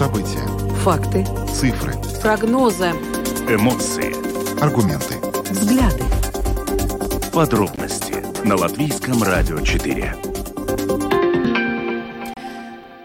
События. 0.00 0.40
Факты. 0.76 1.26
Цифры. 1.52 1.92
Прогнозы. 2.22 2.86
Эмоции. 3.46 4.14
Аргументы. 4.58 5.16
Взгляды. 5.50 6.02
Подробности 7.34 8.14
на 8.42 8.56
Латвийском 8.56 9.22
радио 9.22 9.60
4. 9.60 10.16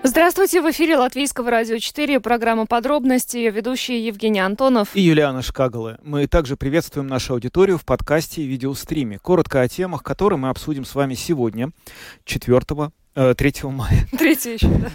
Здравствуйте, 0.03 0.61
в 0.61 0.71
эфире 0.71 0.95
Латвийского 0.95 1.51
радио 1.51 1.79
4, 1.79 2.21
программа 2.21 2.65
«Подробности», 2.65 3.35
ее 3.35 3.51
ведущие 3.51 4.05
Евгений 4.05 4.39
Антонов 4.39 4.95
и 4.95 5.01
Юлиана 5.01 5.41
Шкагала. 5.41 5.99
Мы 6.01 6.27
также 6.27 6.55
приветствуем 6.55 7.07
нашу 7.07 7.33
аудиторию 7.33 7.77
в 7.77 7.83
подкасте 7.83 8.43
и 8.43 8.47
видеостриме. 8.47 9.19
Коротко 9.19 9.59
о 9.59 9.67
темах, 9.67 10.01
которые 10.01 10.39
мы 10.39 10.47
обсудим 10.47 10.85
с 10.85 10.95
вами 10.95 11.15
сегодня, 11.15 11.71
4 12.23 12.61
3 13.15 13.33
э, 13.63 13.67
мая. 13.67 14.07
3 14.17 14.31
еще, 14.31 14.67
да. 14.67 14.91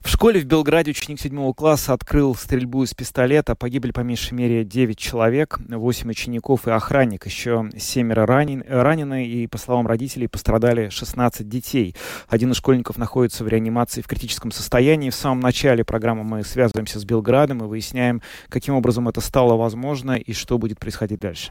В 0.00 0.08
школе 0.10 0.40
в 0.40 0.44
Белграде 0.44 0.90
ученик 0.90 1.18
7 1.18 1.54
класса 1.54 1.94
открыл 1.94 2.34
стрельбу 2.34 2.84
из 2.84 2.92
пистолета. 2.92 3.54
Погибли 3.54 3.90
по 3.90 4.00
меньшей 4.00 4.34
мере 4.34 4.64
9 4.64 4.98
человек, 4.98 5.58
8 5.66 6.10
учеников 6.10 6.68
и 6.68 6.70
охранник. 6.70 7.24
Еще 7.24 7.70
семеро 7.78 8.26
ранен, 8.26 8.62
ранены, 8.68 9.26
и, 9.26 9.46
по 9.46 9.56
словам 9.56 9.86
родителей, 9.86 10.28
пострадали 10.28 10.90
16 10.90 11.48
детей. 11.48 11.96
Один 12.28 12.52
из 12.52 12.56
школьников 12.56 12.98
находится 12.98 13.44
в 13.44 13.48
реанимации 13.48 14.02
в 14.02 14.06
критическом 14.06 14.50
состоянии. 14.50 15.08
В 15.08 15.14
самом 15.14 15.40
начале 15.40 15.84
программы 15.84 16.24
мы 16.24 16.44
связываемся 16.44 17.00
с 17.00 17.06
Белградом 17.06 17.64
и 17.64 17.66
выясняем, 17.66 18.20
каким 18.50 18.74
образом 18.74 19.08
это 19.08 19.22
стало 19.22 19.56
возможно 19.56 20.12
и 20.12 20.34
что 20.34 20.58
будет 20.58 20.78
происходить 20.78 21.20
дальше. 21.20 21.50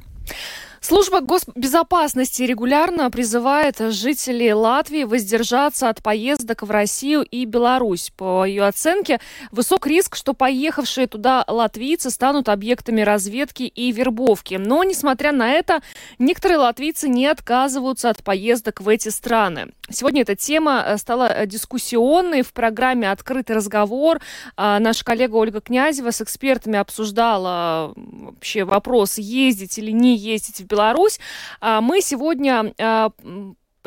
Служба 0.82 1.22
госбезопасности 1.22 2.44
регулярно 2.44 3.10
призывает 3.10 3.80
жителей 3.80 4.54
Латвии 4.54 5.04
воздержаться 5.04 5.90
от 5.90 6.04
поездок 6.04 6.64
в 6.64 6.72
Россию 6.72 7.24
и 7.24 7.46
Беларусь. 7.46 8.12
По 8.16 8.46
ее 8.46 8.66
оценке, 8.66 9.20
высок 9.52 9.88
риск, 9.88 10.16
что 10.16 10.34
поехавшие 10.34 11.08
туда 11.08 11.44
латвийцы 11.48 12.10
станут 12.10 12.50
объектами 12.50 13.02
разведки 13.02 13.64
и 13.64 13.92
вербовки. 13.92 14.56
Но, 14.56 14.84
несмотря 14.84 15.32
на 15.32 15.52
это, 15.52 15.82
некоторые 16.20 16.60
латвийцы 16.60 17.10
не 17.10 17.26
отказываются 17.26 18.10
от 18.10 18.24
поездок 18.24 18.82
в 18.82 18.90
эти 18.90 19.10
страны. 19.10 19.72
Сегодня 19.90 20.24
эта 20.24 20.36
тема 20.36 20.84
э, 20.86 20.98
стала 20.98 21.32
э, 21.32 21.46
дискуссионной 21.46 22.42
в 22.42 22.52
программе 22.52 23.10
«Открытый 23.10 23.56
разговор». 23.56 24.20
А, 24.58 24.80
наша 24.80 25.06
коллега 25.06 25.36
Ольга 25.36 25.62
Князева 25.62 26.12
с 26.12 26.22
экспертами 26.22 26.78
обсуждала 26.78 27.94
вообще 27.96 28.66
вопрос, 28.66 29.18
ездить 29.18 29.78
или 29.78 29.92
не 29.92 30.18
ездить 30.18 30.60
в 30.60 30.66
Беларусь. 30.66 31.20
А, 31.62 31.80
мы 31.80 32.02
сегодня 32.02 32.74
а, 32.78 33.12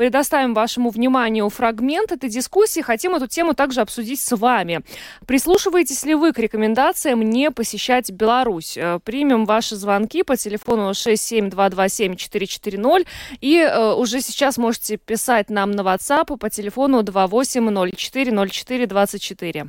предоставим 0.01 0.55
вашему 0.55 0.89
вниманию 0.89 1.47
фрагмент 1.51 2.11
этой 2.11 2.27
дискуссии. 2.27 2.81
Хотим 2.81 3.13
эту 3.13 3.27
тему 3.27 3.53
также 3.53 3.81
обсудить 3.81 4.19
с 4.19 4.35
вами. 4.35 4.81
Прислушиваетесь 5.27 6.03
ли 6.05 6.15
вы 6.15 6.33
к 6.33 6.39
рекомендациям 6.39 7.21
не 7.21 7.51
посещать 7.51 8.09
Беларусь? 8.09 8.77
Э, 8.77 8.99
примем 9.03 9.45
ваши 9.45 9.75
звонки 9.75 10.23
по 10.23 10.35
телефону 10.35 10.89
67227-440 10.93 13.05
и 13.41 13.57
э, 13.57 13.93
уже 13.93 14.21
сейчас 14.21 14.57
можете 14.57 14.97
писать 14.97 15.51
нам 15.51 15.69
на 15.69 15.81
WhatsApp 15.81 16.35
по 16.35 16.49
телефону 16.49 17.03
28040424. 17.03 19.67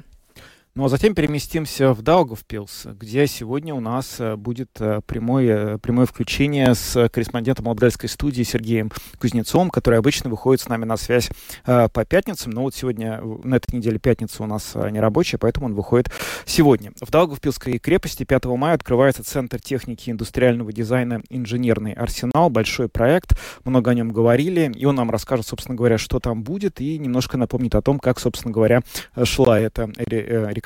Ну 0.75 0.87
а 0.87 0.89
затем 0.89 1.15
переместимся 1.15 1.93
в 1.93 2.01
Даугавпилс, 2.01 2.87
где 2.99 3.27
сегодня 3.27 3.75
у 3.75 3.81
нас 3.81 4.17
э, 4.19 4.37
будет 4.37 4.71
э, 4.81 5.03
прямое, 5.05 5.77
прямое 5.77 6.07
включение 6.07 6.75
с 6.75 7.11
корреспондентом 7.11 7.67
Латгальской 7.67 8.09
студии 8.09 8.43
Сергеем 8.43 8.91
Кузнецовым, 9.21 9.69
который 9.69 9.99
обычно 9.99 10.31
выходит 10.31 10.63
с 10.63 10.71
нами 10.71 10.87
на 10.87 10.97
связь 10.97 11.29
э, 11.67 11.89
по 11.93 12.07
пятницам. 12.07 12.53
Но 12.53 12.63
вот 12.63 12.75
сегодня, 12.75 13.21
на 13.45 13.57
этой 13.57 13.77
неделе 13.77 13.99
пятница 13.99 14.45
у 14.45 14.47
нас 14.47 14.75
не 14.75 14.99
рабочая, 14.99 15.37
поэтому 15.37 15.67
он 15.67 15.75
выходит 15.75 16.11
сегодня. 16.47 16.93
В 17.03 17.11
Даугавпилской 17.11 17.79
крепости 17.79 18.25
5 18.25 18.47
мая 18.47 18.75
открывается 18.75 19.23
Центр 19.23 19.61
техники 19.61 20.09
индустриального 20.09 20.73
дизайна 20.73 21.21
«Инженерный 21.29 21.93
арсенал». 21.93 22.49
Большой 22.49 22.89
проект, 22.89 23.39
много 23.67 23.91
о 23.91 23.95
нем 23.95 24.11
говорили, 24.11 24.73
и 24.75 24.87
он 24.87 24.95
нам 24.95 25.11
расскажет, 25.11 25.47
собственно 25.47 25.77
говоря, 25.77 25.99
что 25.99 26.19
там 26.19 26.43
будет, 26.43 26.81
и 26.81 26.97
немножко 26.97 27.37
напомнит 27.37 27.75
о 27.75 27.83
том, 27.83 27.99
как, 27.99 28.19
собственно 28.19 28.55
говоря, 28.55 28.81
шла 29.23 29.61
эта 29.61 29.93
реконструкция. 29.99 30.62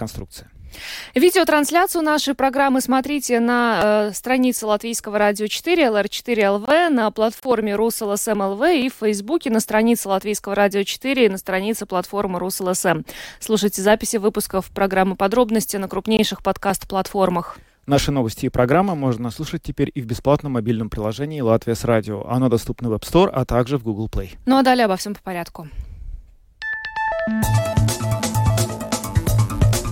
Видеотрансляцию 1.14 2.02
нашей 2.02 2.34
программы 2.34 2.80
смотрите 2.80 3.40
на 3.40 4.08
э, 4.08 4.12
странице 4.12 4.66
Латвийского 4.66 5.18
радио 5.18 5.46
4, 5.46 5.84
LR4LV, 5.84 6.90
на 6.90 7.10
платформе 7.10 7.74
РусЛСМ 7.74 8.42
и 8.64 8.90
в 8.90 8.94
Фейсбуке 9.00 9.50
на 9.50 9.60
странице 9.60 10.08
Латвийского 10.08 10.54
радио 10.54 10.82
4 10.82 11.26
и 11.26 11.28
на 11.28 11.38
странице 11.38 11.86
платформы 11.86 12.38
РусЛСМ. 12.38 13.02
Слушайте 13.40 13.82
записи 13.82 14.16
выпусков 14.16 14.70
программы 14.70 15.16
«Подробности» 15.16 15.76
на 15.76 15.88
крупнейших 15.88 16.42
подкаст-платформах. 16.42 17.58
Наши 17.86 18.10
новости 18.10 18.46
и 18.46 18.48
программы 18.48 18.96
можно 18.96 19.30
слушать 19.30 19.62
теперь 19.62 19.92
и 19.94 20.02
в 20.02 20.06
бесплатном 20.06 20.52
мобильном 20.52 20.90
приложении 20.90 21.40
«Латвия 21.40 21.76
с 21.76 21.84
радио». 21.84 22.26
Оно 22.28 22.48
доступно 22.48 22.90
в 22.90 22.94
App 22.94 23.02
Store, 23.02 23.30
а 23.32 23.44
также 23.44 23.78
в 23.78 23.84
Google 23.84 24.08
Play. 24.08 24.30
Ну 24.44 24.58
а 24.58 24.62
далее 24.62 24.86
обо 24.86 24.96
всем 24.96 25.14
по 25.14 25.22
порядку. 25.22 25.68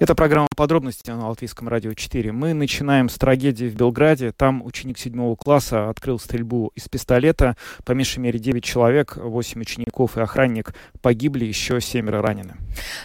Это 0.00 0.14
программа 0.14 0.48
«Подробности» 0.56 1.10
на 1.10 1.28
Латвийском 1.28 1.68
радио 1.68 1.92
4. 1.92 2.32
Мы 2.32 2.54
начинаем 2.54 3.10
с 3.10 3.16
трагедии 3.16 3.66
в 3.66 3.74
Белграде. 3.74 4.32
Там 4.32 4.64
ученик 4.64 4.96
седьмого 4.98 5.36
класса 5.36 5.90
открыл 5.90 6.18
стрельбу 6.18 6.72
из 6.74 6.88
пистолета. 6.88 7.54
По 7.84 7.92
меньшей 7.92 8.20
мере 8.20 8.38
9 8.38 8.64
человек, 8.64 9.18
8 9.18 9.60
учеников 9.60 10.16
и 10.16 10.22
охранник 10.22 10.72
погибли, 11.02 11.44
еще 11.44 11.82
семеро 11.82 12.22
ранены. 12.22 12.54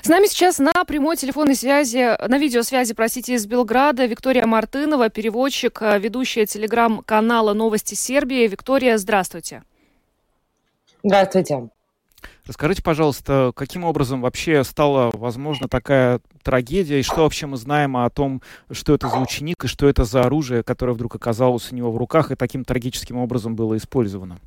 С 0.04 0.08
нами 0.08 0.28
сейчас 0.28 0.58
на 0.58 0.72
прямой 0.86 1.18
телефонной 1.18 1.56
связи, 1.56 2.16
на 2.26 2.38
видеосвязи, 2.38 2.94
простите, 2.94 3.34
из 3.34 3.46
Белграда 3.46 4.06
Виктория 4.06 4.46
Мартынова, 4.46 5.10
переводчик, 5.10 5.82
э, 5.82 6.00
ведущая 6.00 6.46
телеграм-канала 6.46 7.52
«Новости 7.54 7.94
Сербии». 7.94 8.48
Виктория, 8.48 8.98
здравствуйте. 8.98 9.64
Здравствуйте. 11.04 11.68
Расскажите, 12.48 12.84
пожалуйста, 12.84 13.52
каким 13.56 13.84
образом 13.86 14.22
вообще 14.22 14.64
стала 14.64 15.10
возможна 15.14 15.68
такая 15.68 16.20
трагедия, 16.44 17.00
и 17.00 17.04
что 17.04 17.24
вообще 17.24 17.48
мы 17.48 17.58
знаем 17.58 17.98
о 17.98 18.08
том, 18.12 18.42
что 18.70 18.94
это 18.94 19.08
за 19.08 19.18
ученик, 19.18 19.64
и 19.64 19.68
что 19.68 19.90
это 19.90 20.04
за 20.04 20.22
оружие, 20.22 20.62
которое 20.62 20.94
вдруг 20.94 21.16
оказалось 21.16 21.72
у 21.72 21.76
него 21.76 21.92
в 21.92 21.98
руках 21.98 22.32
и 22.32 22.36
таким 22.36 22.64
трагическим 22.64 23.18
образом 23.18 23.56
было 23.56 23.76
использовано? 23.78 24.38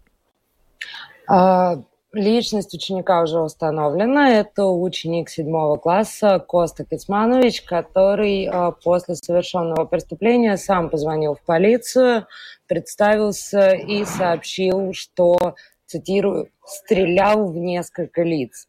А, 1.27 1.83
личность 2.13 2.73
ученика 2.73 3.21
уже 3.21 3.41
установлена. 3.41 4.31
Это 4.31 4.67
ученик 4.67 5.29
седьмого 5.29 5.77
класса 5.77 6.39
Коста 6.39 6.85
Кицманович, 6.85 7.63
который 7.63 8.47
а, 8.47 8.71
после 8.71 9.17
совершенного 9.17 9.87
преступления 9.87 10.57
сам 10.57 10.89
позвонил 10.89 11.35
в 11.35 11.43
полицию, 11.43 12.27
представился 12.69 13.73
и 13.73 14.05
сообщил, 14.05 14.93
что 14.93 15.57
цитирую, 15.89 16.51
стрелял 16.65 17.51
в 17.51 17.57
несколько 17.57 18.23
лиц. 18.23 18.69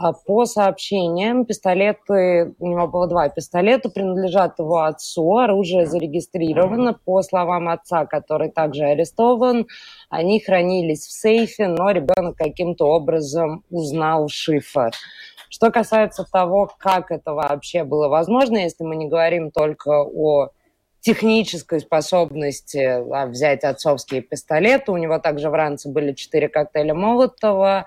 А 0.00 0.12
по 0.12 0.44
сообщениям, 0.44 1.44
пистолеты, 1.44 2.54
у 2.60 2.68
него 2.68 2.86
было 2.86 3.08
два 3.08 3.28
пистолета, 3.30 3.88
принадлежат 3.88 4.60
его 4.60 4.82
отцу, 4.82 5.38
оружие 5.38 5.86
зарегистрировано. 5.86 6.94
По 7.04 7.20
словам 7.22 7.68
отца, 7.68 8.06
который 8.06 8.50
также 8.50 8.84
арестован, 8.84 9.66
они 10.08 10.38
хранились 10.38 11.04
в 11.04 11.10
сейфе, 11.10 11.66
но 11.66 11.90
ребенок 11.90 12.36
каким-то 12.36 12.86
образом 12.86 13.64
узнал 13.70 14.28
шифр. 14.28 14.92
Что 15.48 15.72
касается 15.72 16.24
того, 16.30 16.70
как 16.78 17.10
это 17.10 17.32
вообще 17.32 17.82
было 17.82 18.08
возможно, 18.08 18.58
если 18.58 18.84
мы 18.84 18.94
не 18.94 19.08
говорим 19.08 19.50
только 19.50 20.04
о 20.04 20.50
технической 21.08 21.80
способности 21.80 22.76
а, 22.76 23.24
взять 23.24 23.64
отцовские 23.64 24.20
пистолеты. 24.20 24.92
У 24.92 24.98
него 24.98 25.18
также 25.18 25.48
в 25.48 25.54
ранце 25.54 25.88
были 25.88 26.12
четыре 26.12 26.50
коктейля 26.50 26.92
Молотова. 26.92 27.86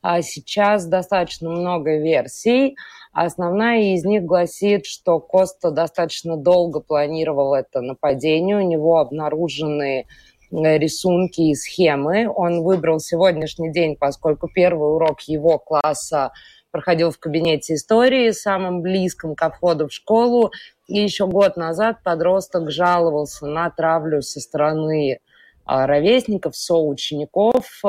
А 0.00 0.22
сейчас 0.22 0.86
достаточно 0.86 1.50
много 1.50 1.98
версий. 1.98 2.76
Основная 3.12 3.94
из 3.94 4.06
них 4.06 4.24
гласит, 4.24 4.86
что 4.86 5.20
Коста 5.20 5.70
достаточно 5.70 6.38
долго 6.38 6.80
планировал 6.80 7.52
это 7.52 7.82
нападение. 7.82 8.56
У 8.56 8.66
него 8.66 9.00
обнаружены 9.00 10.06
э, 10.50 10.78
рисунки 10.78 11.42
и 11.42 11.54
схемы. 11.54 12.26
Он 12.34 12.62
выбрал 12.62 13.00
сегодняшний 13.00 13.70
день, 13.70 13.96
поскольку 14.00 14.48
первый 14.48 14.94
урок 14.94 15.20
его 15.22 15.58
класса 15.58 16.32
проходил 16.70 17.10
в 17.10 17.18
кабинете 17.18 17.74
истории, 17.74 18.30
самым 18.30 18.80
близком 18.80 19.36
к 19.36 19.50
входу 19.50 19.88
в 19.88 19.92
школу. 19.92 20.50
И 20.88 20.98
еще 20.98 21.26
год 21.26 21.56
назад 21.56 22.02
подросток 22.02 22.70
жаловался 22.70 23.46
на 23.46 23.70
травлю 23.70 24.22
со 24.22 24.40
стороны 24.40 25.20
а, 25.64 25.86
ровесников, 25.86 26.56
соучеников. 26.56 27.82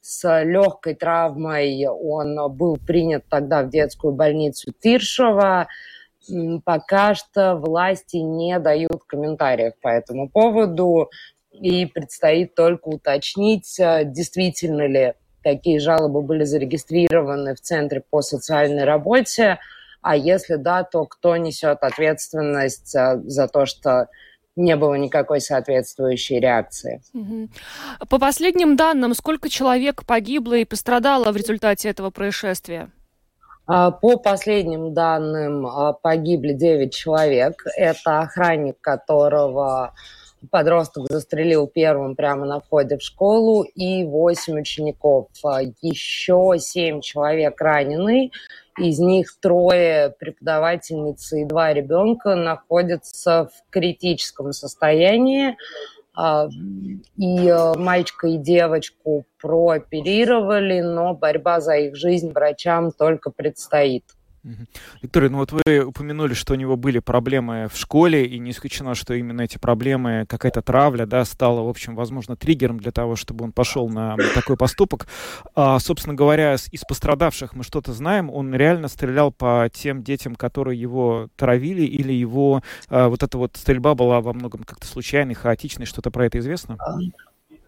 С 0.00 0.42
легкой 0.42 0.96
травмой 0.96 1.86
он 1.86 2.36
был 2.52 2.76
принят 2.76 3.24
тогда 3.28 3.62
в 3.62 3.70
детскую 3.70 4.12
больницу 4.12 4.72
Тиршева. 4.80 5.68
Пока 6.64 7.14
что 7.14 7.56
власти 7.56 8.16
не 8.16 8.58
дают 8.58 9.04
комментариев 9.06 9.74
по 9.80 9.88
этому 9.88 10.28
поводу. 10.28 11.10
и 11.52 11.84
предстоит 11.84 12.54
только 12.54 12.88
уточнить, 12.88 13.78
э, 13.78 14.04
действительно 14.06 14.86
ли 14.86 15.12
такие 15.42 15.80
жалобы 15.80 16.22
были 16.22 16.44
зарегистрированы 16.44 17.54
в 17.54 17.60
Центре 17.60 18.02
по 18.08 18.22
социальной 18.22 18.84
работе, 18.84 19.58
а 20.02 20.16
если 20.16 20.56
да, 20.56 20.84
то 20.84 21.06
кто 21.06 21.36
несет 21.36 21.78
ответственность 21.82 22.94
э, 22.94 23.20
за 23.24 23.48
то, 23.48 23.66
что 23.66 24.08
не 24.56 24.76
было 24.76 24.94
никакой 24.94 25.40
соответствующей 25.40 26.38
реакции. 26.38 27.00
По 28.10 28.18
последним 28.18 28.76
данным, 28.76 29.14
сколько 29.14 29.48
человек 29.48 30.04
погибло 30.04 30.54
и 30.54 30.64
пострадало 30.64 31.32
в 31.32 31.36
результате 31.36 31.88
этого 31.88 32.10
происшествия? 32.10 32.90
А, 33.66 33.90
по 33.90 34.18
последним 34.18 34.92
данным 34.92 35.66
а, 35.66 35.92
погибли 35.92 36.52
9 36.52 36.92
человек. 36.92 37.62
Это 37.76 38.20
охранник, 38.20 38.80
которого 38.80 39.94
подросток 40.50 41.06
застрелил 41.08 41.68
первым 41.68 42.16
прямо 42.16 42.44
на 42.44 42.60
входе 42.60 42.98
в 42.98 43.02
школу, 43.02 43.62
и 43.62 44.04
8 44.04 44.60
учеников. 44.60 45.28
А, 45.44 45.62
еще 45.80 46.54
7 46.58 47.00
человек 47.00 47.60
ранены. 47.60 48.30
Из 48.78 48.98
них 48.98 49.36
трое 49.40 50.14
преподавательницы 50.18 51.42
и 51.42 51.44
два 51.44 51.74
ребенка 51.74 52.34
находятся 52.34 53.50
в 53.52 53.70
критическом 53.70 54.52
состоянии. 54.52 55.56
А, 56.14 56.48
и 57.16 57.48
э, 57.48 57.74
мальчика 57.76 58.28
и 58.28 58.36
девочку 58.36 59.24
прооперировали, 59.40 60.80
но 60.80 61.14
борьба 61.14 61.60
за 61.60 61.76
их 61.76 61.96
жизнь 61.96 62.32
врачам 62.32 62.92
только 62.92 63.30
предстоит. 63.30 64.04
Виктория, 65.02 65.30
ну 65.30 65.38
вот 65.38 65.52
вы 65.52 65.84
упомянули, 65.84 66.34
что 66.34 66.54
у 66.54 66.56
него 66.56 66.76
были 66.76 66.98
проблемы 66.98 67.68
в 67.72 67.76
школе, 67.76 68.26
и 68.26 68.38
не 68.40 68.50
исключено, 68.50 68.94
что 68.96 69.14
именно 69.14 69.42
эти 69.42 69.58
проблемы, 69.58 70.26
какая-то 70.28 70.62
травля, 70.62 71.06
да, 71.06 71.24
стала, 71.24 71.60
в 71.62 71.68
общем, 71.68 71.94
возможно, 71.94 72.36
триггером 72.36 72.78
для 72.78 72.90
того, 72.90 73.14
чтобы 73.14 73.44
он 73.44 73.52
пошел 73.52 73.88
на 73.88 74.16
такой 74.34 74.56
поступок. 74.56 75.06
А, 75.54 75.78
собственно 75.78 76.14
говоря, 76.14 76.54
из 76.54 76.82
пострадавших 76.82 77.54
мы 77.54 77.62
что-то 77.62 77.92
знаем. 77.92 78.30
Он 78.30 78.52
реально 78.54 78.88
стрелял 78.88 79.30
по 79.30 79.70
тем 79.72 80.02
детям, 80.02 80.34
которые 80.34 80.80
его 80.80 81.28
травили, 81.36 81.82
или 81.82 82.12
его 82.12 82.62
а, 82.88 83.08
вот 83.08 83.22
эта 83.22 83.38
вот 83.38 83.56
стрельба 83.56 83.94
была 83.94 84.20
во 84.20 84.32
многом 84.32 84.64
как-то 84.64 84.86
случайной, 84.86 85.34
хаотичной, 85.34 85.86
что-то 85.86 86.10
про 86.10 86.26
это 86.26 86.38
известно? 86.40 86.76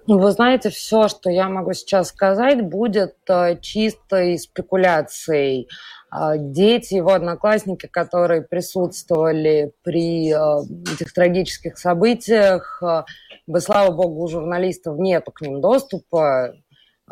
Вы 0.07 0.31
знаете, 0.33 0.69
все, 0.69 1.09
что 1.09 1.31
я 1.31 1.49
могу 1.49 1.73
сейчас 1.73 2.09
сказать, 2.09 2.63
будет 2.63 3.17
э, 3.29 3.59
чистой 3.61 4.39
спекуляцией. 4.39 5.69
А, 6.11 6.37
дети, 6.37 6.95
его 6.95 7.13
одноклассники, 7.13 7.87
которые 7.87 8.43
присутствовали 8.43 9.73
при 9.83 10.31
а, 10.31 10.61
этих 10.93 11.13
трагических 11.15 11.79
событиях, 11.79 12.83
а, 12.83 13.07
бы, 13.47 13.61
слава 13.61 13.93
богу, 13.93 14.23
у 14.23 14.29
журналистов 14.29 14.99
нет 14.99 15.27
к 15.35 15.41
ним 15.41 15.63
доступа. 15.63 16.55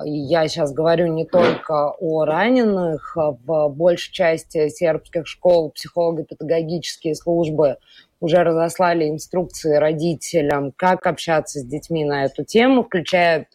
Я 0.04 0.46
сейчас 0.48 0.72
говорю 0.72 1.06
не 1.06 1.24
только 1.24 1.92
о 1.98 2.24
раненых. 2.24 3.16
В 3.16 3.68
большей 3.68 4.12
части 4.12 4.68
сербских 4.68 5.26
школ 5.26 5.70
психолого-педагогические 5.70 7.14
службы 7.14 7.78
уже 8.22 8.44
разослали 8.44 9.08
инструкции 9.08 9.74
родителям, 9.74 10.72
как 10.76 11.08
общаться 11.08 11.58
с 11.58 11.64
детьми 11.64 12.04
на 12.04 12.24
эту 12.24 12.44
тему, 12.44 12.84
включая 12.84 13.48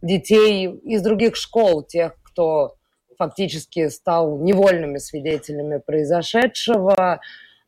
детей 0.00 0.68
из 0.68 1.02
других 1.02 1.34
школ, 1.34 1.82
тех, 1.82 2.14
кто 2.22 2.76
фактически 3.18 3.88
стал 3.88 4.38
невольными 4.38 4.98
свидетелями 4.98 5.78
произошедшего. 5.78 7.20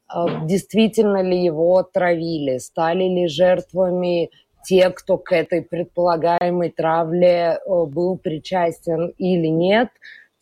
А, 0.07 0.47
действительно 0.47 1.23
ли 1.23 1.43
его 1.43 1.83
травили? 1.83 2.59
Стали 2.59 3.03
ли 3.03 3.27
жертвами 3.27 4.31
те, 4.65 4.91
кто 4.91 5.19
к 5.19 5.33
этой 5.33 5.61
предполагаемой 5.61 6.71
травле 6.71 7.59
э, 7.59 7.59
был 7.67 8.17
причастен 8.17 9.09
или 9.19 9.49
нет? 9.49 9.89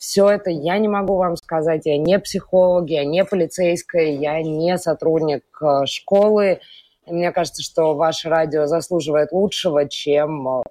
Все 0.03 0.29
это 0.29 0.51
я 0.51 0.79
не 0.79 0.89
могу 0.89 1.15
вам 1.15 1.37
сказать. 1.37 1.87
Я 1.87 1.97
не 1.97 2.19
психолог, 2.19 2.91
я 2.91 3.05
не 3.05 3.25
полицейская, 3.25 4.11
я 4.11 4.43
не 4.43 4.77
сотрудник 4.77 5.45
э, 5.63 5.87
школы. 5.87 6.59
И 7.07 7.13
мне 7.13 7.31
кажется, 7.31 7.63
что 7.63 7.95
ваше 7.95 8.29
радио 8.29 8.67
заслуживает 8.67 9.31
лучшего, 9.31 9.89
чем 9.89 10.49
э, 10.49 10.63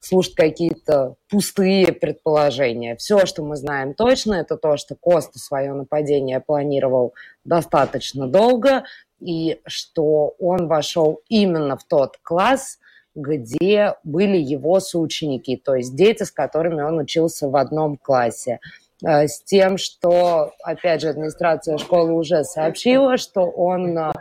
слушать 0.00 0.34
какие-то 0.36 1.16
пустые 1.28 1.92
предположения. 1.92 2.96
Все, 2.96 3.26
что 3.26 3.42
мы 3.42 3.56
знаем 3.56 3.92
точно, 3.92 4.36
это 4.36 4.56
то, 4.56 4.78
что 4.78 4.96
Коста 4.98 5.38
свое 5.38 5.74
нападение 5.74 6.40
планировал 6.40 7.12
достаточно 7.44 8.26
долго, 8.26 8.84
и 9.20 9.60
что 9.66 10.34
он 10.38 10.66
вошел 10.66 11.20
именно 11.28 11.76
в 11.76 11.84
тот 11.84 12.16
класс, 12.22 12.78
где 13.14 13.94
были 14.04 14.36
его 14.36 14.80
соученики, 14.80 15.60
то 15.62 15.74
есть 15.74 15.94
дети, 15.94 16.22
с 16.22 16.30
которыми 16.30 16.82
он 16.82 16.98
учился 16.98 17.48
в 17.48 17.56
одном 17.56 17.96
классе. 17.96 18.60
Э, 19.04 19.26
с 19.26 19.42
тем, 19.42 19.78
что, 19.78 20.52
опять 20.62 21.00
же, 21.00 21.08
администрация 21.08 21.78
школы 21.78 22.12
уже 22.12 22.44
сообщила, 22.44 23.16
что 23.16 23.42
он 23.42 23.98
э, 23.98 24.12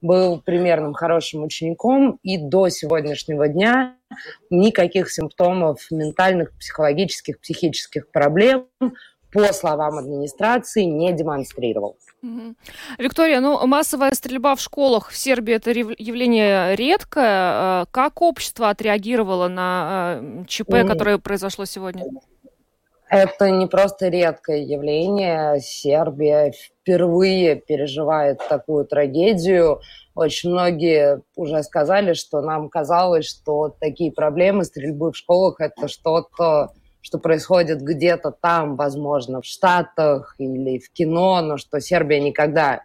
был 0.00 0.40
примерным 0.40 0.94
хорошим 0.94 1.44
учеником, 1.44 2.18
и 2.22 2.38
до 2.38 2.68
сегодняшнего 2.68 3.48
дня 3.48 3.96
никаких 4.48 5.10
симптомов 5.10 5.86
ментальных, 5.90 6.52
психологических, 6.58 7.38
психических 7.40 8.10
проблем, 8.10 8.66
по 9.32 9.52
словам 9.52 9.98
администрации, 9.98 10.82
не 10.82 11.12
демонстрировал. 11.12 11.96
Виктория, 12.98 13.40
ну 13.40 13.66
массовая 13.66 14.12
стрельба 14.12 14.54
в 14.54 14.60
школах 14.60 15.10
в 15.10 15.16
Сербии 15.16 15.54
это 15.54 15.70
явление 15.70 16.76
редкое. 16.76 17.82
Э, 17.82 17.86
как 17.90 18.20
общество 18.20 18.68
отреагировало 18.68 19.48
на 19.48 20.44
ЧП, 20.46 20.86
которое 20.86 21.18
произошло 21.18 21.64
сегодня? 21.64 22.04
Это 23.08 23.50
не 23.50 23.66
просто 23.66 24.06
редкое 24.08 24.62
явление. 24.62 25.58
Сербия 25.60 26.52
впервые 26.52 27.56
переживает 27.56 28.38
такую 28.48 28.84
трагедию. 28.84 29.80
Очень 30.14 30.50
многие 30.50 31.20
уже 31.34 31.62
сказали, 31.64 32.12
что 32.12 32.40
нам 32.40 32.68
казалось, 32.68 33.26
что 33.26 33.74
такие 33.80 34.12
проблемы 34.12 34.64
стрельбы 34.64 35.10
в 35.10 35.16
школах– 35.16 35.56
это 35.60 35.88
что-то, 35.88 36.72
что 37.02 37.18
происходит 37.18 37.80
где-то 37.82 38.30
там, 38.30 38.76
возможно, 38.76 39.40
в 39.40 39.46
Штатах 39.46 40.34
или 40.38 40.78
в 40.78 40.90
кино, 40.92 41.40
но 41.40 41.56
что 41.56 41.80
Сербия 41.80 42.20
никогда 42.20 42.82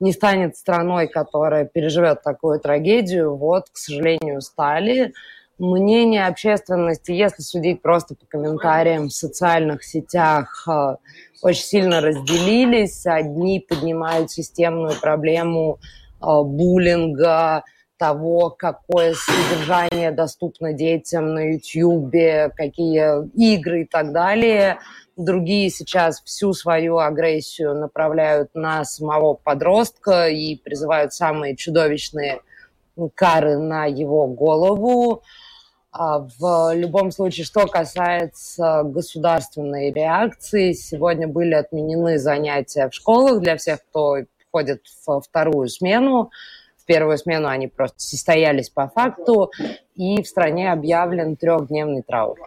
не 0.00 0.12
станет 0.12 0.56
страной, 0.56 1.06
которая 1.06 1.64
переживет 1.64 2.22
такую 2.22 2.58
трагедию. 2.58 3.36
Вот, 3.36 3.70
к 3.70 3.76
сожалению, 3.76 4.40
стали 4.40 5.12
мнения 5.58 6.26
общественности, 6.26 7.12
если 7.12 7.42
судить 7.42 7.82
просто 7.82 8.14
по 8.14 8.26
комментариям 8.26 9.08
в 9.08 9.12
социальных 9.12 9.84
сетях, 9.84 10.66
э, 10.68 10.96
очень 11.42 11.62
сильно 11.62 12.00
разделились. 12.00 13.06
Одни 13.06 13.60
поднимают 13.60 14.30
системную 14.30 14.98
проблему 15.00 15.78
э, 16.20 16.24
буллинга, 16.42 17.64
того, 18.02 18.50
какое 18.50 19.14
содержание 19.14 20.10
доступно 20.10 20.72
детям 20.72 21.34
на 21.34 21.52
YouTube, 21.52 22.52
какие 22.56 23.28
игры 23.54 23.82
и 23.82 23.84
так 23.84 24.10
далее. 24.10 24.80
Другие 25.16 25.70
сейчас 25.70 26.20
всю 26.20 26.52
свою 26.52 26.98
агрессию 26.98 27.76
направляют 27.76 28.50
на 28.54 28.84
самого 28.84 29.34
подростка 29.34 30.26
и 30.26 30.56
призывают 30.56 31.14
самые 31.14 31.54
чудовищные 31.54 32.40
кары 33.14 33.58
на 33.58 33.86
его 33.86 34.26
голову. 34.26 35.22
А 35.92 36.26
в 36.40 36.74
любом 36.74 37.12
случае, 37.12 37.44
что 37.44 37.68
касается 37.68 38.82
государственной 38.84 39.92
реакции, 39.92 40.72
сегодня 40.72 41.28
были 41.28 41.54
отменены 41.54 42.18
занятия 42.18 42.88
в 42.88 42.94
школах 42.94 43.38
для 43.38 43.56
всех, 43.56 43.78
кто 43.88 44.16
ходит 44.50 44.82
в 45.06 45.20
вторую 45.20 45.68
смену. 45.68 46.32
В 46.82 46.84
первую 46.84 47.16
смену 47.16 47.46
они 47.46 47.68
просто 47.68 48.00
состоялись 48.00 48.68
по 48.68 48.88
факту, 48.88 49.52
и 49.94 50.20
в 50.20 50.26
стране 50.26 50.72
объявлен 50.72 51.36
трехдневный 51.36 52.02
траур. 52.02 52.38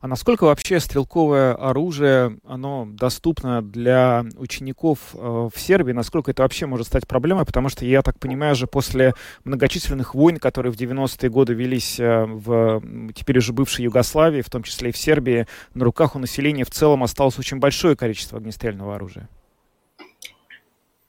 А 0.00 0.08
насколько 0.08 0.42
вообще 0.44 0.80
стрелковое 0.80 1.54
оружие, 1.54 2.38
оно 2.44 2.88
доступно 2.90 3.62
для 3.62 4.24
учеников 4.36 4.98
э, 5.14 5.48
в 5.54 5.56
Сербии? 5.56 5.92
Насколько 5.92 6.32
это 6.32 6.42
вообще 6.42 6.66
может 6.66 6.88
стать 6.88 7.06
проблемой? 7.06 7.46
Потому 7.46 7.68
что, 7.68 7.84
я 7.84 8.02
так 8.02 8.18
понимаю, 8.18 8.56
же 8.56 8.66
после 8.66 9.14
многочисленных 9.44 10.16
войн, 10.16 10.38
которые 10.38 10.72
в 10.72 10.76
90-е 10.76 11.30
годы 11.30 11.54
велись 11.54 12.00
э, 12.00 12.24
в 12.24 12.82
теперь 13.14 13.38
уже 13.38 13.52
бывшей 13.52 13.84
Югославии, 13.84 14.42
в 14.42 14.50
том 14.50 14.64
числе 14.64 14.88
и 14.88 14.92
в 14.92 14.96
Сербии, 14.96 15.46
на 15.74 15.84
руках 15.84 16.16
у 16.16 16.18
населения 16.18 16.64
в 16.64 16.70
целом 16.70 17.04
осталось 17.04 17.38
очень 17.38 17.60
большое 17.60 17.94
количество 17.94 18.38
огнестрельного 18.38 18.96
оружия. 18.96 19.28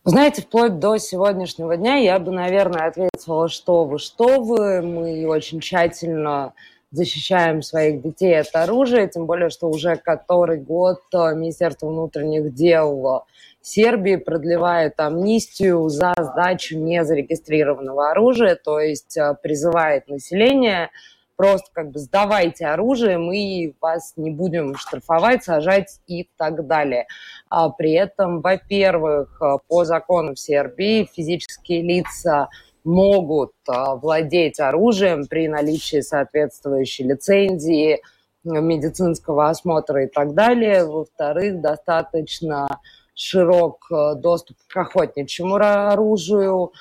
Знаете, 0.05 0.41
вплоть 0.41 0.79
до 0.79 0.97
сегодняшнего 0.97 1.77
дня 1.77 1.95
я 1.95 2.19
бы, 2.19 2.33
наверное, 2.33 2.87
ответила, 2.87 3.47
что 3.47 3.85
вы, 3.85 3.99
что 3.99 4.41
вы. 4.41 4.81
Мы 4.81 5.25
очень 5.25 5.61
тщательно 5.61 6.53
защищаем 6.91 7.61
своих 7.61 8.01
детей 8.01 8.37
от 8.37 8.53
оружия, 8.53 9.07
тем 9.07 9.25
более, 9.25 9.49
что 9.49 9.69
уже 9.69 9.95
который 9.95 10.57
год 10.57 10.99
э, 11.13 11.33
Министерство 11.35 11.87
внутренних 11.87 12.53
дел 12.53 13.23
Сербии 13.61 14.17
продлевает 14.17 14.99
амнистию 14.99 15.87
за 15.87 16.13
сдачу 16.19 16.77
незарегистрированного 16.77 18.11
оружия, 18.11 18.59
то 18.61 18.81
есть 18.81 19.15
э, 19.15 19.35
призывает 19.41 20.09
население 20.09 20.89
просто 21.35 21.67
как 21.73 21.91
бы 21.91 21.99
сдавайте 21.99 22.67
оружие, 22.67 23.17
мы 23.17 23.75
вас 23.81 24.13
не 24.15 24.31
будем 24.31 24.75
штрафовать, 24.75 25.43
сажать 25.43 25.99
и 26.07 26.29
так 26.37 26.67
далее. 26.67 27.07
А 27.49 27.69
при 27.69 27.93
этом, 27.93 28.41
во-первых, 28.41 29.41
э, 29.41 29.57
по 29.67 29.85
закону 29.85 30.35
в 30.35 30.39
Сербии 30.39 31.09
физические 31.11 31.81
лица 31.81 32.49
могут 32.83 33.53
а, 33.67 33.95
владеть 33.95 34.59
оружием 34.59 35.25
при 35.27 35.47
наличии 35.47 36.01
соответствующей 36.01 37.05
лицензии, 37.05 38.01
медицинского 38.43 39.49
осмотра 39.49 40.03
и 40.03 40.07
так 40.07 40.33
далее. 40.33 40.85
Во-вторых, 40.85 41.61
достаточно 41.61 42.67
широк 43.15 43.87
э, 43.91 44.15
доступ 44.15 44.57
к 44.67 44.77
охотничьему 44.77 45.55
оружию. 45.55 46.73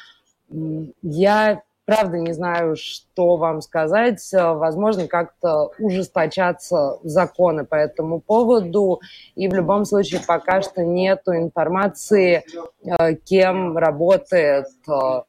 Я 1.03 1.63
правда 1.85 2.19
не 2.19 2.33
знаю, 2.33 2.77
что 2.77 3.37
вам 3.37 3.61
сказать. 3.61 4.27
Возможно, 4.33 5.07
как-то 5.07 5.71
ужесточаться 5.79 6.99
законы 7.03 7.65
по 7.65 7.75
этому 7.75 8.21
поводу. 8.21 9.01
И 9.35 9.49
в 9.49 9.55
любом 9.55 9.85
случае 9.85 10.21
пока 10.27 10.63
что 10.63 10.85
нет 10.85 11.23
информации, 11.27 12.45
э, 12.85 13.15
кем 13.15 13.77
работает 13.77 14.67
э, 14.89 15.23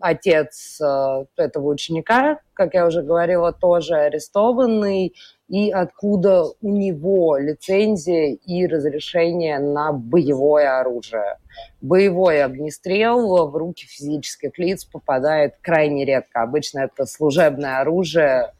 отец 0.00 0.80
э, 0.80 1.24
этого 1.36 1.68
ученика, 1.68 2.40
как 2.52 2.74
я 2.74 2.86
уже 2.86 3.02
говорила, 3.02 3.52
тоже 3.52 3.96
арестованный, 3.96 5.14
и 5.48 5.70
откуда 5.70 6.44
у 6.60 6.68
него 6.68 7.36
лицензия 7.36 8.34
и 8.34 8.66
разрешение 8.66 9.58
на 9.58 9.92
боевое 9.92 10.78
оружие. 10.80 11.38
Боевой 11.80 12.42
огнестрел 12.42 13.48
в 13.48 13.56
руки 13.56 13.86
физических 13.86 14.58
лиц 14.58 14.84
попадает 14.84 15.54
крайне 15.60 16.04
редко. 16.04 16.42
Обычно 16.42 16.80
это 16.80 17.04
служебное 17.04 17.80
оружие 17.80 18.52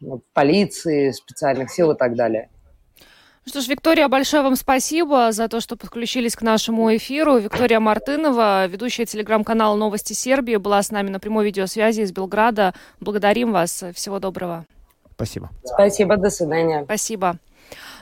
ну, 0.00 0.22
полиции, 0.32 1.10
специальных 1.10 1.70
сил 1.70 1.92
и 1.92 1.96
так 1.96 2.14
далее. 2.14 2.48
Ну 3.46 3.50
что 3.50 3.60
ж, 3.60 3.68
Виктория, 3.68 4.08
большое 4.08 4.42
вам 4.42 4.56
спасибо 4.56 5.30
за 5.30 5.48
то, 5.48 5.60
что 5.60 5.76
подключились 5.76 6.34
к 6.34 6.40
нашему 6.40 6.96
эфиру. 6.96 7.36
Виктория 7.36 7.78
Мартынова, 7.78 8.66
ведущая 8.66 9.04
телеграм-канала 9.04 9.76
«Новости 9.76 10.14
Сербии», 10.14 10.56
была 10.56 10.82
с 10.82 10.90
нами 10.90 11.10
на 11.10 11.20
прямой 11.20 11.44
видеосвязи 11.44 12.00
из 12.00 12.12
Белграда. 12.12 12.72
Благодарим 13.00 13.52
вас. 13.52 13.84
Всего 13.94 14.18
доброго. 14.18 14.64
Спасибо. 15.14 15.50
Спасибо, 15.62 16.16
до 16.16 16.30
свидания. 16.30 16.84
Спасибо. 16.84 17.38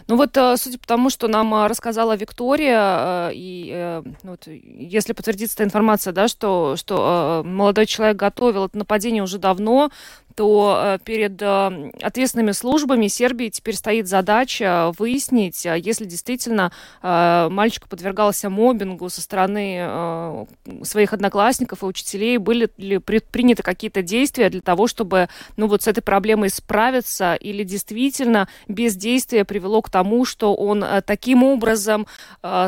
Ну 0.09 0.17
вот, 0.17 0.37
э, 0.37 0.57
судя 0.57 0.79
по 0.79 0.87
тому, 0.87 1.11
что 1.11 1.29
нам 1.29 1.55
э, 1.55 1.67
рассказала 1.67 2.17
Виктория, 2.17 3.29
э, 3.29 3.31
и 3.35 4.03
ну 4.23 4.31
вот, 4.33 4.47
если 4.47 5.13
подтвердится 5.13 5.57
эта 5.57 5.65
информация, 5.65 6.13
да, 6.13 6.29
что, 6.29 6.77
что 6.77 7.43
молодой 7.45 7.87
человек 7.87 8.17
готовил 8.17 8.67
это 8.67 8.79
нападение 8.79 9.23
уже 9.23 9.39
давно, 9.39 9.91
то 10.35 10.99
перед 11.05 11.43
ответственными 11.43 12.53
службами 12.53 13.07
Сербии 13.09 13.51
теперь 13.51 13.75
стоит 13.75 14.09
задача 14.09 14.91
выяснить, 14.99 15.67
если 15.67 16.07
действительно 16.07 16.73
мальчик 17.03 17.87
подвергался 17.87 18.49
мобингу 18.49 19.11
со 19.11 19.21
стороны 19.21 20.47
своих 20.85 21.13
одноклассников 21.13 21.83
и 21.83 21.87
учителей, 21.87 22.39
были 22.39 22.71
ли 22.79 22.97
предприняты 22.97 23.63
какие-то 23.63 24.01
действия 24.01 24.49
для 24.49 24.63
того, 24.63 24.87
чтобы 24.87 25.29
ну, 25.59 25.67
вот 25.67 25.83
с 25.83 25.87
этой 25.87 26.01
проблемой 26.01 26.49
справиться, 26.49 27.35
или 27.35 27.63
действительно 27.63 28.49
бездействие 28.69 29.45
привело 29.45 29.83
к 29.83 29.91
тому, 29.93 30.25
что 30.25 30.55
он 30.55 30.85
таким 31.07 31.45
образом 31.45 32.09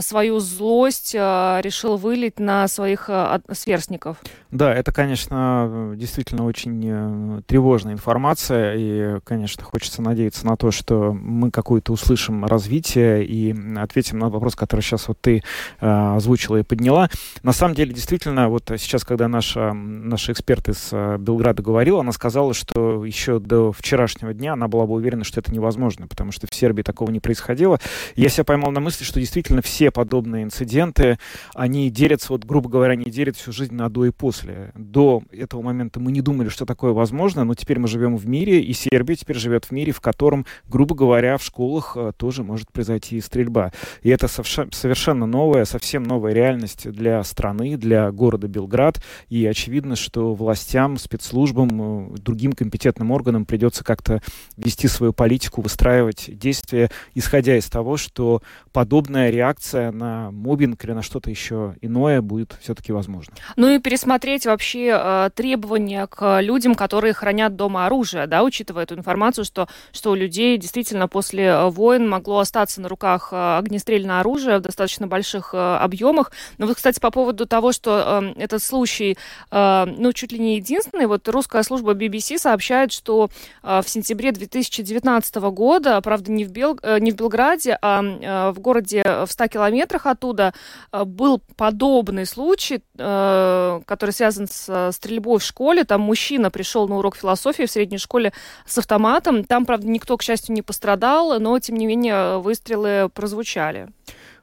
свою 0.00 0.38
злость 0.38 1.14
решил 1.14 1.96
вылить 1.96 2.38
на 2.38 2.68
своих 2.68 3.10
сверстников. 3.50 4.18
Да, 4.52 4.72
это, 4.72 4.92
конечно, 4.92 5.94
действительно 5.96 6.44
очень 6.44 7.42
тревожная 7.48 7.94
информация, 7.94 8.74
и, 8.76 9.20
конечно, 9.24 9.64
хочется 9.64 10.02
надеяться 10.02 10.46
на 10.46 10.56
то, 10.56 10.70
что 10.70 11.12
мы 11.12 11.50
какое-то 11.50 11.92
услышим 11.92 12.44
развитие 12.44 13.24
и 13.24 13.54
ответим 13.76 14.18
на 14.18 14.28
вопрос, 14.28 14.54
который 14.54 14.82
сейчас 14.82 15.08
вот 15.08 15.18
ты 15.20 15.42
э, 15.80 16.14
озвучила 16.16 16.58
и 16.58 16.62
подняла. 16.62 17.08
На 17.42 17.52
самом 17.52 17.74
деле, 17.74 17.94
действительно, 17.94 18.48
вот 18.48 18.70
сейчас, 18.78 19.04
когда 19.04 19.26
наша, 19.26 19.72
наша 19.72 20.32
эксперт 20.32 20.68
из 20.68 20.90
э, 20.92 21.16
Белграда 21.18 21.62
говорила, 21.62 22.00
она 22.00 22.12
сказала, 22.12 22.54
что 22.54 23.04
еще 23.04 23.38
до 23.38 23.72
вчерашнего 23.72 24.34
дня 24.34 24.52
она 24.52 24.68
была 24.68 24.86
бы 24.86 24.94
уверена, 24.94 25.24
что 25.24 25.40
это 25.40 25.52
невозможно, 25.52 26.06
потому 26.06 26.30
что 26.30 26.46
в 26.46 26.54
Сербии 26.54 26.82
такого 26.82 27.10
не 27.14 27.20
происходило. 27.20 27.80
Я 28.16 28.28
себя 28.28 28.44
поймал 28.44 28.70
на 28.70 28.80
мысли, 28.80 29.04
что 29.04 29.20
действительно 29.20 29.62
все 29.62 29.90
подобные 29.90 30.44
инциденты, 30.44 31.18
они 31.54 31.90
делятся, 31.90 32.32
вот, 32.32 32.44
грубо 32.44 32.68
говоря, 32.68 32.92
они 32.92 33.04
делят 33.04 33.36
всю 33.36 33.52
жизнь 33.52 33.74
на 33.74 33.88
до 33.88 34.04
и 34.04 34.10
после. 34.10 34.72
До 34.74 35.22
этого 35.30 35.62
момента 35.62 36.00
мы 36.00 36.12
не 36.12 36.20
думали, 36.20 36.48
что 36.48 36.66
такое 36.66 36.92
возможно, 36.92 37.44
но 37.44 37.54
теперь 37.54 37.78
мы 37.78 37.88
живем 37.88 38.16
в 38.16 38.26
мире, 38.26 38.60
и 38.60 38.72
Сербия 38.72 39.16
теперь 39.16 39.38
живет 39.38 39.64
в 39.64 39.70
мире, 39.70 39.92
в 39.92 40.00
котором, 40.00 40.44
грубо 40.68 40.94
говоря, 40.94 41.38
в 41.38 41.42
школах 41.42 41.96
э, 41.96 42.12
тоже 42.16 42.42
может 42.42 42.70
произойти 42.72 43.20
стрельба. 43.20 43.72
И 44.02 44.10
это 44.10 44.28
совершенно 44.28 45.26
новая, 45.26 45.64
совсем 45.64 46.02
новая 46.02 46.32
реальность 46.32 46.90
для 46.90 47.22
страны, 47.24 47.76
для 47.76 48.10
города 48.10 48.48
Белград. 48.48 49.02
И 49.28 49.46
очевидно, 49.46 49.96
что 49.96 50.34
властям, 50.34 50.98
спецслужбам, 50.98 52.14
э, 52.14 52.16
другим 52.18 52.52
компетентным 52.52 53.10
органам 53.10 53.46
придется 53.46 53.84
как-то 53.84 54.20
вести 54.56 54.88
свою 54.88 55.12
политику, 55.12 55.62
выстраивать 55.62 56.30
действия, 56.36 56.90
исходя 57.14 57.56
из 57.56 57.66
того, 57.66 57.96
что 57.96 58.42
подобная 58.72 59.30
реакция 59.30 59.92
на 59.92 60.30
мобинг 60.30 60.84
или 60.84 60.92
на 60.92 61.02
что-то 61.02 61.30
еще 61.30 61.76
иное 61.80 62.20
будет 62.20 62.56
все-таки 62.60 62.92
возможно. 62.92 63.34
Ну 63.56 63.68
и 63.70 63.78
пересмотреть 63.78 64.46
вообще 64.46 64.92
э, 64.94 65.30
требования 65.34 66.06
к 66.06 66.40
людям, 66.40 66.74
которые 66.74 67.12
хранят 67.12 67.56
дома 67.56 67.86
оружие, 67.86 68.26
да, 68.26 68.42
учитывая 68.42 68.84
эту 68.84 68.94
информацию, 68.96 69.44
что, 69.44 69.68
что 69.92 70.12
у 70.12 70.14
людей 70.14 70.56
действительно 70.58 71.08
после 71.08 71.44
э, 71.44 71.68
войн 71.68 72.08
могло 72.08 72.38
остаться 72.38 72.80
на 72.80 72.88
руках 72.88 73.28
э, 73.32 73.58
огнестрельное 73.58 74.20
оружие 74.20 74.58
в 74.58 74.62
достаточно 74.62 75.06
больших 75.06 75.54
э, 75.54 75.76
объемах. 75.76 76.32
Но 76.58 76.66
вот, 76.66 76.76
кстати, 76.76 77.00
по 77.00 77.10
поводу 77.10 77.46
того, 77.46 77.72
что 77.72 78.32
э, 78.36 78.42
этот 78.42 78.62
случай, 78.62 79.16
э, 79.50 79.84
ну, 79.86 80.12
чуть 80.12 80.32
ли 80.32 80.38
не 80.38 80.56
единственный, 80.56 81.06
вот 81.06 81.28
русская 81.28 81.62
служба 81.62 81.94
BBC 81.94 82.38
сообщает, 82.38 82.92
что 82.92 83.30
э, 83.62 83.80
в 83.84 83.88
сентябре 83.88 84.32
2019 84.32 85.34
года, 85.36 86.00
правда, 86.00 86.32
не 86.32 86.44
в, 86.44 86.50
Бел, 86.50 86.78
э, 86.82 86.93
не 87.00 87.12
в 87.12 87.16
Белграде, 87.16 87.78
а 87.80 88.02
э, 88.02 88.50
в 88.52 88.60
городе 88.60 89.02
в 89.26 89.30
100 89.30 89.48
километрах 89.48 90.06
оттуда 90.06 90.54
э, 90.92 91.04
был 91.04 91.40
подобный 91.56 92.26
случай, 92.26 92.82
э, 92.98 93.80
который 93.86 94.10
связан 94.10 94.46
с 94.46 94.66
э, 94.68 94.92
стрельбой 94.92 95.38
в 95.38 95.42
школе. 95.42 95.84
Там 95.84 96.00
мужчина 96.00 96.50
пришел 96.50 96.88
на 96.88 96.98
урок 96.98 97.16
философии 97.16 97.64
в 97.66 97.70
средней 97.70 97.98
школе 97.98 98.32
с 98.66 98.78
автоматом. 98.78 99.44
Там, 99.44 99.66
правда, 99.66 99.86
никто, 99.86 100.16
к 100.16 100.22
счастью, 100.22 100.54
не 100.54 100.62
пострадал, 100.62 101.38
но, 101.40 101.58
тем 101.58 101.76
не 101.76 101.86
менее, 101.86 102.38
выстрелы 102.38 103.08
прозвучали. 103.08 103.88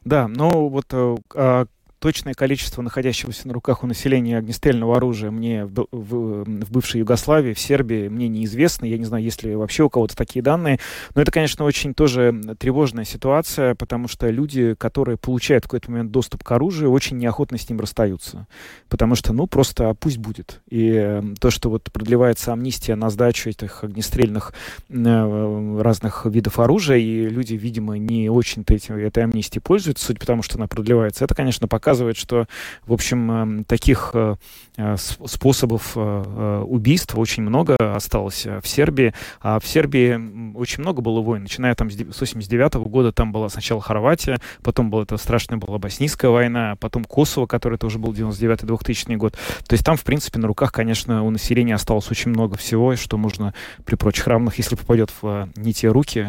Да, 0.03 0.27
ну 0.27 0.67
вот 0.69 0.85
э, 0.93 1.15
а, 1.35 1.65
точное 2.01 2.33
количество 2.33 2.81
находящегося 2.81 3.47
на 3.47 3.53
руках 3.53 3.83
у 3.83 3.87
населения 3.87 4.39
огнестрельного 4.39 4.97
оружия 4.97 5.29
мне 5.29 5.65
в, 5.65 5.85
в, 5.91 6.43
в 6.45 6.71
бывшей 6.71 6.99
Югославии, 6.99 7.53
в 7.53 7.59
Сербии, 7.59 8.07
мне 8.09 8.27
неизвестно. 8.27 8.85
Я 8.85 8.97
не 8.97 9.05
знаю, 9.05 9.23
есть 9.23 9.43
ли 9.43 9.55
вообще 9.55 9.83
у 9.83 9.89
кого-то 9.89 10.15
такие 10.15 10.41
данные. 10.41 10.79
Но 11.13 11.21
это, 11.21 11.31
конечно, 11.31 11.63
очень 11.63 11.93
тоже 11.93 12.41
тревожная 12.57 13.05
ситуация, 13.05 13.75
потому 13.75 14.07
что 14.07 14.27
люди, 14.29 14.73
которые 14.73 15.17
получают 15.17 15.65
в 15.65 15.67
какой-то 15.67 15.91
момент 15.91 16.11
доступ 16.11 16.43
к 16.43 16.51
оружию, 16.51 16.91
очень 16.91 17.17
неохотно 17.19 17.59
с 17.59 17.69
ним 17.69 17.79
расстаются. 17.79 18.47
Потому 18.89 19.13
что, 19.13 19.31
ну, 19.31 19.45
просто 19.45 19.93
пусть 19.93 20.17
будет. 20.17 20.61
И 20.69 20.91
э, 20.91 21.21
то, 21.39 21.51
что 21.51 21.69
вот 21.69 21.91
продлевается 21.91 22.51
амнистия 22.51 22.95
на 22.95 23.11
сдачу 23.11 23.49
этих 23.49 23.83
огнестрельных 23.83 24.53
э, 24.89 25.79
разных 25.79 26.25
видов 26.25 26.57
оружия, 26.57 26.97
и 26.97 27.29
люди, 27.29 27.53
видимо, 27.53 27.99
не 27.99 28.27
очень-то 28.27 28.73
этим, 28.73 28.95
этой 28.95 29.23
амнистией 29.23 29.61
пользуются, 29.61 30.07
судя 30.07 30.19
по 30.19 30.25
тому, 30.25 30.41
что 30.41 30.57
она 30.57 30.65
продлевается, 30.65 31.25
это, 31.25 31.35
конечно, 31.35 31.67
пока 31.67 31.90
показывает, 31.91 32.17
что, 32.17 32.47
в 32.85 32.93
общем, 32.93 33.31
эм, 33.31 33.63
таких 33.65 34.11
э, 34.13 34.35
э, 34.77 34.95
способов 34.97 35.91
э, 35.95 36.63
убийств 36.65 37.17
очень 37.17 37.43
много 37.43 37.75
осталось 37.75 38.45
в 38.45 38.65
Сербии. 38.65 39.13
А 39.41 39.59
в 39.59 39.67
Сербии 39.67 40.55
очень 40.55 40.81
много 40.81 41.01
было 41.01 41.19
войн, 41.19 41.43
начиная 41.43 41.75
там 41.75 41.91
с 41.91 42.19
89 42.19 42.75
года, 42.75 43.11
там 43.11 43.33
была 43.33 43.49
сначала 43.49 43.81
Хорватия, 43.81 44.37
потом 44.63 44.89
была 44.89 45.03
эта 45.03 45.17
страшная 45.17 45.57
была 45.57 45.79
боснийская 45.79 46.31
война, 46.31 46.77
потом 46.79 47.03
Косово, 47.03 47.45
который 47.45 47.77
тоже 47.77 47.99
был 47.99 48.13
99-2000 48.13 49.17
год. 49.17 49.33
То 49.67 49.73
есть 49.73 49.85
там, 49.85 49.97
в 49.97 50.03
принципе, 50.05 50.39
на 50.39 50.47
руках, 50.47 50.71
конечно, 50.71 51.23
у 51.23 51.29
населения 51.29 51.75
осталось 51.75 52.09
очень 52.09 52.31
много 52.31 52.55
всего, 52.55 52.95
что 52.95 53.17
можно 53.17 53.53
при 53.85 53.95
прочих 53.95 54.27
равных, 54.27 54.57
если 54.57 54.75
попадет 54.75 55.11
в 55.21 55.49
не 55.57 55.73
те 55.73 55.89
руки. 55.89 56.25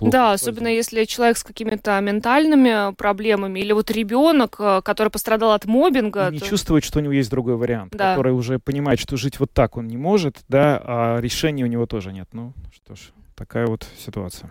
Да, 0.00 0.32
особенно 0.32 0.68
если 0.68 1.04
человек 1.04 1.38
с 1.38 1.44
какими-то 1.44 1.98
ментальными 2.00 2.94
проблемами, 2.94 3.60
или 3.60 3.72
вот 3.72 3.90
ребенок, 3.90 4.60
который 4.84 5.05
который 5.06 5.10
пострадал 5.10 5.52
от 5.52 5.64
мобинга. 5.66 6.28
И 6.28 6.34
не 6.34 6.40
чувствует, 6.40 6.84
что 6.84 6.98
у 6.98 7.02
него 7.02 7.12
есть 7.12 7.30
другой 7.30 7.56
вариант, 7.56 7.92
да. 7.92 8.10
который 8.10 8.32
уже 8.32 8.58
понимает, 8.58 9.00
что 9.00 9.16
жить 9.16 9.38
вот 9.40 9.52
так 9.52 9.76
он 9.76 9.86
не 9.86 9.96
может, 9.96 10.38
да, 10.48 10.80
а 10.84 11.18
решения 11.20 11.64
у 11.64 11.68
него 11.68 11.86
тоже 11.86 12.12
нет. 12.12 12.28
Ну, 12.32 12.52
что 12.72 12.94
ж, 12.94 13.12
такая 13.34 13.66
вот 13.66 13.86
ситуация. 13.98 14.50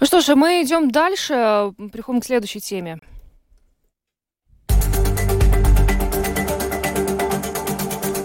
Ну 0.00 0.06
что 0.06 0.20
ж, 0.20 0.30
а 0.30 0.36
мы 0.36 0.62
идем 0.62 0.90
дальше, 0.90 1.72
приходим 1.92 2.20
к 2.20 2.24
следующей 2.24 2.60
теме. 2.60 3.00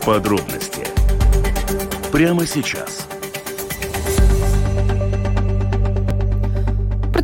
Подробности 0.06 0.88
прямо 2.14 2.46
сейчас. 2.46 3.07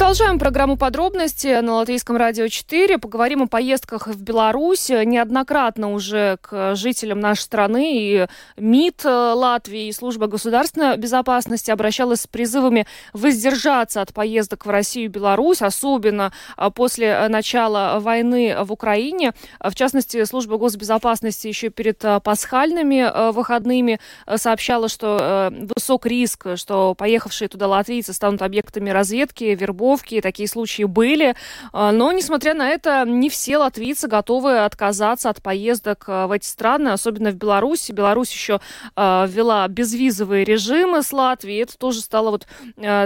Продолжаем 0.04 0.38
программу 0.38 0.76
подробности 0.76 1.62
на 1.62 1.76
Латвийском 1.76 2.18
радио 2.18 2.50
4. 2.50 2.98
Поговорим 2.98 3.44
о 3.44 3.48
поездках 3.48 4.08
в 4.08 4.22
Беларусь. 4.22 4.90
Неоднократно 4.90 5.94
уже 5.94 6.38
к 6.42 6.76
жителям 6.76 7.22
нашей 7.22 7.44
страны 7.44 7.98
и 7.98 8.28
МИД 8.58 9.06
Латвии, 9.06 9.88
и 9.88 9.94
Служба 9.94 10.28
государственной 10.28 10.98
безопасности 10.98 11.72
обращалась 11.72 12.20
с 12.20 12.28
призывами 12.28 12.86
воздержаться 13.14 14.02
от 14.02 14.14
поездок 14.14 14.66
в 14.66 14.70
Россию 14.70 15.06
и 15.06 15.08
Беларусь, 15.08 15.62
особенно 15.62 16.34
а, 16.58 16.70
после 16.70 17.30
начала 17.30 17.98
войны 18.02 18.58
в 18.60 18.74
Украине. 18.74 19.32
В 19.62 19.74
частности, 19.74 20.26
Служба 20.26 20.58
госбезопасности 20.58 21.48
еще 21.48 21.70
перед 21.70 22.04
а, 22.04 22.20
пасхальными 22.20 23.00
а, 23.00 23.32
выходными 23.32 24.02
сообщала, 24.36 24.90
что 24.90 25.50
высок 25.74 26.06
риск, 26.06 26.58
что 26.58 26.94
поехавшие 26.94 27.48
туда 27.48 27.68
латвийцы 27.68 28.12
станут 28.12 28.42
объектами 28.42 28.90
разведки, 28.90 29.46
вербовки 29.46 29.93
вербовки, 29.94 30.22
такие 30.22 30.48
случаи 30.48 30.84
были. 30.84 31.36
А, 31.72 31.92
но, 31.92 32.12
несмотря 32.12 32.54
на 32.54 32.70
это, 32.70 33.04
не 33.06 33.30
все 33.30 33.58
латвийцы 33.58 34.08
готовы 34.08 34.60
отказаться 34.60 35.30
от 35.30 35.42
поездок 35.42 36.06
а, 36.08 36.28
в 36.28 36.32
эти 36.32 36.46
страны, 36.46 36.90
особенно 36.90 37.32
в 37.32 37.36
Беларуси. 37.36 37.92
Беларусь 37.92 38.32
еще 38.32 38.60
а, 38.96 39.26
ввела 39.28 39.68
безвизовые 39.68 40.44
режимы 40.44 41.04
с 41.04 41.14
Латвией. 41.14 41.64
Это 41.64 41.78
тоже 41.78 42.02
стало 42.02 42.32
вот 42.32 42.48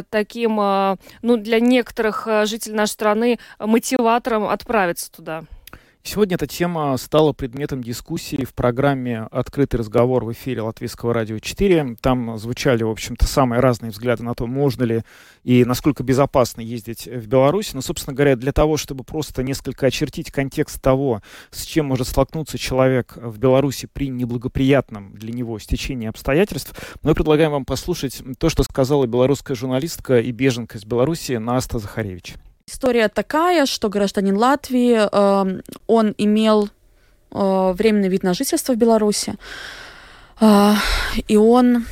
таким, 0.09 0.55
ну, 0.55 1.37
для 1.37 1.59
некоторых 1.59 2.27
жителей 2.43 2.75
нашей 2.75 2.91
страны 2.91 3.39
мотиватором 3.59 4.47
отправиться 4.47 5.11
туда. 5.11 5.43
Сегодня 6.07 6.35
эта 6.35 6.47
тема 6.47 6.95
стала 6.95 7.33
предметом 7.33 7.83
дискуссии 7.83 8.45
в 8.45 8.53
программе 8.53 9.27
«Открытый 9.29 9.81
разговор» 9.81 10.23
в 10.23 10.31
эфире 10.31 10.61
Латвийского 10.61 11.13
радио 11.13 11.37
4. 11.37 11.97
Там 11.99 12.37
звучали, 12.37 12.83
в 12.83 12.89
общем-то, 12.89 13.27
самые 13.27 13.59
разные 13.59 13.91
взгляды 13.91 14.23
на 14.23 14.33
то, 14.33 14.47
можно 14.47 14.85
ли 14.85 15.01
и 15.43 15.65
насколько 15.65 16.03
безопасно 16.03 16.61
ездить 16.61 17.07
в 17.07 17.27
Беларусь. 17.27 17.73
Но, 17.73 17.81
собственно 17.81 18.15
говоря, 18.15 18.37
для 18.37 18.53
того, 18.53 18.77
чтобы 18.77 19.03
просто 19.03 19.43
несколько 19.43 19.87
очертить 19.87 20.31
контекст 20.31 20.81
того, 20.81 21.21
с 21.51 21.65
чем 21.65 21.87
может 21.87 22.07
столкнуться 22.07 22.57
человек 22.57 23.17
в 23.17 23.37
Беларуси 23.37 23.89
при 23.91 24.07
неблагоприятном 24.07 25.13
для 25.13 25.33
него 25.33 25.59
стечении 25.59 26.07
обстоятельств, 26.07 26.73
мы 27.03 27.15
предлагаем 27.15 27.51
вам 27.51 27.65
послушать 27.65 28.23
то, 28.39 28.47
что 28.47 28.63
сказала 28.63 29.07
белорусская 29.07 29.55
журналистка 29.55 30.21
и 30.21 30.31
беженка 30.31 30.77
из 30.77 30.85
Беларуси 30.85 31.33
Наста 31.33 31.79
Захаревич. 31.79 32.35
История 32.69 33.07
такая, 33.07 33.65
что 33.65 33.87
гражданин 33.87 34.35
Латвии, 34.35 34.99
э, 34.99 35.61
он 35.87 36.15
имел 36.17 36.69
э, 37.31 37.71
временный 37.73 38.09
вид 38.09 38.23
на 38.23 38.33
жительство 38.33 38.73
в 38.73 38.75
Беларуси, 38.75 39.35
э, 40.41 40.73
и 41.29 41.37
он, 41.37 41.85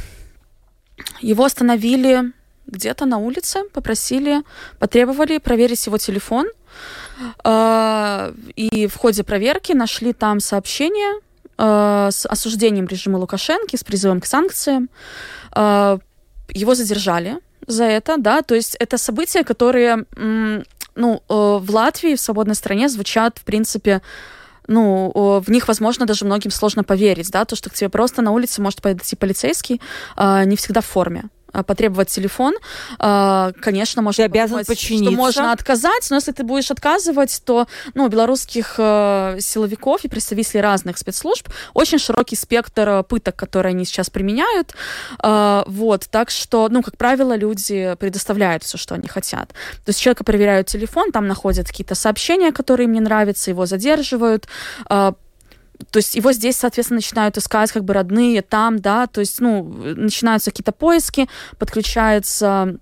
его 1.21 1.45
остановили 1.45 2.33
где-то 2.67 3.05
на 3.05 3.19
улице, 3.19 3.63
попросили, 3.71 4.41
потребовали 4.77 5.37
проверить 5.37 5.85
его 5.85 5.97
телефон, 5.97 6.47
э, 7.45 8.33
и 8.57 8.87
в 8.87 8.97
ходе 8.97 9.23
проверки 9.23 9.71
нашли 9.71 10.11
там 10.11 10.41
сообщение 10.41 11.21
э, 11.57 12.09
с 12.11 12.25
осуждением 12.25 12.87
режима 12.87 13.17
Лукашенко, 13.17 13.77
с 13.77 13.83
призывом 13.85 14.19
к 14.19 14.25
санкциям. 14.25 14.89
Э, 15.55 15.99
его 16.49 16.75
задержали, 16.75 17.37
за 17.67 17.85
это, 17.85 18.17
да, 18.17 18.41
то 18.41 18.55
есть 18.55 18.75
это 18.79 18.97
события, 18.97 19.43
которые, 19.43 20.05
ну, 20.15 21.23
э, 21.29 21.33
в 21.61 21.65
Латвии, 21.69 22.15
в 22.15 22.21
свободной 22.21 22.55
стране 22.55 22.89
звучат, 22.89 23.39
в 23.39 23.43
принципе, 23.43 24.01
ну, 24.67 25.41
в 25.45 25.51
них, 25.51 25.67
возможно, 25.67 26.05
даже 26.05 26.25
многим 26.25 26.51
сложно 26.51 26.83
поверить, 26.83 27.29
да, 27.31 27.45
то, 27.45 27.55
что 27.55 27.69
к 27.69 27.73
тебе 27.73 27.89
просто 27.89 28.21
на 28.21 28.31
улице 28.31 28.61
может 28.61 28.81
подойти 28.81 29.15
полицейский, 29.15 29.79
а, 30.15 30.43
не 30.45 30.55
всегда 30.55 30.81
в 30.81 30.85
форме. 30.85 31.25
А, 31.55 31.63
потребовать 31.63 32.09
телефон, 32.09 32.53
а, 32.99 33.53
конечно, 33.61 34.01
можно 34.01 34.23
ты 34.23 34.25
обязан 34.25 34.59
подумать, 34.59 34.67
подчиниться. 34.67 35.11
что 35.11 35.17
можно 35.17 35.51
отказать, 35.53 36.07
но 36.09 36.17
если 36.17 36.33
ты 36.33 36.43
будешь 36.43 36.69
отказывать, 36.69 37.41
то 37.45 37.67
ну, 37.93 38.07
белорусских 38.09 38.75
э, 38.77 39.37
силовиков 39.39 40.03
и 40.03 40.09
представителей 40.09 40.61
разных 40.61 40.97
спецслужб 40.97 41.47
очень 41.73 41.97
широкий 41.97 42.35
спектр 42.35 42.89
э, 42.89 43.03
пыток, 43.03 43.37
которые 43.37 43.71
они 43.71 43.85
сейчас 43.85 44.09
применяют. 44.09 44.75
Э, 45.23 45.63
вот, 45.67 46.07
так 46.11 46.29
что, 46.29 46.67
ну, 46.69 46.81
как 46.83 46.97
правило, 46.97 47.37
люди 47.37 47.95
предоставляют 47.99 48.63
все, 48.63 48.77
что 48.77 48.95
они 48.95 49.07
хотят. 49.07 49.49
То 49.49 49.89
есть 49.89 50.01
человека 50.01 50.25
проверяют 50.25 50.67
телефон, 50.67 51.11
там 51.13 51.27
находят 51.27 51.67
какие-то 51.67 51.95
сообщения, 51.95 52.51
которые 52.51 52.85
им 52.85 52.91
не 52.91 52.99
нравятся, 52.99 53.51
его 53.51 53.65
задерживают, 53.65 54.47
то 55.91 55.97
есть 55.97 56.15
его 56.15 56.31
здесь, 56.31 56.57
соответственно, 56.57 56.97
начинают 56.97 57.37
искать 57.37 57.71
как 57.71 57.83
бы 57.83 57.93
родные 57.93 58.41
там, 58.41 58.79
да, 58.79 59.07
то 59.07 59.19
есть, 59.19 59.39
ну, 59.39 59.63
начинаются 59.63 60.51
какие-то 60.51 60.71
поиски, 60.71 61.27
подключаются 61.57 62.77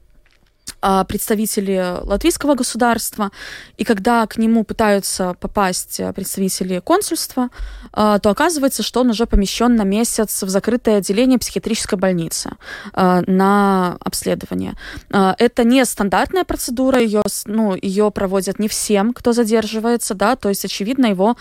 а, 0.86 1.06
представители 1.06 1.98
латвийского 2.02 2.56
государства, 2.56 3.32
и 3.78 3.86
когда 3.86 4.28
к 4.28 4.38
нему 4.38 4.66
пытаются 4.66 5.34
попасть 5.40 6.02
представители 6.14 6.80
консульства, 6.80 7.50
а, 7.94 8.20
то 8.20 8.30
оказывается, 8.30 8.84
что 8.84 9.00
он 9.00 9.12
уже 9.12 9.26
помещен 9.26 9.78
на 9.78 9.84
месяц 9.84 10.44
в 10.44 10.50
закрытое 10.50 10.98
отделение 10.98 11.40
психиатрической 11.40 11.98
больницы 11.98 12.52
а, 12.92 13.22
на 13.28 13.96
обследование. 14.02 14.74
Это 15.10 15.64
не 15.64 15.86
стандартная 15.86 16.44
процедура, 16.44 17.00
ее, 17.00 17.22
ну, 17.46 17.76
ее 17.82 18.12
проводят 18.12 18.60
не 18.60 18.68
всем, 18.68 19.14
кто 19.14 19.32
задерживается, 19.32 20.16
да, 20.16 20.36
то 20.36 20.50
есть, 20.50 20.66
очевидно, 20.66 21.06
его 21.06 21.38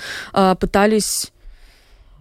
пытались 0.61 1.33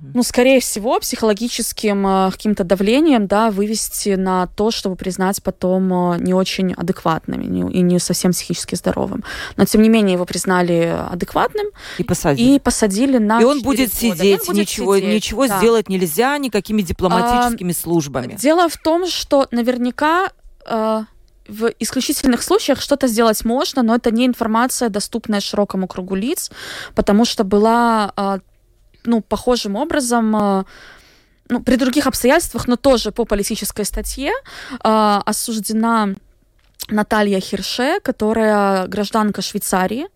ну, 0.02 0.24
скорее 0.24 0.60
всего, 0.60 1.00
психологическим 1.00 2.08
э, 2.08 2.32
каким-то 2.32 2.64
давлением, 2.64 3.28
да, 3.28 3.52
вывести 3.52 4.16
на 4.16 4.48
то, 4.48 4.72
чтобы 4.72 4.96
признать 4.96 5.42
потом 5.44 6.14
э, 6.14 6.18
не 6.20 6.34
очень 6.34 6.74
адекватным 6.74 7.42
не, 7.42 7.72
и 7.72 7.82
не 7.82 8.00
совсем 8.00 8.32
психически 8.32 8.76
здоровым. 8.76 9.24
Но, 9.58 9.66
тем 9.66 9.82
не 9.82 9.90
менее, 9.90 10.14
его 10.14 10.26
признали 10.26 10.96
адекватным. 11.12 11.68
И 12.00 12.04
посадили. 12.04 12.56
И 12.56 12.60
посадили 12.60 13.20
на 13.20 13.42
И 13.42 13.44
он 13.44 13.62
будет 13.62 13.94
сидеть, 13.94 14.42
он 14.42 14.56
будет 14.56 14.62
ничего, 14.62 14.98
сидеть, 14.98 15.14
ничего 15.14 15.48
да. 15.48 15.58
сделать 15.60 15.88
нельзя 15.88 16.38
никакими 16.40 16.82
дипломатическими 16.82 17.72
а, 17.72 17.76
службами. 17.76 18.36
Дело 18.36 18.70
в 18.70 18.78
том, 18.78 19.08
что 19.08 19.48
наверняка... 19.52 20.32
Э, 20.66 21.04
в 21.48 21.74
исключительных 21.80 22.44
случаях 22.44 22.80
что-то 22.80 23.08
сделать 23.08 23.44
можно, 23.44 23.84
но 23.84 23.96
это 23.96 24.12
не 24.12 24.26
информация, 24.26 24.90
доступная 24.90 25.42
широкому 25.42 25.88
кругу 25.88 26.16
лиц, 26.16 26.50
потому 26.96 27.26
что 27.26 27.44
была 27.44 28.14
а, 28.16 28.40
ну, 29.04 29.22
похожим 29.22 29.76
образом 29.76 30.36
э, 30.36 30.64
ну, 31.50 31.62
при 31.62 31.76
других 31.76 32.08
обстоятельствах, 32.08 32.68
но 32.68 32.76
тоже 32.76 33.12
по 33.12 33.26
политической 33.26 33.86
статье 33.86 34.32
э, 34.32 35.22
осуждена 35.26 36.10
Наталья 36.90 37.40
Хирше, 37.40 38.00
которая 38.02 38.88
гражданка 38.88 39.42
Швейцарии, 39.42 40.08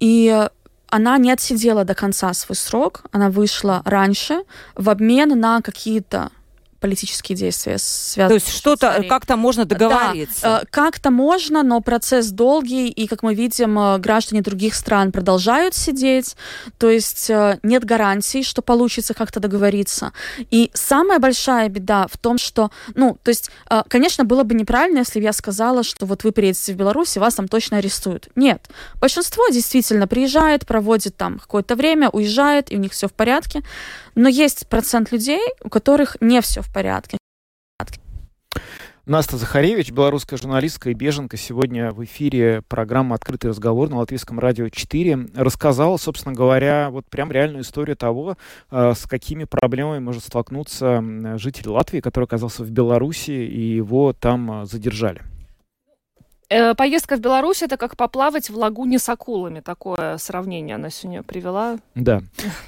и 0.00 0.48
она 0.88 1.16
не 1.18 1.30
отсидела 1.32 1.84
до 1.84 1.94
конца 1.94 2.34
свой 2.34 2.56
срок, 2.56 3.04
она 3.12 3.30
вышла 3.30 3.82
раньше 3.84 4.42
в 4.74 4.90
обмен 4.90 5.38
на 5.40 5.62
какие-то 5.62 6.30
политические 6.82 7.36
действия 7.36 7.78
связаны. 7.78 8.40
То 8.40 8.44
есть 8.44 8.54
что-то 8.54 9.04
как-то 9.08 9.36
можно 9.36 9.64
договориться. 9.64 10.42
Да, 10.42 10.60
э, 10.62 10.64
как-то 10.70 11.10
можно, 11.10 11.62
но 11.62 11.80
процесс 11.80 12.30
долгий, 12.30 12.88
и, 12.88 13.06
как 13.06 13.22
мы 13.22 13.34
видим, 13.34 13.78
э, 13.78 13.98
граждане 13.98 14.42
других 14.42 14.74
стран 14.74 15.12
продолжают 15.12 15.74
сидеть, 15.74 16.36
то 16.78 16.90
есть 16.90 17.30
э, 17.30 17.58
нет 17.62 17.84
гарантий, 17.84 18.42
что 18.42 18.60
получится 18.60 19.14
как-то 19.14 19.40
договориться. 19.40 20.12
И 20.50 20.70
самая 20.74 21.18
большая 21.18 21.68
беда 21.68 22.06
в 22.10 22.18
том, 22.18 22.36
что, 22.36 22.70
ну, 22.94 23.16
то 23.22 23.30
есть, 23.30 23.50
конечно, 23.88 24.24
было 24.24 24.42
бы 24.42 24.54
неправильно, 24.54 24.98
если 24.98 25.20
бы 25.20 25.24
я 25.24 25.32
сказала, 25.32 25.82
что 25.84 26.04
вот 26.04 26.24
вы 26.24 26.32
приедете 26.32 26.72
в 26.72 26.76
Беларусь, 26.76 27.16
и 27.16 27.20
вас 27.20 27.34
там 27.34 27.48
точно 27.48 27.78
арестуют. 27.78 28.28
Нет. 28.34 28.68
Большинство 29.00 29.48
действительно 29.48 30.08
приезжает, 30.08 30.66
проводит 30.66 31.16
там 31.16 31.38
какое-то 31.38 31.76
время, 31.76 32.10
уезжает, 32.10 32.72
и 32.72 32.76
у 32.76 32.78
них 32.80 32.92
все 32.92 33.06
в 33.06 33.12
порядке. 33.12 33.62
Но 34.14 34.28
есть 34.28 34.68
процент 34.68 35.12
людей, 35.12 35.40
у 35.62 35.68
которых 35.68 36.16
не 36.20 36.40
все 36.40 36.62
в 36.62 36.72
порядке. 36.72 37.18
Наста 39.04 39.36
Захаревич, 39.36 39.90
белорусская 39.90 40.36
журналистка 40.36 40.90
и 40.90 40.94
беженка, 40.94 41.36
сегодня 41.36 41.90
в 41.90 42.04
эфире 42.04 42.62
программы 42.68 43.16
«Открытый 43.16 43.50
разговор» 43.50 43.90
на 43.90 43.96
Латвийском 43.96 44.38
радио 44.38 44.68
4 44.68 45.30
рассказала, 45.34 45.96
собственно 45.96 46.36
говоря, 46.36 46.88
вот 46.88 47.06
прям 47.06 47.32
реальную 47.32 47.62
историю 47.62 47.96
того, 47.96 48.36
э, 48.70 48.92
с 48.94 49.08
какими 49.08 49.42
проблемами 49.42 49.98
может 49.98 50.22
столкнуться 50.22 51.02
житель 51.36 51.70
Латвии, 51.70 51.98
который 51.98 52.26
оказался 52.26 52.62
в 52.62 52.70
Беларуси, 52.70 53.32
и 53.32 53.74
его 53.74 54.12
там 54.12 54.62
э, 54.62 54.66
задержали. 54.66 55.22
Э, 56.52 56.74
поездка 56.74 57.16
в 57.16 57.20
Беларусь 57.20 57.62
это 57.62 57.78
как 57.78 57.96
поплавать 57.96 58.50
в 58.50 58.56
лагуне 58.58 58.98
с 58.98 59.08
акулами. 59.08 59.60
Такое 59.60 60.18
сравнение 60.18 60.74
она 60.74 60.90
сегодня 60.90 61.22
привела. 61.22 61.78
Да. 61.94 62.20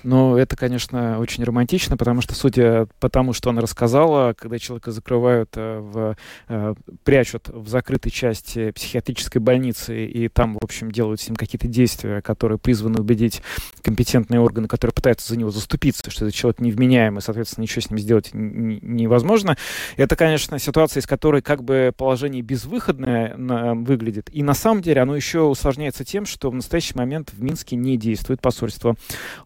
Но 0.03 0.39
это, 0.39 0.57
конечно, 0.57 1.19
очень 1.19 1.45
романтично, 1.45 1.99
потому 1.99 2.23
что, 2.23 2.35
судя 2.35 2.87
по 2.99 3.11
тому, 3.11 3.35
что 3.35 3.51
она 3.51 3.61
рассказала, 3.61 4.33
когда 4.33 4.59
человека 4.59 4.91
закрывают 4.91 5.51
э, 5.57 5.81
в 5.81 6.17
э, 6.49 6.75
прячут 7.05 7.49
в 7.49 7.69
закрытой 7.69 8.09
части 8.09 8.71
психиатрической 8.71 9.43
больницы, 9.43 10.07
и 10.07 10.29
там, 10.29 10.55
в 10.55 10.65
общем, 10.65 10.91
делают 10.91 11.21
с 11.21 11.29
ним 11.29 11.37
какие-то 11.37 11.69
действия, 11.69 12.23
которые 12.23 12.57
призваны 12.57 13.01
убедить 13.01 13.43
компетентные 13.83 14.41
органы, 14.41 14.67
которые 14.67 14.95
пытаются 14.95 15.29
за 15.29 15.39
него 15.39 15.51
заступиться, 15.51 16.11
что 16.11 16.25
этот 16.25 16.35
человек 16.35 16.61
невменяемый, 16.61 17.21
соответственно, 17.21 17.65
ничего 17.65 17.83
с 17.83 17.91
ним 17.91 17.99
сделать 17.99 18.31
невозможно. 18.33 19.59
Это, 19.99 20.17
конечно, 20.17 20.59
ситуация, 20.59 21.03
из 21.03 21.07
которой 21.07 21.43
как 21.43 21.63
бы 21.63 21.93
положение 21.95 22.41
безвыходное 22.41 23.35
выглядит. 23.83 24.29
И 24.33 24.45
на 24.45 24.55
самом 24.55 24.83
деле 24.83 25.01
оно 25.01 25.17
еще 25.17 25.41
усложняется 25.41 26.05
тем, 26.05 26.27
что 26.27 26.51
в 26.51 26.55
настоящий 26.55 26.95
момент 26.95 27.31
в 27.33 27.43
Минске 27.43 27.75
не 27.75 27.97
действует 27.97 28.41
посольство 28.41 28.95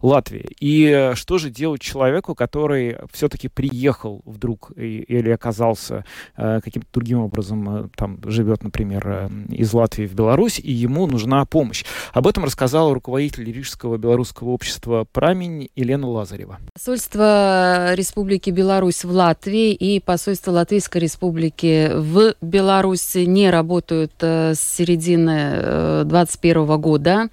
Латвии. 0.01 0.49
И 0.59 0.85
э, 0.85 1.15
что 1.15 1.37
же 1.37 1.49
делать 1.49 1.81
человеку, 1.81 2.35
который 2.35 2.97
все-таки 3.11 3.47
приехал 3.47 4.21
вдруг 4.25 4.71
или 4.75 5.29
оказался 5.31 6.05
э, 6.37 6.59
каким-то 6.63 6.87
другим 6.93 7.21
образом, 7.21 7.85
э, 7.85 7.87
там 7.95 8.19
живет, 8.25 8.63
например, 8.63 9.29
из 9.49 9.73
Латвии 9.73 10.05
в 10.05 10.13
Беларусь, 10.13 10.59
и 10.59 10.71
ему 10.71 11.07
нужна 11.07 11.45
помощь? 11.45 11.85
Об 12.13 12.27
этом 12.27 12.43
рассказала 12.43 12.93
руководитель 12.93 13.51
Рижского 13.51 13.97
белорусского 13.97 14.49
общества 14.49 15.07
«Прамень» 15.11 15.69
Елена 15.75 16.07
Лазарева. 16.07 16.59
Посольство 16.73 17.93
Республики 17.95 18.49
Беларусь 18.49 19.03
в 19.03 19.11
Латвии 19.11 19.73
и 19.73 19.99
посольство 19.99 20.51
Латвийской 20.51 20.99
Республики 20.99 21.91
в 21.93 22.35
Беларуси 22.41 23.19
не 23.19 23.49
работают 23.49 24.18
с 24.21 24.59
середины 24.59 26.03
2021 26.03 26.57
э, 26.57 26.77
года 26.77 27.29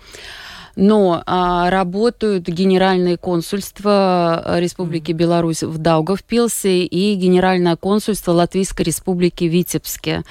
но 0.79 1.22
а, 1.25 1.70
работают 1.70 2.46
генеральные 2.49 3.16
консульства 3.16 4.59
Республики 4.59 5.12
Беларусь 5.12 5.62
в 5.62 5.79
Даугавпилсе 5.79 6.85
и 6.85 7.14
генеральное 7.14 7.77
консульство 7.77 8.33
Латвийской 8.33 8.83
Республики 8.83 9.44
Витебске. 9.44 10.22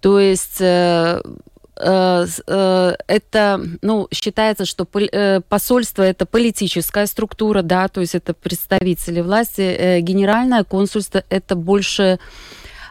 То 0.00 0.18
есть 0.18 0.60
э, 0.60 1.20
Э, 1.76 2.24
э, 2.46 2.94
это, 3.08 3.60
ну, 3.82 4.06
считается, 4.12 4.64
что 4.64 4.86
э, 4.94 5.40
посольство 5.48 6.02
это 6.02 6.24
политическая 6.24 7.06
структура, 7.06 7.62
да, 7.62 7.88
то 7.88 8.00
есть 8.00 8.14
это 8.14 8.32
представители 8.32 9.20
власти. 9.20 10.00
Генеральное 10.00 10.64
консульство 10.64 11.24
это 11.28 11.56
больше 11.56 12.18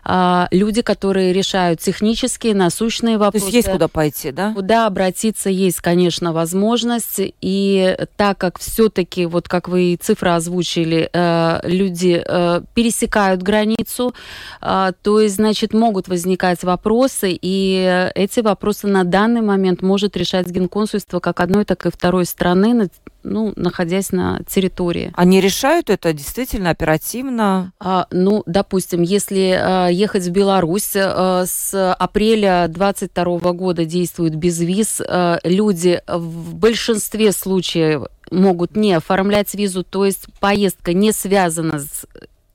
а, 0.05 0.47
люди, 0.51 0.81
которые 0.81 1.33
решают 1.33 1.79
технические, 1.79 2.53
насущные 2.53 3.17
вопросы. 3.17 3.45
То 3.45 3.51
есть 3.51 3.67
есть 3.67 3.71
куда 3.71 3.87
пойти, 3.87 4.31
да? 4.31 4.53
Куда 4.53 4.87
обратиться 4.87 5.49
есть, 5.49 5.81
конечно, 5.81 6.33
возможность. 6.33 7.21
И 7.41 7.97
так 8.17 8.37
как 8.37 8.59
все-таки, 8.59 9.25
вот 9.25 9.47
как 9.47 9.69
вы 9.69 9.97
цифры 10.01 10.31
озвучили, 10.31 11.09
э, 11.11 11.59
люди 11.63 12.21
э, 12.25 12.61
пересекают 12.73 13.41
границу, 13.41 14.13
э, 14.61 14.91
то 15.01 15.19
есть, 15.19 15.35
значит, 15.35 15.73
могут 15.73 16.07
возникать 16.07 16.63
вопросы, 16.63 17.37
и 17.41 18.11
эти 18.15 18.41
вопросы 18.41 18.87
на 18.87 19.03
данный 19.03 19.41
момент 19.41 19.81
может 19.81 20.17
решать 20.17 20.47
Генконсульство 20.47 21.19
как 21.19 21.39
одной, 21.39 21.65
так 21.65 21.85
и 21.85 21.91
второй 21.91 22.25
страны 22.25 22.89
ну, 23.23 23.53
находясь 23.55 24.11
на 24.11 24.41
территории. 24.47 25.11
Они 25.15 25.41
решают 25.41 25.89
это 25.89 26.13
действительно 26.13 26.69
оперативно? 26.69 27.73
А, 27.79 28.07
ну, 28.11 28.43
допустим, 28.45 29.01
если 29.01 29.59
а, 29.59 29.87
ехать 29.87 30.25
в 30.25 30.31
Беларусь, 30.31 30.93
а, 30.95 31.45
с 31.45 31.93
апреля 31.93 32.67
22 32.69 33.53
года 33.53 33.85
действует 33.85 34.35
безвиз, 34.35 35.01
а, 35.05 35.39
люди 35.43 36.01
в 36.07 36.55
большинстве 36.55 37.31
случаев 37.31 38.03
могут 38.31 38.75
не 38.75 38.93
оформлять 38.93 39.53
визу, 39.53 39.83
то 39.83 40.05
есть 40.05 40.25
поездка 40.39 40.93
не 40.93 41.11
связана 41.11 41.79
с 41.79 42.05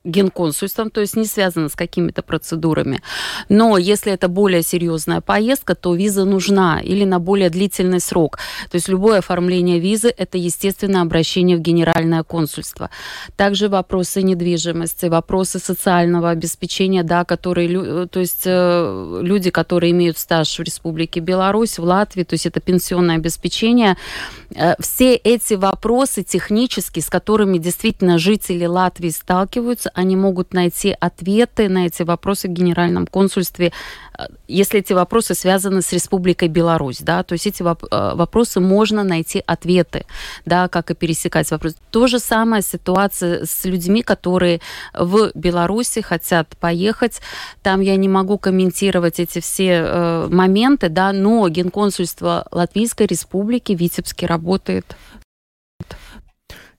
генконсульством, 0.04 0.90
то 0.90 1.00
есть 1.00 1.16
не 1.16 1.26
связано 1.26 1.68
с 1.68 1.74
какими-то 1.74 2.22
процедурами. 2.22 3.02
Но 3.48 3.78
если 3.78 4.12
это 4.12 4.28
более 4.28 4.62
серьезная 4.62 5.20
поездка, 5.20 5.74
то 5.74 5.94
виза 5.94 6.24
нужна 6.24 6.80
или 6.80 7.04
на 7.04 7.18
более 7.18 7.50
длительный 7.50 8.00
срок. 8.00 8.38
То 8.70 8.76
есть 8.76 8.88
любое 8.88 9.18
оформление 9.18 9.78
визы– 9.78 10.12
это, 10.16 10.38
естественно, 10.38 11.02
обращение 11.02 11.56
в 11.56 11.60
генеральное 11.60 12.22
консульство. 12.22 12.90
Также 13.36 13.68
вопросы 13.68 14.22
недвижимости, 14.22 15.06
вопросы 15.06 15.58
социального 15.58 16.30
обеспечения, 16.30 17.02
да, 17.02 17.24
которые, 17.24 18.06
то 18.06 18.20
есть 18.20 18.42
э, 18.46 19.20
люди, 19.22 19.50
которые 19.50 19.92
имеют 19.92 20.18
стаж 20.18 20.58
в 20.58 20.62
Республике 20.62 21.20
Беларусь, 21.20 21.78
в 21.78 21.84
Латвии, 21.84 22.24
то 22.24 22.34
есть 22.34 22.46
это 22.46 22.60
пенсионное 22.60 23.16
обеспечение. 23.16 23.96
Э, 24.54 24.74
все 24.80 25.14
эти 25.14 25.54
вопросы 25.54 26.22
технические, 26.22 27.02
с 27.02 27.10
которыми 27.10 27.58
действительно 27.58 28.18
жители 28.18 28.64
Латвии 28.64 29.10
сталкиваются, 29.10 29.90
они 29.94 30.16
могут 30.16 30.54
найти 30.54 30.96
ответы 30.98 31.68
на 31.68 31.86
эти 31.86 32.02
вопросы 32.02 32.48
в 32.48 32.52
Генеральном 32.52 33.06
консульстве, 33.06 33.72
э, 34.18 34.22
если 34.46 34.80
эти 34.80 34.94
вопросы 34.94 35.34
связаны 35.34 35.82
с 35.82 35.92
Республикой 35.92 36.48
Беларусь, 36.48 36.98
да, 37.00 37.22
то 37.22 37.34
есть 37.34 37.46
эти 37.46 37.62
э, 37.62 38.14
вопросы 38.14 38.60
можно 38.60 39.04
найти 39.04 39.42
ответы, 39.46 40.06
да, 40.46 40.68
как 40.68 40.90
и 40.90 40.94
пересекать 40.94 41.50
вопросы. 41.50 41.76
То 41.90 42.06
же 42.06 42.18
самое 42.18 42.62
ситуация 42.62 43.44
с 43.44 43.64
людьми, 43.64 44.02
которые 44.02 44.60
в 44.94 45.30
Беларуси 45.34 46.00
хотят 46.00 46.56
поехать. 46.56 47.20
Там 47.62 47.80
я 47.80 47.96
не 47.96 48.08
могу 48.08 48.38
комментировать 48.38 49.20
эти 49.20 49.40
все 49.40 49.82
э, 49.84 50.28
моменты, 50.30 50.88
да, 50.88 51.12
но 51.12 51.48
Генконсульство 51.48 52.46
Латвийской 52.50 53.06
Республики 53.06 53.74
в 53.76 53.80
Витебске 53.80 54.26
работает. 54.38 54.96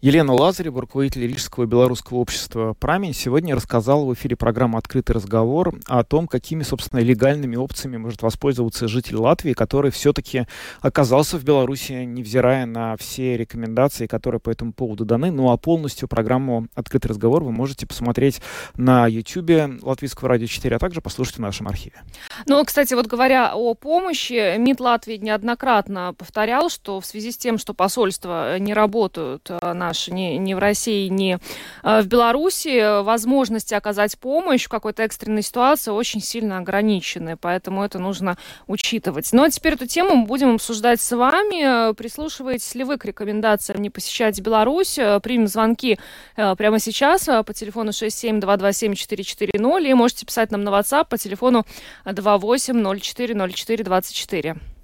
Елена 0.01 0.31
Лазарева, 0.31 0.79
руководитель 0.79 1.27
Рижского 1.27 1.65
белорусского 1.65 2.19
общества 2.19 2.73
«Прамень», 2.79 3.13
сегодня 3.13 3.53
рассказала 3.53 4.05
в 4.05 4.13
эфире 4.13 4.37
программы 4.37 4.77
«Открытый 4.77 5.13
разговор» 5.13 5.77
о 5.87 6.05
том, 6.05 6.25
какими, 6.25 6.63
собственно, 6.63 7.01
легальными 7.01 7.57
опциями 7.57 7.97
может 7.97 8.21
воспользоваться 8.21 8.87
житель 8.87 9.17
Латвии, 9.17 9.51
который 9.51 9.91
все-таки 9.91 10.45
оказался 10.79 11.37
в 11.37 11.43
Беларуси, 11.43 12.05
невзирая 12.05 12.65
на 12.65 12.95
все 12.95 13.35
рекомендации, 13.35 14.07
которые 14.07 14.39
по 14.39 14.49
этому 14.49 14.71
поводу 14.71 15.03
даны. 15.03 15.31
Ну 15.31 15.51
а 15.51 15.57
полностью 15.57 16.07
программу 16.07 16.67
«Открытый 16.75 17.09
разговор» 17.09 17.43
вы 17.43 17.51
можете 17.51 17.85
посмотреть 17.85 18.41
на 18.77 19.05
YouTube 19.05 19.83
Латвийского 19.83 20.29
радио 20.29 20.47
4, 20.47 20.77
а 20.77 20.79
также 20.79 21.01
послушать 21.01 21.35
в 21.35 21.41
нашем 21.41 21.67
архиве. 21.67 22.01
Ну, 22.45 22.63
кстати, 22.63 22.93
вот 22.93 23.07
говоря 23.07 23.53
о 23.53 23.73
помощи, 23.73 24.57
МИД 24.57 24.79
Латвии 24.79 25.17
неоднократно 25.17 26.15
повторял, 26.17 26.69
что 26.69 27.01
в 27.01 27.05
связи 27.05 27.33
с 27.33 27.37
тем, 27.37 27.57
что 27.57 27.73
посольства 27.73 28.57
не 28.59 28.73
работают 28.73 29.45
э, 29.49 29.73
на 29.73 29.88
наши, 29.89 30.13
ни, 30.13 30.37
ни 30.37 30.53
в 30.53 30.59
России, 30.59 31.07
ни 31.07 31.39
э, 31.83 32.01
в 32.01 32.07
Беларуси, 32.07 33.03
возможности 33.03 33.73
оказать 33.73 34.19
помощь 34.19 34.65
в 34.65 34.69
какой-то 34.69 35.01
экстренной 35.03 35.41
ситуации 35.41 35.91
очень 35.91 36.21
сильно 36.21 36.59
ограничены, 36.59 37.37
поэтому 37.37 37.83
это 37.83 37.99
нужно 37.99 38.37
учитывать. 38.67 39.29
Ну 39.33 39.43
а 39.43 39.49
теперь 39.49 39.73
эту 39.73 39.87
тему 39.87 40.15
мы 40.15 40.25
будем 40.25 40.55
обсуждать 40.55 41.01
с 41.01 41.15
вами. 41.15 41.93
Прислушиваетесь 41.93 42.75
ли 42.75 42.83
вы 42.83 42.97
к 42.97 43.05
рекомендациям 43.05 43.81
не 43.81 43.89
посещать 43.89 44.41
Беларусь? 44.41 44.99
Примем 45.23 45.47
звонки 45.47 45.97
э, 46.35 46.55
прямо 46.55 46.79
сейчас 46.79 47.25
по 47.25 47.53
телефону 47.53 47.91
67227-440 47.91 49.89
и 49.89 49.93
можете 49.93 50.25
писать 50.25 50.51
нам 50.51 50.63
на 50.63 50.69
WhatsApp 50.69 51.07
по 51.09 51.17
телефону 51.17 51.65
28040424. 52.05 54.78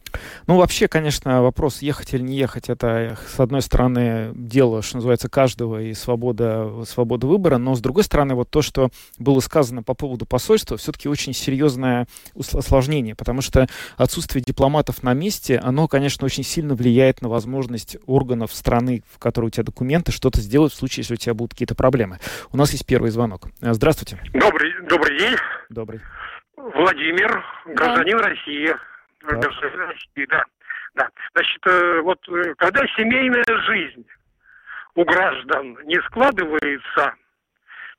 Ну, 0.48 0.58
вообще, 0.58 0.88
конечно, 0.88 1.42
вопрос, 1.42 1.82
ехать 1.82 2.14
или 2.14 2.22
не 2.22 2.36
ехать, 2.36 2.70
это, 2.70 3.18
с 3.28 3.40
одной 3.40 3.62
стороны, 3.62 4.32
дело, 4.34 4.82
что 4.82 4.98
называется, 4.98 5.30
каждого 5.30 5.82
и 5.82 5.94
свобода, 5.94 6.84
свобода 6.86 7.28
выбора, 7.28 7.58
но, 7.58 7.76
с 7.76 7.82
другой 7.82 8.04
стороны, 8.04 8.36
вот 8.36 8.50
то, 8.50 8.62
что 8.62 8.90
было 9.18 9.40
сказано 9.40 9.84
по 9.84 9.94
поводу 9.94 10.26
посольства, 10.26 10.78
все-таки 10.78 11.10
очень 11.10 11.34
серьезное 11.34 12.08
осложнение, 12.36 13.16
потому 13.16 13.42
что 13.42 13.68
отсутствие 13.98 14.44
дипломатов 14.44 15.04
на 15.04 15.14
месте, 15.14 15.58
оно, 15.58 15.88
конечно, 15.88 16.26
очень 16.26 16.44
сильно 16.44 16.76
влияет 16.76 17.22
на 17.22 17.30
возможность 17.30 17.98
органов 18.06 18.54
страны, 18.54 19.04
в 19.14 19.20
которой 19.20 19.48
у 19.48 19.50
тебя 19.50 19.64
документы, 19.64 20.12
что-то 20.12 20.42
сделать 20.42 20.74
в 20.74 20.76
случае, 20.76 21.02
если 21.02 21.14
у 21.16 21.18
тебя 21.18 21.34
будут 21.34 21.52
какие-то 21.54 21.76
проблемы. 21.76 22.20
У 22.52 22.58
нас 22.58 22.72
есть 22.72 22.86
первый 22.86 23.12
звонок. 23.12 23.48
Здравствуйте. 23.62 24.20
Добрый, 24.34 24.74
добрый 24.90 25.18
день. 25.20 25.36
Добрый. 25.70 26.02
Владимир, 26.58 27.44
гражданин 27.66 28.18
да. 28.18 28.30
России. 28.30 28.74
Да. 30.28 30.44
да. 30.96 31.10
Значит, 31.34 31.68
э, 31.68 32.02
вот 32.02 32.20
э, 32.30 32.54
когда 32.58 32.86
семейная 32.96 33.44
жизнь 33.68 34.06
у 34.96 35.04
граждан 35.04 35.78
не 35.86 36.00
складывается, 36.04 37.14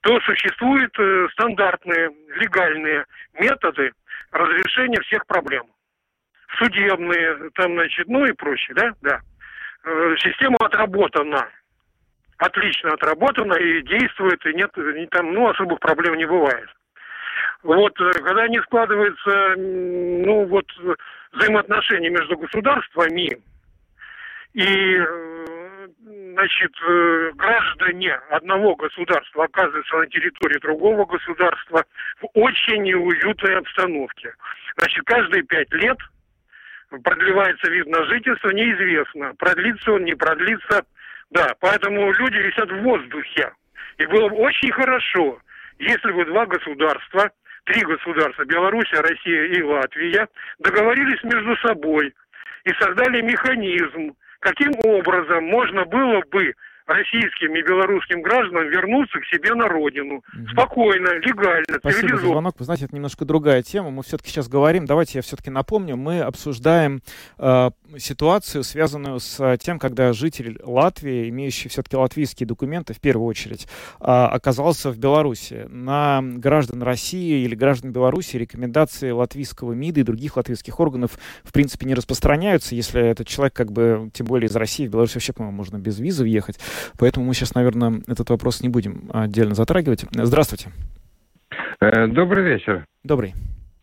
то 0.00 0.20
существуют 0.20 0.94
э, 0.98 1.28
стандартные 1.32 2.10
легальные 2.40 3.04
методы 3.34 3.92
разрешения 4.30 5.00
всех 5.02 5.26
проблем. 5.26 5.66
Судебные, 6.58 7.50
там, 7.54 7.74
значит, 7.74 8.06
ну 8.08 8.24
и 8.24 8.32
прочее, 8.32 8.74
да, 8.74 8.94
да. 9.02 9.20
Система 10.18 10.56
отработана, 10.60 11.48
отлично 12.38 12.92
отработана 12.92 13.54
и 13.54 13.82
действует, 13.82 14.44
и 14.46 14.54
нет, 14.54 14.70
там, 15.10 15.32
ну, 15.32 15.48
особых 15.48 15.78
проблем 15.80 16.16
не 16.16 16.24
бывает. 16.24 16.68
Вот, 17.62 18.00
э, 18.00 18.10
когда 18.22 18.48
не 18.48 18.60
складывается, 18.62 19.54
ну, 19.56 20.46
вот, 20.46 20.66
взаимоотношения 21.32 22.10
между 22.10 22.36
государствами 22.36 23.36
и, 24.52 24.96
э, 24.98 25.88
значит, 26.32 26.72
э, 26.86 27.30
граждане 27.34 28.14
одного 28.30 28.76
государства 28.76 29.44
оказываются 29.44 29.96
на 29.96 30.06
территории 30.06 30.58
другого 30.60 31.04
государства 31.06 31.84
в 32.20 32.26
очень 32.34 32.82
неуютной 32.82 33.56
обстановке. 33.56 34.34
Значит, 34.78 35.04
каждые 35.04 35.42
пять 35.42 35.72
лет 35.72 35.98
продлевается 37.02 37.70
вид 37.70 37.86
на 37.86 38.04
жительство, 38.06 38.50
неизвестно, 38.50 39.34
продлится 39.38 39.92
он, 39.92 40.04
не 40.04 40.14
продлится. 40.14 40.84
Да, 41.30 41.54
поэтому 41.60 42.12
люди 42.12 42.36
висят 42.36 42.70
в 42.70 42.82
воздухе. 42.82 43.50
И 43.98 44.06
было 44.06 44.28
бы 44.28 44.36
очень 44.36 44.70
хорошо, 44.70 45.38
если 45.78 46.12
бы 46.12 46.24
два 46.26 46.46
государства, 46.46 47.30
три 47.66 47.82
государства, 47.82 48.44
Белоруссия, 48.44 49.00
Россия 49.00 49.44
и 49.46 49.62
Латвия, 49.62 50.28
договорились 50.58 51.22
между 51.24 51.56
собой 51.58 52.14
и 52.64 52.72
создали 52.80 53.20
механизм, 53.20 54.14
каким 54.40 54.72
образом 54.84 55.44
можно 55.44 55.84
было 55.84 56.22
бы 56.30 56.54
российским 56.86 57.54
и 57.54 57.62
белорусским 57.62 58.22
гражданам 58.22 58.68
вернуться 58.68 59.18
к 59.18 59.26
себе 59.26 59.54
на 59.54 59.68
родину. 59.68 60.16
Угу. 60.16 60.48
Спокойно, 60.52 61.08
легально, 61.18 61.78
Спасибо 61.78 62.16
за 62.16 62.26
звонок. 62.26 62.54
Вы 62.58 62.64
знаете, 62.64 62.84
это 62.84 62.94
немножко 62.94 63.24
другая 63.24 63.62
тема. 63.62 63.90
Мы 63.90 64.02
все-таки 64.02 64.30
сейчас 64.30 64.48
говорим, 64.48 64.86
давайте 64.86 65.18
я 65.18 65.22
все-таки 65.22 65.50
напомню, 65.50 65.96
мы 65.96 66.20
обсуждаем 66.20 67.02
э, 67.38 67.70
ситуацию, 67.98 68.62
связанную 68.62 69.18
с 69.20 69.58
тем, 69.58 69.78
когда 69.78 70.12
житель 70.12 70.58
Латвии, 70.62 71.28
имеющий 71.28 71.68
все-таки 71.68 71.96
латвийские 71.96 72.46
документы, 72.46 72.94
в 72.94 73.00
первую 73.00 73.26
очередь, 73.26 73.66
э, 74.00 74.04
оказался 74.04 74.90
в 74.90 74.98
Беларуси. 74.98 75.66
На 75.68 76.20
граждан 76.22 76.82
России 76.82 77.44
или 77.44 77.54
граждан 77.54 77.92
Беларуси 77.92 78.36
рекомендации 78.36 79.10
латвийского 79.10 79.72
МИДа 79.72 80.00
и 80.00 80.04
других 80.04 80.36
латвийских 80.36 80.78
органов, 80.78 81.18
в 81.42 81.52
принципе, 81.52 81.86
не 81.86 81.94
распространяются, 81.94 82.74
если 82.74 83.02
этот 83.02 83.26
человек, 83.26 83.54
как 83.54 83.72
бы, 83.72 84.10
тем 84.12 84.26
более 84.26 84.48
из 84.48 84.54
России, 84.54 84.86
в 84.86 84.90
Беларусь 84.90 85.14
вообще, 85.14 85.32
по-моему, 85.32 85.56
можно 85.56 85.78
без 85.78 85.98
визы 85.98 86.22
въехать. 86.22 86.58
Поэтому 86.98 87.26
мы 87.26 87.34
сейчас, 87.34 87.54
наверное, 87.54 88.00
этот 88.06 88.30
вопрос 88.30 88.62
не 88.62 88.68
будем 88.68 89.10
отдельно 89.12 89.54
затрагивать. 89.54 90.04
Здравствуйте. 90.12 90.70
Э, 91.80 92.06
добрый 92.06 92.44
вечер. 92.44 92.86
Добрый. 93.04 93.34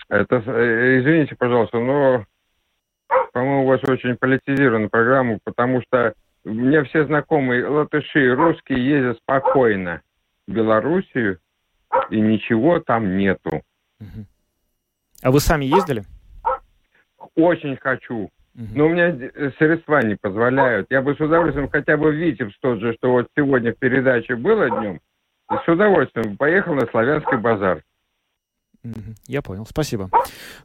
Это, 0.09 0.43
э, 0.45 0.99
извините, 0.99 1.35
пожалуйста, 1.35 1.79
но, 1.79 2.25
по-моему, 3.31 3.63
у 3.63 3.67
вас 3.67 3.81
очень 3.83 4.15
политизированная 4.15 4.89
программа, 4.89 5.39
потому 5.43 5.81
что 5.81 6.13
меня 6.43 6.83
все 6.83 7.05
знакомые 7.05 7.65
латыши 7.67 8.25
и 8.25 8.29
русские 8.29 8.85
ездят 8.85 9.17
спокойно 9.19 10.01
в 10.47 10.51
Белоруссию, 10.51 11.39
и 12.09 12.19
ничего 12.19 12.79
там 12.79 13.17
нету. 13.17 13.61
А 15.21 15.31
вы 15.31 15.39
сами 15.39 15.65
ездили? 15.65 16.03
Очень 17.35 17.77
хочу. 17.77 18.29
Но 18.55 18.85
у 18.85 18.89
меня 18.89 19.07
э, 19.07 19.51
средства 19.57 20.01
не 20.03 20.15
позволяют. 20.15 20.87
Я 20.91 21.01
бы 21.01 21.15
с 21.15 21.19
удовольствием 21.19 21.69
хотя 21.69 21.97
бы 21.97 22.11
в 22.11 22.15
Витебск 22.15 22.55
тот 22.61 22.79
же, 22.79 22.93
что 22.93 23.11
вот 23.11 23.27
сегодня 23.35 23.73
в 23.73 23.79
передаче 23.79 24.35
было 24.35 24.69
днем, 24.69 24.99
и 25.51 25.55
с 25.65 25.67
удовольствием 25.67 26.37
поехал 26.37 26.75
на 26.75 26.85
Славянский 26.87 27.37
базар. 27.37 27.81
Я 29.27 29.41
понял, 29.41 29.65
спасибо. 29.65 30.09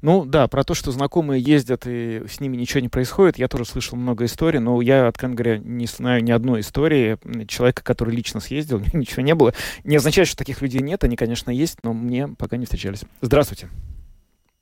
Ну 0.02 0.24
да, 0.24 0.48
про 0.48 0.64
то, 0.64 0.74
что 0.74 0.90
знакомые 0.90 1.40
ездят 1.40 1.86
и 1.86 2.26
с 2.26 2.40
ними 2.40 2.56
ничего 2.56 2.80
не 2.80 2.88
происходит, 2.88 3.38
я 3.38 3.46
тоже 3.46 3.64
слышал 3.64 3.96
много 3.96 4.24
историй, 4.24 4.58
но 4.58 4.80
я, 4.82 5.06
откровенно 5.06 5.36
говоря, 5.36 5.58
не 5.58 5.86
знаю 5.86 6.24
ни 6.24 6.32
одной 6.32 6.60
истории 6.60 7.16
человека, 7.46 7.84
который 7.84 8.14
лично 8.14 8.40
съездил, 8.40 8.80
ничего 8.92 9.22
не 9.22 9.34
было. 9.34 9.54
Не 9.84 9.96
означает, 9.96 10.26
что 10.26 10.36
таких 10.36 10.62
людей 10.62 10.80
нет, 10.80 11.04
они, 11.04 11.16
конечно, 11.16 11.50
есть, 11.50 11.78
но 11.84 11.92
мне 11.92 12.28
пока 12.28 12.56
не 12.56 12.64
встречались. 12.64 13.04
Здравствуйте. 13.20 13.68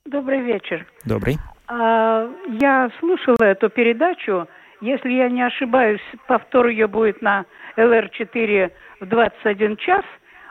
Добрый 0.05 0.41
вечер. 0.41 0.87
Добрый. 1.03 1.37
А, 1.67 2.29
я 2.59 2.89
слушала 2.99 3.43
эту 3.43 3.69
передачу. 3.69 4.47
Если 4.79 5.11
я 5.11 5.29
не 5.29 5.41
ошибаюсь, 5.41 6.01
повтор 6.27 6.67
ее 6.67 6.87
будет 6.87 7.21
на 7.21 7.45
ЛР-4 7.77 8.71
в 9.01 9.05
21 9.05 9.77
час. 9.77 10.05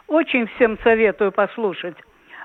Очень 0.09 0.47
всем 0.49 0.79
советую 0.83 1.33
послушать. 1.33 1.97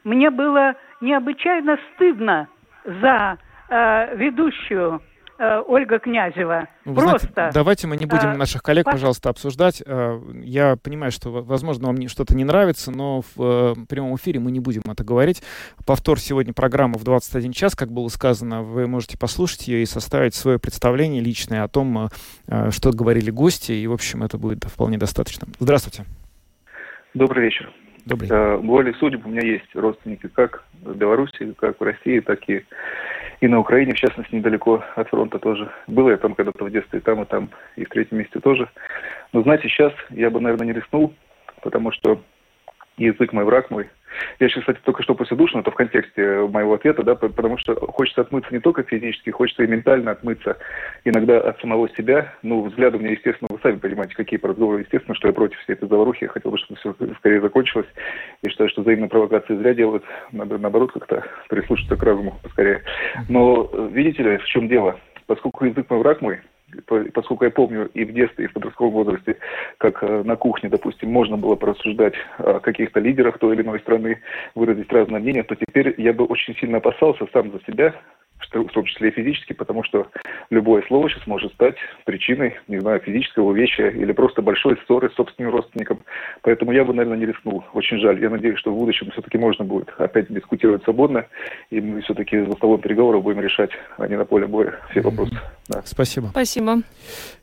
Мне 0.03 0.29
было 0.29 0.75
необычайно 0.99 1.77
стыдно 1.93 2.47
за 2.85 3.37
э, 3.69 4.15
ведущую 4.15 5.01
Ольга 5.41 5.99
Князева. 5.99 6.67
Вы 6.85 7.01
Просто. 7.01 7.27
Знаете, 7.33 7.53
давайте 7.53 7.87
мы 7.87 7.97
не 7.97 8.05
будем 8.05 8.29
а, 8.29 8.37
наших 8.37 8.61
коллег, 8.61 8.85
по... 8.85 8.91
пожалуйста, 8.91 9.29
обсуждать. 9.29 9.81
Э, 9.85 10.19
я 10.43 10.75
понимаю, 10.75 11.11
что, 11.11 11.31
возможно, 11.31 11.87
вам 11.87 12.07
что-то 12.07 12.35
не 12.35 12.43
нравится, 12.43 12.91
но 12.91 13.21
в 13.35 13.75
прямом 13.87 14.15
эфире 14.17 14.39
мы 14.39 14.51
не 14.51 14.59
будем 14.59 14.83
это 14.85 15.03
говорить. 15.03 15.41
Повтор 15.85 16.19
сегодня 16.19 16.53
программы 16.53 16.99
в 16.99 17.03
21 17.03 17.53
час, 17.53 17.75
как 17.75 17.91
было 17.91 18.07
сказано, 18.09 18.61
вы 18.61 18.87
можете 18.87 19.17
послушать 19.17 19.67
ее 19.67 19.81
и 19.81 19.85
составить 19.85 20.35
свое 20.35 20.59
представление 20.59 21.21
личное 21.21 21.63
о 21.63 21.67
том, 21.67 22.09
что 22.69 22.91
говорили 22.91 23.31
гости, 23.31 23.71
и, 23.71 23.87
в 23.87 23.93
общем, 23.93 24.23
это 24.23 24.37
будет 24.37 24.65
вполне 24.65 24.97
достаточно. 24.97 25.47
Здравствуйте. 25.59 26.05
Добрый 27.13 27.45
вечер. 27.45 27.71
Добрый. 28.05 28.57
Воли 28.57 28.93
судеб 28.99 29.25
у 29.25 29.29
меня 29.29 29.45
есть 29.45 29.75
родственники 29.75 30.27
как 30.27 30.63
в 30.81 30.95
Беларуси, 30.95 31.53
как 31.57 31.79
в 31.79 31.83
России, 31.83 32.19
так 32.19 32.39
и 32.49 32.63
и 33.41 33.47
на 33.47 33.59
Украине, 33.59 33.93
в 33.93 33.97
частности, 33.97 34.35
недалеко 34.35 34.83
от 34.95 35.09
фронта 35.09 35.39
тоже. 35.39 35.69
Было 35.87 36.11
я 36.11 36.17
там 36.17 36.35
когда-то 36.35 36.63
в 36.63 36.71
детстве, 36.71 36.99
и 36.99 37.01
там, 37.01 37.23
и 37.23 37.25
там, 37.25 37.49
и 37.75 37.83
в 37.83 37.89
третьем 37.89 38.19
месте 38.19 38.39
тоже. 38.39 38.69
Но, 39.33 39.41
знаете, 39.41 39.67
сейчас 39.67 39.93
я 40.11 40.29
бы, 40.29 40.39
наверное, 40.39 40.67
не 40.67 40.73
рискнул, 40.73 41.13
потому 41.61 41.91
что 41.91 42.21
язык 42.97 43.33
мой, 43.33 43.43
враг 43.43 43.69
мой– 43.71 43.89
я 44.39 44.49
сейчас, 44.49 44.61
кстати, 44.61 44.79
только 44.83 45.03
что 45.03 45.15
после 45.15 45.37
душа, 45.37 45.55
но 45.55 45.61
это 45.61 45.71
в 45.71 45.75
контексте 45.75 46.47
моего 46.47 46.73
ответа, 46.73 47.03
да, 47.03 47.15
потому 47.15 47.57
что 47.57 47.75
хочется 47.75 48.21
отмыться 48.21 48.53
не 48.53 48.59
только 48.59 48.83
физически, 48.83 49.29
хочется 49.29 49.63
и 49.63 49.67
ментально 49.67 50.11
отмыться 50.11 50.57
иногда 51.05 51.39
от 51.41 51.59
самого 51.59 51.89
себя. 51.89 52.33
Ну, 52.41 52.63
взгляд 52.63 52.95
у 52.95 52.99
меня, 52.99 53.11
естественно, 53.11 53.47
вы 53.51 53.59
сами 53.61 53.77
понимаете, 53.77 54.15
какие 54.15 54.39
разговоры, 54.41 54.81
естественно, 54.81 55.15
что 55.15 55.27
я 55.27 55.33
против 55.33 55.59
всей 55.59 55.73
этой 55.73 55.87
заварухи, 55.87 56.23
я 56.23 56.29
хотел 56.29 56.51
бы, 56.51 56.57
чтобы 56.57 56.79
все 56.79 56.95
скорее 57.17 57.41
закончилось. 57.41 57.87
И 58.43 58.49
считаю, 58.49 58.69
что 58.69 58.81
взаимные 58.81 59.09
провокации 59.09 59.55
зря 59.55 59.73
делают, 59.73 60.03
надо, 60.31 60.57
наоборот, 60.57 60.91
как-то 60.91 61.23
прислушаться 61.49 61.95
к 61.95 62.03
разуму 62.03 62.39
поскорее. 62.43 62.83
Но, 63.29 63.69
видите 63.91 64.23
ли, 64.23 64.37
в 64.37 64.45
чем 64.45 64.67
дело? 64.67 64.99
Поскольку 65.27 65.65
язык 65.65 65.89
мой 65.89 65.99
враг 65.99 66.21
мой, 66.21 66.41
поскольку 67.13 67.45
я 67.45 67.51
помню 67.51 67.89
и 67.93 68.03
в 68.05 68.13
детстве, 68.13 68.45
и 68.45 68.47
в 68.47 68.53
подростковом 68.53 68.93
возрасте, 68.93 69.37
как 69.77 70.03
э, 70.03 70.23
на 70.23 70.35
кухне, 70.35 70.69
допустим, 70.69 71.11
можно 71.11 71.37
было 71.37 71.55
порассуждать 71.55 72.13
о 72.37 72.59
каких-то 72.59 72.99
лидерах 72.99 73.37
той 73.39 73.55
или 73.55 73.63
иной 73.63 73.79
страны, 73.79 74.19
выразить 74.55 74.91
разное 74.91 75.19
мнение, 75.19 75.43
то 75.43 75.55
теперь 75.55 75.95
я 75.97 76.13
бы 76.13 76.25
очень 76.25 76.55
сильно 76.55 76.77
опасался 76.77 77.27
сам 77.33 77.51
за 77.51 77.59
себя, 77.65 77.95
в 78.49 78.71
том 78.71 78.85
числе 78.85 79.09
и 79.09 79.11
физически, 79.11 79.53
потому 79.53 79.83
что 79.83 80.07
любое 80.49 80.83
слово 80.87 81.09
сейчас 81.09 81.25
может 81.27 81.53
стать 81.53 81.75
причиной, 82.05 82.57
не 82.67 82.79
знаю, 82.79 82.99
физического 82.99 83.49
увечья 83.49 83.89
или 83.89 84.11
просто 84.11 84.41
большой 84.41 84.77
ссоры 84.85 85.09
с 85.09 85.15
собственным 85.15 85.53
родственником. 85.53 85.99
Поэтому 86.41 86.71
я 86.71 86.83
бы, 86.83 86.93
наверное, 86.93 87.19
не 87.19 87.25
рискнул. 87.25 87.63
Очень 87.73 87.99
жаль. 87.99 88.21
Я 88.21 88.29
надеюсь, 88.29 88.59
что 88.59 88.71
в 88.71 88.77
будущем 88.77 89.11
все-таки 89.11 89.37
можно 89.37 89.65
будет 89.65 89.89
опять 89.97 90.31
дискутировать 90.33 90.83
свободно, 90.83 91.25
и 91.69 91.79
мы 91.81 92.01
все-таки 92.01 92.43
за 92.43 92.51
столом 92.53 92.81
переговоров 92.81 93.23
будем 93.23 93.41
решать, 93.41 93.71
а 93.97 94.07
не 94.07 94.17
на 94.17 94.25
поле 94.25 94.47
боя 94.47 94.79
все 94.91 95.01
вопросы. 95.01 95.37
Да. 95.67 95.81
Спасибо. 95.85 96.27
Спасибо. 96.27 96.81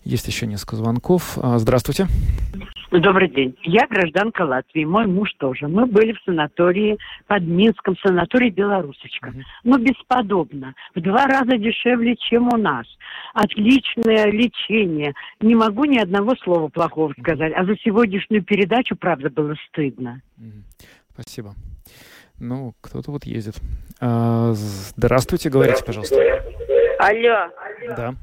Есть 0.05 0.27
еще 0.27 0.47
несколько 0.47 0.77
звонков. 0.77 1.39
А, 1.43 1.59
здравствуйте. 1.59 2.07
Добрый 2.91 3.29
день. 3.29 3.55
Я 3.65 3.87
гражданка 3.87 4.43
Латвии, 4.43 4.85
мой 4.85 5.07
муж 5.07 5.31
тоже. 5.39 5.69
Мы 5.69 5.85
были 5.85 6.13
в 6.13 6.21
санатории 6.25 6.97
под 7.27 7.43
Минском, 7.43 7.97
санатории 8.03 8.49
«Белорусочка». 8.49 9.29
Mm-hmm. 9.29 9.43
Ну, 9.65 9.79
бесподобно. 9.79 10.75
В 10.94 11.01
два 11.01 11.27
раза 11.27 11.57
дешевле, 11.57 12.16
чем 12.16 12.48
у 12.53 12.57
нас. 12.57 12.87
Отличное 13.35 14.27
лечение. 14.27 15.14
Не 15.40 15.55
могу 15.55 15.85
ни 15.85 15.98
одного 15.98 16.35
слова 16.37 16.68
плохого 16.68 17.12
сказать. 17.20 17.53
А 17.55 17.64
за 17.64 17.77
сегодняшнюю 17.77 18.42
передачу, 18.42 18.96
правда, 18.96 19.31
было 19.31 19.55
стыдно. 19.68 20.22
Спасибо. 21.12 21.55
Ну, 22.40 22.74
кто-то 22.81 23.11
вот 23.11 23.24
ездит. 23.24 23.57
А, 24.01 24.53
здравствуйте, 24.55 25.51
говорите, 25.51 25.85
пожалуйста. 25.85 26.16
Алло. 26.98 27.51
Да. 27.96 28.14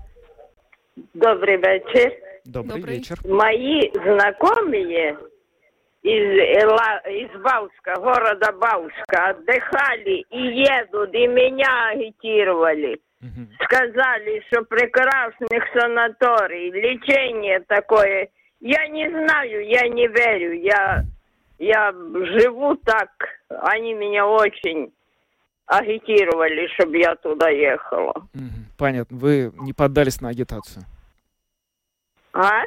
Добрый 1.13 1.57
вечер. 1.57 2.13
Добрый, 2.45 2.75
Добрый. 2.75 2.97
вечер. 2.97 3.19
Мои 3.25 3.89
знакомые 3.93 5.17
из, 6.05 7.25
из 7.25 7.41
Бауска, 7.41 7.95
города 7.95 8.51
Бауска, 8.51 9.29
отдыхали 9.29 10.23
и 10.29 10.39
едут, 10.39 11.13
и 11.15 11.25
меня 11.25 11.89
агитировали. 11.89 13.01
Угу. 13.21 13.47
Сказали, 13.63 14.43
что 14.47 14.63
прекрасных 14.65 15.63
санаторий, 15.73 16.69
лечение 16.69 17.59
такое. 17.61 18.29
Я 18.59 18.87
не 18.87 19.09
знаю, 19.09 19.67
я 19.67 19.87
не 19.87 20.07
верю. 20.07 20.53
Я, 20.61 21.03
я 21.57 21.91
живу 21.91 22.75
так. 22.75 23.09
Они 23.49 23.95
меня 23.95 24.27
очень 24.27 24.93
агитировали, 25.65 26.67
чтобы 26.75 26.97
я 26.99 27.15
туда 27.15 27.49
ехала. 27.49 28.13
Угу. 28.35 28.77
Понятно. 28.77 29.17
Вы 29.17 29.51
не 29.55 29.73
поддались 29.73 30.21
на 30.21 30.29
агитацию? 30.29 30.83
А? 32.31 32.61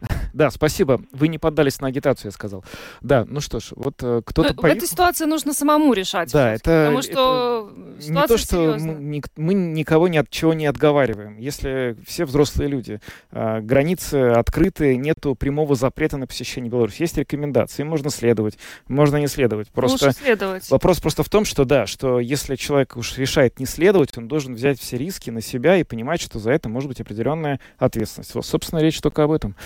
Да, 0.32 0.50
спасибо. 0.50 1.00
Вы 1.12 1.28
не 1.28 1.38
поддались 1.38 1.80
на 1.80 1.88
агитацию, 1.88 2.28
я 2.28 2.32
сказал. 2.32 2.64
Да, 3.00 3.24
ну 3.28 3.40
что 3.40 3.60
ж, 3.60 3.70
вот 3.74 4.02
э, 4.02 4.22
кто-то... 4.24 4.54
Ну, 4.54 4.62
в 4.62 4.64
этой 4.64 4.88
ситуации 4.88 5.24
нужно 5.24 5.52
самому 5.52 5.92
решать. 5.92 6.32
Да, 6.32 6.54
это... 6.54 6.86
Потому 6.86 7.02
что 7.02 7.72
это 7.98 8.12
не 8.12 8.26
то, 8.26 8.38
что 8.38 8.76
мы, 8.78 9.22
мы 9.36 9.54
никого 9.54 10.08
ни 10.08 10.16
от 10.16 10.30
чего 10.30 10.54
не 10.54 10.66
отговариваем. 10.66 11.38
Если 11.38 11.96
все 12.06 12.24
взрослые 12.24 12.68
люди, 12.68 13.00
э, 13.30 13.60
границы 13.60 14.14
открыты, 14.30 14.96
нету 14.96 15.34
прямого 15.34 15.74
запрета 15.74 16.16
на 16.16 16.26
посещение 16.26 16.70
Беларуси. 16.70 17.02
Есть 17.02 17.18
рекомендации, 17.18 17.82
можно 17.82 18.10
следовать, 18.10 18.58
можно 18.88 19.16
не 19.16 19.26
следовать. 19.26 19.68
Просто 19.68 20.06
Лучше 20.06 20.18
следовать. 20.18 20.70
Вопрос 20.70 21.00
просто 21.00 21.22
в 21.22 21.28
том, 21.28 21.44
что 21.44 21.64
да, 21.64 21.86
что 21.86 22.20
если 22.20 22.56
человек 22.56 22.96
уж 22.96 23.18
решает 23.18 23.58
не 23.60 23.66
следовать, 23.66 24.16
он 24.16 24.28
должен 24.28 24.54
взять 24.54 24.80
все 24.80 24.96
риски 24.96 25.30
на 25.30 25.40
себя 25.40 25.76
и 25.76 25.84
понимать, 25.84 26.20
что 26.20 26.38
за 26.38 26.52
это 26.52 26.68
может 26.68 26.88
быть 26.88 27.00
определенная 27.00 27.60
ответственность. 27.78 28.34
Вот, 28.34 28.46
собственно, 28.46 28.80
речь 28.80 29.00
только 29.00 29.24
об 29.24 29.30
этом. 29.30 29.56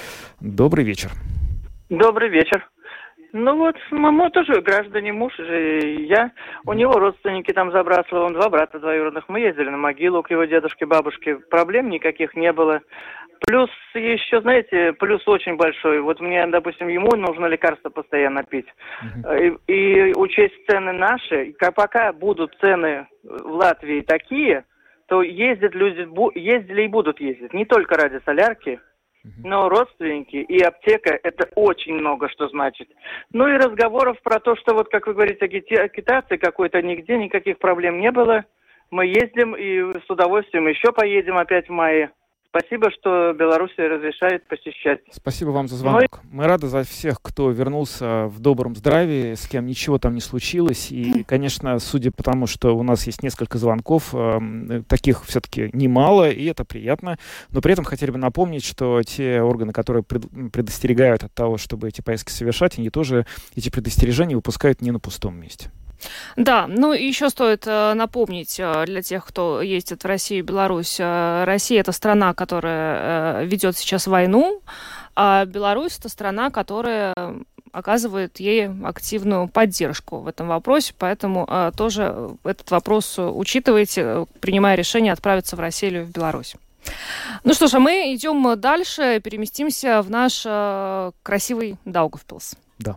Добрый 0.56 0.86
вечер. 0.86 1.10
Добрый 1.90 2.30
вечер. 2.30 2.66
Ну 3.34 3.58
вот, 3.58 3.76
мы 3.90 4.30
тоже 4.30 4.62
граждане, 4.62 5.12
муж 5.12 5.36
же, 5.36 5.80
я. 6.06 6.30
У 6.64 6.72
него 6.72 6.94
родственники 6.94 7.52
там 7.52 7.70
забрасывал, 7.72 8.22
он 8.22 8.32
два 8.32 8.48
брата 8.48 8.78
двоюродных. 8.78 9.28
Мы 9.28 9.40
ездили 9.40 9.68
на 9.68 9.76
могилу 9.76 10.22
к 10.22 10.30
его 10.30 10.44
дедушке, 10.44 10.86
бабушке. 10.86 11.36
Проблем 11.50 11.90
никаких 11.90 12.34
не 12.34 12.50
было. 12.54 12.80
Плюс 13.46 13.68
еще, 13.92 14.40
знаете, 14.40 14.94
плюс 14.94 15.28
очень 15.28 15.56
большой. 15.56 16.00
Вот 16.00 16.20
мне, 16.20 16.46
допустим, 16.46 16.88
ему 16.88 17.14
нужно 17.16 17.44
лекарство 17.44 17.90
постоянно 17.90 18.42
пить. 18.42 18.68
Uh-huh. 19.02 19.60
И, 19.66 19.72
и 19.72 20.14
учесть 20.14 20.54
цены 20.66 20.92
наши. 20.92 21.52
Как 21.58 21.74
пока 21.74 22.14
будут 22.14 22.56
цены 22.62 23.06
в 23.22 23.50
Латвии 23.50 24.00
такие, 24.00 24.64
то 25.08 25.20
ездят 25.20 25.74
люди, 25.74 26.08
ездили 26.38 26.84
и 26.84 26.88
будут 26.88 27.20
ездить. 27.20 27.52
Не 27.52 27.66
только 27.66 27.96
ради 27.96 28.22
солярки, 28.24 28.80
но 29.44 29.68
родственники 29.68 30.36
и 30.36 30.60
аптека– 30.62 31.18
это 31.22 31.48
очень 31.54 31.94
много 31.94 32.28
что 32.28 32.48
значит. 32.48 32.88
Ну 33.32 33.48
и 33.48 33.56
разговоров 33.56 34.20
про 34.22 34.40
то, 34.40 34.56
что 34.56 34.74
вот, 34.74 34.88
как 34.88 35.06
вы 35.06 35.14
говорите, 35.14 35.44
агитации 35.44 36.36
какой-то 36.36 36.82
нигде, 36.82 37.16
никаких 37.16 37.58
проблем 37.58 38.00
не 38.00 38.10
было. 38.10 38.44
Мы 38.90 39.06
ездим 39.06 39.54
и 39.56 39.98
с 39.98 40.10
удовольствием 40.10 40.68
еще 40.68 40.92
поедем 40.92 41.38
опять 41.38 41.68
в 41.68 41.72
мае. 41.72 42.12
Спасибо, 42.50 42.90
что 42.90 43.32
Белоруссия 43.32 43.88
разрешает 43.88 44.46
посещать. 44.46 45.00
Спасибо 45.11 45.50
вам 45.50 45.68
за 45.68 45.76
звонок. 45.76 46.20
Ну, 46.24 46.28
Мы 46.30 46.44
рады 46.44 46.68
за 46.68 46.85
всех, 46.85 47.20
кто 47.20 47.50
вернулся 47.50 48.26
в 48.26 48.40
добром 48.40 48.74
здравии, 48.74 49.35
с 49.35 49.46
кем 49.46 49.66
ничего 49.66 49.98
там 49.98 50.14
не 50.14 50.20
случилось. 50.20 50.90
И, 50.90 51.24
конечно, 51.24 51.78
судя 51.78 52.12
по 52.12 52.22
тому, 52.22 52.46
что 52.46 52.76
у 52.76 52.82
нас 52.82 53.06
есть 53.06 53.22
несколько 53.22 53.59
звонков, 53.59 54.14
э, 54.14 54.82
таких 54.88 55.24
все-таки 55.24 55.70
немало, 55.72 56.30
и 56.30 56.44
это 56.46 56.64
приятно. 56.64 57.18
Но 57.50 57.61
при 57.61 57.72
этом 57.72 57.85
хотели 57.85 58.11
бы 58.11 58.18
напомнить, 58.18 58.64
что 58.64 59.02
те 59.02 59.42
органы, 59.42 59.72
которые 59.72 60.02
пред, 60.02 60.24
предостерегают 60.52 61.24
от 61.24 61.35
того, 61.35 61.59
чтобы 61.59 61.88
эти 61.88 62.00
поездки 62.00 62.30
совершать, 62.30 62.78
они 62.78 62.90
тоже 62.90 63.26
эти 63.54 63.70
предостережения 63.70 64.37
выпускают 64.37 64.80
не 64.80 64.90
на 64.90 65.00
пустом 65.00 65.38
месте. 65.38 65.70
Да, 66.37 66.66
ну 66.66 66.92
еще 66.92 67.30
стоит 67.30 67.66
э, 67.66 67.94
напомнить 67.94 68.56
э, 68.59 68.85
для 68.87 69.02
тех, 69.02 69.26
кто 69.26 69.62
ездит 69.62 70.04
в 70.04 70.06
Россию 70.06 70.40
и 70.40 70.42
Беларусь. 70.42 70.96
Э, 70.98 71.44
Россия 71.44 71.80
это 71.80 71.92
страна, 71.92 72.35
которая 72.35 73.44
ведет 73.44 73.76
сейчас 73.76 74.06
войну, 74.06 74.62
а 75.14 75.44
Беларусь 75.44 75.98
это 75.98 76.09
страна, 76.09 76.50
которая 76.50 77.14
оказывает 77.72 78.40
ей 78.40 78.70
активную 78.85 79.48
поддержку 79.48 80.18
в 80.18 80.28
этом 80.28 80.48
вопросе, 80.48 80.94
поэтому 80.98 81.46
тоже 81.76 82.30
этот 82.44 82.70
вопрос 82.70 83.18
учитывайте, 83.18 84.26
принимая 84.40 84.76
решение 84.76 85.12
отправиться 85.12 85.56
в 85.56 85.61
Россию 85.61 85.92
или 85.92 86.02
в 86.04 86.11
Беларусь. 86.11 86.54
Ну 87.44 87.54
что 87.54 87.66
ж, 87.66 87.74
а 87.74 87.78
мы 87.78 88.14
идем 88.14 88.59
дальше, 88.59 89.20
переместимся 89.20 90.02
в 90.02 90.11
наш 90.11 90.42
э, 90.44 91.12
красивый 91.22 91.76
Даугавпилс. 91.85 92.56
Да. 92.78 92.96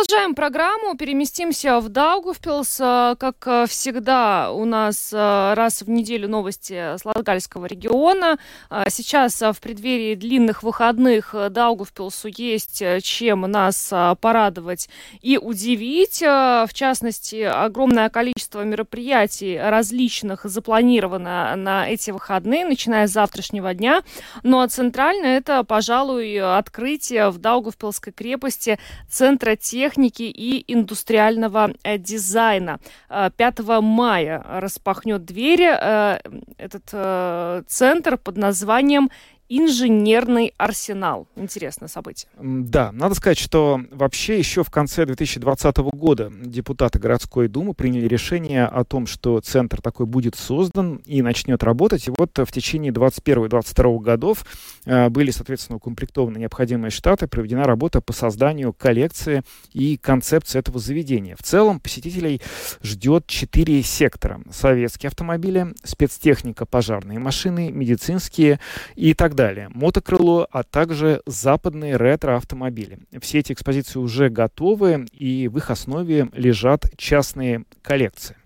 Продолжаем 0.00 0.34
программу, 0.34 0.96
переместимся 0.96 1.78
в 1.78 1.90
Даугавпилс. 1.90 2.80
Э, 2.80 3.16
как 3.18 3.36
э, 3.46 3.66
всегда, 3.68 4.50
у 4.50 4.64
нас 4.64 5.12
э, 5.12 5.52
раз 5.54 5.82
в 5.82 5.90
неделю 5.90 6.26
новости 6.26 6.96
с 6.96 7.04
Латгальского 7.04 7.66
региона. 7.66 8.38
Сейчас 8.88 9.42
в 9.42 9.56
преддверии 9.60 10.14
длинных 10.14 10.62
выходных 10.62 11.34
Даугавпилсу 11.50 12.28
есть 12.34 12.82
чем 13.02 13.42
нас 13.42 13.92
порадовать 14.20 14.88
и 15.20 15.36
удивить. 15.36 16.22
В 16.22 16.70
частности, 16.72 17.42
огромное 17.42 18.08
количество 18.08 18.62
мероприятий 18.62 19.58
различных 19.58 20.44
запланировано 20.44 21.54
на 21.56 21.88
эти 21.88 22.10
выходные, 22.10 22.64
начиная 22.64 23.06
с 23.06 23.12
завтрашнего 23.12 23.74
дня. 23.74 24.02
Ну 24.44 24.60
а 24.60 24.68
центрально 24.68 25.26
это, 25.26 25.62
пожалуй, 25.62 26.38
открытие 26.38 27.28
в 27.30 27.38
Даугавпилской 27.38 28.12
крепости 28.14 28.78
Центра 29.10 29.56
тех 29.56 29.89
техники 29.90 30.22
и 30.22 30.64
индустриального 30.72 31.72
э, 31.82 31.98
дизайна. 31.98 32.78
5 33.08 33.60
э, 33.60 33.80
мая 33.80 34.42
распахнет 34.48 35.24
двери 35.24 35.68
э, 35.68 36.20
этот 36.58 37.66
центр 37.68 38.16
под 38.16 38.36
названием 38.36 39.10
инженерный 39.50 40.54
арсенал. 40.56 41.26
Интересное 41.34 41.88
событие. 41.88 42.30
Да, 42.40 42.92
надо 42.92 43.16
сказать, 43.16 43.36
что 43.36 43.80
вообще 43.90 44.38
еще 44.38 44.62
в 44.62 44.70
конце 44.70 45.04
2020 45.04 45.76
года 45.78 46.32
депутаты 46.32 47.00
городской 47.00 47.48
думы 47.48 47.74
приняли 47.74 48.06
решение 48.06 48.64
о 48.64 48.84
том, 48.84 49.08
что 49.08 49.40
центр 49.40 49.82
такой 49.82 50.06
будет 50.06 50.36
создан 50.36 51.02
и 51.04 51.20
начнет 51.20 51.64
работать. 51.64 52.06
И 52.06 52.12
вот 52.16 52.38
в 52.38 52.52
течение 52.52 52.92
2021-2022 52.92 53.98
годов 53.98 54.46
э, 54.86 55.08
были, 55.08 55.32
соответственно, 55.32 55.78
укомплектованы 55.78 56.38
необходимые 56.38 56.92
штаты, 56.92 57.26
проведена 57.26 57.64
работа 57.64 58.00
по 58.00 58.12
созданию 58.12 58.72
коллекции 58.72 59.42
и 59.72 59.96
концепции 59.96 60.60
этого 60.60 60.78
заведения. 60.78 61.34
В 61.34 61.42
целом 61.42 61.80
посетителей 61.80 62.40
ждет 62.84 63.26
четыре 63.26 63.82
сектора. 63.82 64.40
Советские 64.52 65.08
автомобили, 65.08 65.74
спецтехника, 65.82 66.66
пожарные 66.66 67.18
машины, 67.18 67.72
медицинские 67.72 68.60
и 68.94 69.12
так 69.12 69.34
далее 69.34 69.39
далее. 69.40 69.68
Мотокрыло, 69.72 70.46
а 70.50 70.62
также 70.62 71.22
западные 71.26 71.96
ретро-автомобили. 71.96 72.98
Все 73.20 73.38
эти 73.38 73.52
экспозиции 73.52 73.98
уже 73.98 74.28
готовы, 74.28 75.06
и 75.12 75.48
в 75.48 75.56
их 75.56 75.70
основе 75.70 76.28
лежат 76.32 76.90
частные 76.96 77.64
коллекции. 77.82 78.36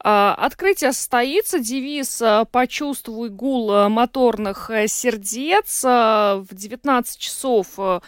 А, 0.00 0.34
открытие 0.34 0.92
состоится. 0.92 1.58
Девиз 1.58 2.20
а, 2.22 2.44
«Почувствуй 2.44 3.30
гул 3.30 3.72
а, 3.72 3.88
моторных 3.88 4.70
э, 4.70 4.86
сердец». 4.86 5.82
В 5.84 6.46
19 6.50 7.18
часов 7.18 7.66
э, 7.78 8.00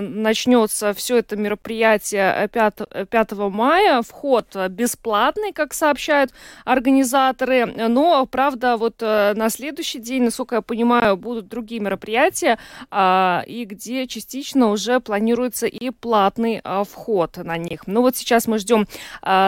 начнется 0.00 0.92
все 0.94 1.18
это 1.18 1.36
мероприятие 1.36 2.48
5, 2.52 3.08
5 3.08 3.32
мая. 3.32 4.02
Вход 4.02 4.54
бесплатный, 4.70 5.52
как 5.52 5.74
сообщают 5.74 6.32
организаторы. 6.64 7.66
Но, 7.66 8.26
правда, 8.26 8.76
вот 8.76 8.96
э, 9.00 9.34
на 9.34 9.50
следующий 9.50 9.98
день, 9.98 10.24
насколько 10.24 10.56
я 10.56 10.62
понимаю, 10.62 11.16
будут 11.16 11.48
другие 11.48 11.80
мероприятия, 11.80 12.58
и 12.92 13.66
где 13.68 14.06
частично 14.06 14.68
уже 14.68 15.00
планируется 15.00 15.66
и 15.66 15.90
платный 15.90 16.62
вход 16.88 17.36
на 17.36 17.56
них. 17.56 17.86
Ну 17.86 18.02
вот 18.02 18.16
сейчас 18.16 18.46
мы 18.46 18.58
ждем 18.58 18.86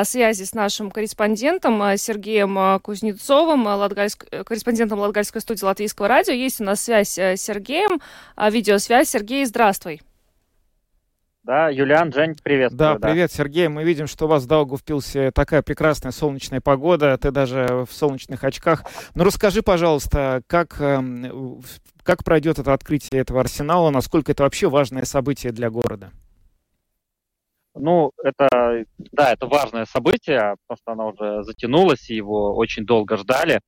связи 0.04 0.44
с 0.44 0.54
нашим 0.54 0.90
корреспондентом 0.90 1.48
корреспондентом 1.58 1.82
э, 1.82 1.96
Сергеем 1.96 2.58
э, 2.58 2.78
Кузнецовым, 2.80 3.66
э, 3.68 3.74
Латгальск... 3.74 4.26
корреспондентом 4.44 5.00
Латгальской 5.00 5.40
студии 5.40 5.64
Латвийского 5.64 6.08
радио. 6.08 6.32
Есть 6.32 6.60
у 6.60 6.64
нас 6.64 6.80
связь 6.82 7.18
с 7.18 7.36
Сергеем, 7.36 8.00
видеосвязь. 8.36 9.10
Сергей, 9.10 9.44
здравствуй. 9.44 10.00
Да, 11.44 11.68
Юлиан, 11.68 12.12
Жень, 12.12 12.36
привет. 12.42 12.72
Да, 12.74 12.98
да, 12.98 13.08
привет, 13.08 13.32
Сергей. 13.32 13.68
Мы 13.68 13.82
видим, 13.82 14.06
что 14.06 14.26
у 14.26 14.28
вас 14.28 14.44
в 14.44 14.46
Даугавпилсе 14.46 15.30
такая 15.30 15.62
прекрасная 15.62 16.12
солнечная 16.12 16.60
погода. 16.60 17.16
Ты 17.16 17.30
даже 17.30 17.86
в 17.88 17.92
солнечных 17.92 18.44
очках. 18.44 18.84
Ну, 19.14 19.24
расскажи, 19.24 19.62
пожалуйста, 19.62 20.42
как, 20.46 20.78
эм, 20.80 21.62
как 22.02 22.22
пройдет 22.22 22.58
это 22.58 22.74
открытие 22.74 23.22
этого 23.22 23.40
арсенала? 23.40 23.88
Насколько 23.90 24.32
это 24.32 24.42
вообще 24.42 24.68
важное 24.68 25.04
событие 25.04 25.52
для 25.52 25.70
города? 25.70 26.10
Ну, 27.74 28.12
это, 28.22 28.48
да, 29.12 29.32
это 29.32 29.46
важное 29.46 29.84
событие, 29.84 30.56
просто 30.66 30.92
оно 30.92 31.10
уже 31.10 31.42
затянулось, 31.44 32.10
и 32.10 32.16
его 32.16 32.56
очень 32.56 32.84
долго 32.84 33.16
ждали. 33.16 33.60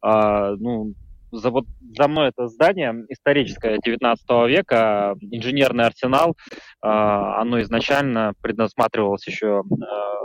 А, 0.00 0.54
ну, 0.56 0.94
за, 1.32 1.50
вот, 1.50 1.64
за 1.96 2.08
мной 2.08 2.28
это 2.28 2.48
здание 2.48 3.04
историческое 3.08 3.78
19 3.78 4.26
века, 4.48 5.14
инженерный 5.20 5.86
арсенал. 5.86 6.36
А, 6.80 7.40
оно 7.40 7.60
изначально 7.62 8.34
предусматривалось 8.42 9.26
еще 9.26 9.60
а, 9.60 10.22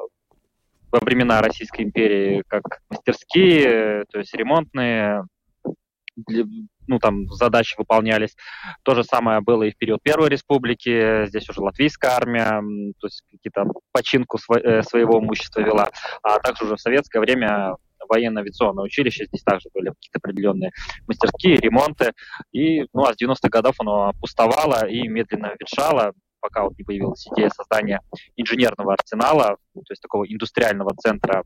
во 0.91 0.99
времена 0.99 1.41
Российской 1.41 1.83
империи 1.83 2.43
как 2.47 2.81
мастерские, 2.89 4.05
то 4.11 4.19
есть 4.19 4.33
ремонтные, 4.33 5.23
ну, 6.87 6.99
там 6.99 7.27
задачи 7.29 7.75
выполнялись. 7.77 8.35
То 8.83 8.95
же 8.95 9.03
самое 9.03 9.41
было 9.41 9.63
и 9.63 9.71
в 9.71 9.77
период 9.77 10.01
Первой 10.01 10.29
Республики, 10.29 11.25
здесь 11.27 11.47
уже 11.49 11.61
латвийская 11.61 12.11
армия, 12.11 12.61
то 12.99 13.07
есть 13.07 13.23
какие-то 13.31 13.65
починку 13.91 14.37
сво- 14.37 14.81
своего 14.83 15.19
имущества 15.19 15.61
вела, 15.61 15.89
а 16.23 16.39
также 16.39 16.65
уже 16.65 16.75
в 16.75 16.81
советское 16.81 17.19
время 17.19 17.75
военно-авиационное 18.07 18.85
училище, 18.85 19.25
здесь 19.25 19.43
также 19.43 19.69
были 19.73 19.89
какие-то 19.89 20.19
определенные 20.19 20.71
мастерские, 21.07 21.57
ремонты, 21.57 22.13
и 22.51 22.85
ну, 22.93 23.03
а 23.03 23.13
с 23.13 23.21
90-х 23.21 23.49
годов 23.49 23.75
оно 23.79 24.13
пустовало 24.19 24.87
и 24.87 25.07
медленно 25.07 25.53
ветшало, 25.59 26.13
пока 26.39 26.63
вот 26.63 26.77
не 26.77 26.83
появилась 26.83 27.27
идея 27.33 27.49
создания 27.49 28.01
инженерного 28.35 28.93
арсенала, 28.93 29.57
то 29.73 29.81
есть 29.89 30.01
такого 30.01 30.25
индустриального 30.25 30.95
центра, 30.95 31.43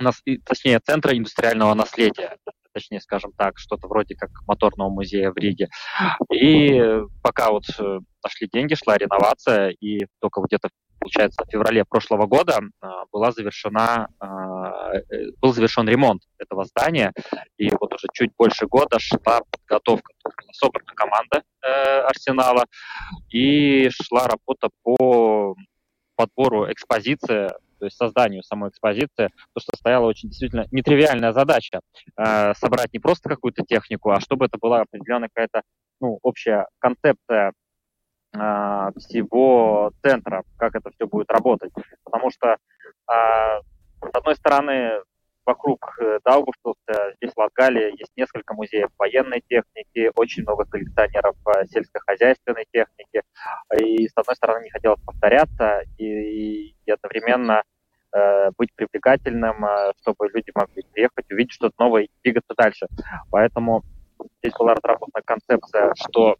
э, 0.00 0.10
точнее, 0.44 0.80
центра 0.80 1.16
индустриального 1.16 1.74
наследия, 1.74 2.36
точнее, 2.72 3.00
скажем 3.00 3.32
так, 3.36 3.58
что-то 3.58 3.88
вроде 3.88 4.14
как 4.14 4.30
моторного 4.46 4.90
музея 4.90 5.30
в 5.30 5.36
Риге. 5.36 5.68
И 6.32 7.02
пока 7.22 7.50
вот 7.50 7.64
э, 7.78 7.98
пошли 8.20 8.48
деньги, 8.52 8.74
шла 8.74 8.96
реновация, 8.96 9.70
и 9.70 10.06
только 10.20 10.40
где-то 10.42 10.68
получается, 11.02 11.44
в 11.44 11.50
феврале 11.50 11.84
прошлого 11.84 12.26
года 12.26 12.60
а, 12.80 13.04
была 13.10 13.32
завершена, 13.32 14.08
а, 14.20 14.92
э, 14.94 15.32
был 15.40 15.52
завершен 15.52 15.88
ремонт 15.88 16.22
этого 16.38 16.64
здания, 16.64 17.12
и 17.58 17.70
вот 17.80 17.92
уже 17.92 18.06
чуть 18.12 18.30
больше 18.38 18.66
года 18.66 18.98
шла 19.00 19.40
подготовка. 19.50 20.12
Была 20.24 20.52
собрана 20.52 20.92
команда 20.94 21.42
э, 21.62 22.00
Арсенала, 22.02 22.66
и 23.30 23.90
шла 23.90 24.28
работа 24.28 24.68
по 24.82 25.56
подбору 26.14 26.70
экспозиции, 26.70 27.50
то 27.82 27.86
есть 27.86 27.96
созданию 27.96 28.44
самой 28.44 28.70
экспозиции, 28.70 29.26
то, 29.26 29.60
что 29.60 29.76
стояла 29.76 30.06
очень 30.06 30.28
действительно 30.28 30.66
нетривиальная 30.70 31.32
задача 31.32 31.80
э, 32.16 32.54
собрать 32.54 32.92
не 32.92 33.00
просто 33.00 33.28
какую-то 33.28 33.64
технику, 33.64 34.10
а 34.10 34.20
чтобы 34.20 34.44
это 34.44 34.56
была 34.56 34.82
определенная 34.82 35.28
какая-то 35.34 35.62
ну, 36.00 36.20
общая 36.22 36.68
концепция 36.78 37.52
а, 38.34 38.92
всего 38.92 39.90
центра, 40.00 40.44
как 40.56 40.76
это 40.76 40.90
все 40.90 41.06
будет 41.08 41.30
работать. 41.30 41.72
Потому 42.04 42.30
что, 42.30 42.56
а, 43.06 43.60
с 43.60 44.14
одной 44.14 44.36
стороны, 44.36 45.02
вокруг 45.44 45.96
э, 46.00 46.18
Даугавпилса, 46.24 47.14
здесь 47.16 47.32
в 47.34 47.38
Латгалии 47.38 47.98
есть 47.98 48.12
несколько 48.16 48.54
музеев 48.54 48.90
военной 48.98 49.42
техники, 49.48 50.10
очень 50.14 50.42
много 50.42 50.64
коллекционеров 50.64 51.36
э, 51.46 51.66
сельскохозяйственной 51.66 52.66
техники. 52.72 53.22
И, 53.80 54.08
с 54.08 54.12
одной 54.16 54.36
стороны, 54.36 54.64
не 54.64 54.70
хотелось 54.70 55.00
повторяться 55.00 55.82
и, 55.98 56.74
и 56.84 56.90
одновременно 56.90 57.60
э, 57.60 57.62
быть 58.58 58.74
привлекательным, 58.74 59.64
э, 59.64 59.92
чтобы 60.00 60.28
люди 60.28 60.50
могли 60.54 60.82
приехать, 60.92 61.30
увидеть 61.30 61.52
что-то 61.52 61.74
новое 61.78 62.02
и 62.02 62.10
двигаться 62.22 62.54
дальше. 62.56 62.86
Поэтому 63.30 63.82
здесь 64.38 64.52
была 64.58 64.74
разработана 64.74 65.22
концепция, 65.24 65.92
что 65.96 66.36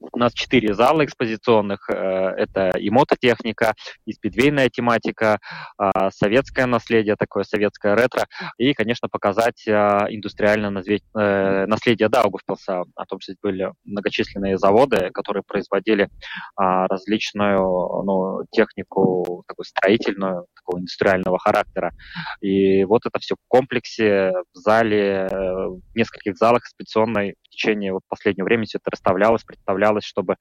у 0.00 0.18
нас 0.18 0.32
четыре 0.32 0.74
зала 0.74 1.04
экспозиционных. 1.04 1.88
Э, 1.90 2.34
это 2.36 2.70
и 2.78 2.90
мототехника, 2.90 3.74
и 4.04 4.12
спидвейная 4.12 4.68
тематика, 4.68 5.38
а, 5.78 6.10
советское 6.10 6.66
наследие, 6.66 7.16
такое 7.16 7.44
советское 7.44 7.94
ретро, 7.94 8.26
и, 8.58 8.74
конечно, 8.74 9.08
показать 9.08 9.66
а, 9.68 10.06
индустриальное 10.08 10.70
э, 10.70 11.66
наследие 11.66 12.08
Даугавпилса. 12.08 12.84
О 12.94 13.06
том, 13.06 13.20
что 13.20 13.32
здесь 13.32 13.40
были 13.42 13.72
многочисленные 13.84 14.58
заводы, 14.58 15.10
которые 15.12 15.42
производили 15.42 16.08
а, 16.56 16.86
различную 16.86 17.58
ну, 18.04 18.44
технику, 18.50 19.44
такую 19.46 19.64
строительную, 19.64 20.46
такого 20.54 20.80
индустриального 20.80 21.38
характера. 21.38 21.92
И 22.40 22.84
вот 22.84 23.06
это 23.06 23.18
все 23.18 23.34
в 23.34 23.48
комплексе, 23.48 24.32
в 24.52 24.56
зале, 24.56 25.28
э, 25.30 25.66
в 25.66 25.94
нескольких 25.94 26.36
залах 26.36 26.62
экспозиционной 26.62 27.36
течение 27.56 27.92
вот 27.92 28.02
последнего 28.08 28.44
времени 28.44 28.66
все 28.66 28.78
это 28.78 28.90
расставлялось, 28.90 29.44
представлялось, 29.44 30.04
чтобы, 30.04 30.36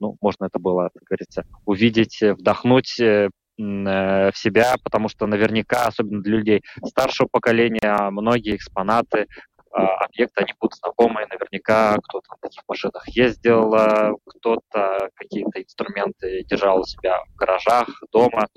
ну, 0.00 0.16
можно 0.20 0.46
это 0.46 0.58
было, 0.58 0.90
как 0.94 1.02
говорится, 1.04 1.44
увидеть, 1.64 2.20
вдохнуть 2.22 2.98
э, 3.00 3.28
э, 3.28 3.30
в 3.58 4.32
себя, 4.34 4.76
потому 4.82 5.08
что 5.08 5.26
наверняка, 5.26 5.86
особенно 5.86 6.22
для 6.22 6.38
людей 6.38 6.62
старшего 6.84 7.28
поколения, 7.30 8.10
многие 8.10 8.56
экспонаты, 8.56 9.26
а, 9.74 10.04
объекты, 10.04 10.42
они 10.42 10.52
будут 10.60 10.76
знакомы, 10.76 11.26
наверняка 11.30 11.96
кто-то 12.02 12.30
на 12.30 12.36
таких 12.42 12.62
машинах 12.68 13.08
ездил, 13.08 13.74
а, 13.74 14.12
кто-то 14.26 15.08
какие-то 15.14 15.62
инструменты 15.62 16.44
держал 16.44 16.80
у 16.80 16.84
себя 16.84 17.20
в 17.32 17.36
гаражах, 17.36 17.88
дома 18.12 18.48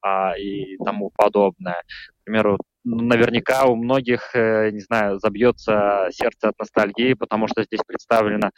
а, 0.00 0.32
и 0.38 0.78
тому 0.78 1.10
подобное. 1.14 1.82
К 2.22 2.24
примеру, 2.24 2.58
наверняка 2.84 3.64
у 3.66 3.76
многих, 3.76 4.34
э, 4.34 4.70
не 4.70 4.80
знаю, 4.80 5.18
забьется 5.18 6.08
сердце 6.10 6.48
от 6.48 6.58
ностальгии, 6.58 7.14
потому 7.14 7.48
что 7.48 7.64
здесь 7.64 7.80
представлена, 7.86 8.50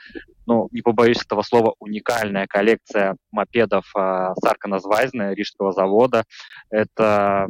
ну, 0.47 0.68
не 0.72 0.83
побоюсь 0.83 1.22
этого 1.22 1.43
слова, 1.43 1.75
уникальная 1.79 2.47
коллекция 2.47 3.16
мопедов 3.31 3.85
Саркана 3.93 4.79
Звайзна, 4.79 5.35
рижского 5.35 5.72
завода. 5.72 6.25
Это 6.70 7.49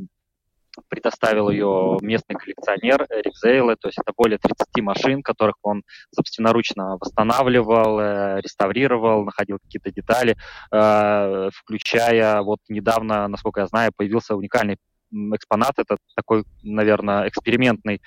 предоставил 0.88 1.50
ее 1.50 1.98
местный 2.02 2.36
коллекционер 2.36 3.06
Эрик 3.10 3.36
Зейле, 3.36 3.76
то 3.76 3.88
есть 3.88 3.98
это 3.98 4.12
более 4.16 4.38
30 4.38 4.66
машин, 4.82 5.22
которых 5.22 5.56
он 5.62 5.82
собственноручно 6.14 6.96
восстанавливал, 7.00 8.00
э, 8.00 8.40
реставрировал, 8.40 9.24
находил 9.24 9.58
какие-то 9.58 9.90
детали, 9.92 10.36
э, 10.72 11.50
включая 11.54 12.42
вот 12.42 12.60
недавно, 12.68 13.28
насколько 13.28 13.60
я 13.60 13.66
знаю, 13.66 13.92
появился 13.96 14.34
уникальный 14.34 14.78
экспонат, 15.34 15.72
это 15.78 15.96
такой, 16.16 16.44
наверное, 16.62 17.28
экспериментный 17.28 18.00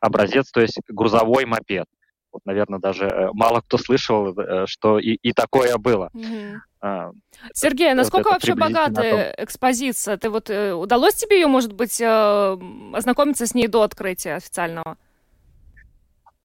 образец, 0.00 0.50
то 0.50 0.60
есть 0.60 0.80
грузовой 0.88 1.44
мопед. 1.44 1.86
Вот, 2.32 2.42
наверное, 2.44 2.80
даже 2.80 3.04
э, 3.04 3.28
мало 3.32 3.60
кто 3.60 3.78
слышал, 3.78 4.34
что 4.66 4.98
и, 4.98 5.14
и 5.22 5.32
такое 5.32 5.76
было. 5.78 6.10
Mm-hmm. 6.14 6.56
А, 6.80 7.12
Сергей, 7.54 7.92
а 7.92 7.94
насколько 7.94 8.26
вот 8.26 8.34
вообще 8.34 8.54
богатая 8.54 9.34
экспозиция? 9.38 10.18
Ты 10.18 10.28
вот 10.28 10.50
э, 10.50 10.74
удалось 10.74 11.14
тебе 11.14 11.40
ее, 11.40 11.46
может 11.46 11.72
быть, 11.72 11.98
э, 11.98 12.58
ознакомиться 12.92 13.46
с 13.46 13.54
ней 13.54 13.68
до 13.68 13.82
открытия 13.82 14.34
официального? 14.34 14.98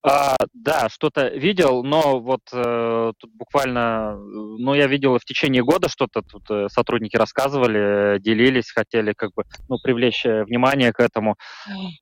А, 0.01 0.37
да, 0.53 0.87
что-то 0.87 1.27
видел, 1.27 1.83
но 1.83 2.21
вот 2.21 2.41
э, 2.53 3.11
тут 3.17 3.31
буквально, 3.33 4.15
ну, 4.15 4.73
я 4.73 4.87
видел 4.87 5.17
в 5.17 5.25
течение 5.25 5.61
года 5.61 5.89
что-то 5.89 6.21
тут 6.21 6.49
э, 6.49 6.67
сотрудники 6.69 7.17
рассказывали, 7.17 8.17
делились, 8.19 8.71
хотели 8.71 9.11
как 9.11 9.33
бы, 9.35 9.43
ну, 9.67 9.77
привлечь 9.83 10.25
э, 10.25 10.45
внимание 10.45 10.93
к 10.93 11.01
этому. 11.01 11.35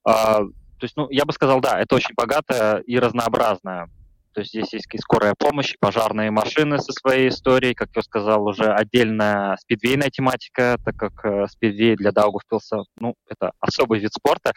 А, 0.04 0.38
то 0.38 0.84
есть, 0.84 0.96
ну, 0.96 1.08
я 1.10 1.24
бы 1.24 1.32
сказал, 1.32 1.60
да, 1.60 1.80
это 1.80 1.96
очень 1.96 2.14
богатая 2.14 2.78
и 2.86 2.98
разнообразная 3.00 3.88
то 4.32 4.40
есть 4.40 4.50
здесь 4.50 4.72
есть 4.72 4.86
и 4.92 4.98
скорая 4.98 5.34
помощь, 5.38 5.74
и 5.74 5.78
пожарные 5.78 6.30
машины 6.30 6.78
со 6.78 6.92
своей 6.92 7.28
историей, 7.28 7.74
как 7.74 7.88
я 7.94 8.02
сказал, 8.02 8.46
уже 8.46 8.72
отдельная 8.72 9.56
спидвейная 9.56 10.10
тематика, 10.10 10.76
так 10.84 10.96
как 10.96 11.24
э, 11.24 11.46
спидвей 11.48 11.96
для 11.96 12.12
Даугавпилса, 12.12 12.84
ну, 12.98 13.14
это 13.28 13.52
особый 13.60 14.00
вид 14.00 14.12
спорта, 14.12 14.52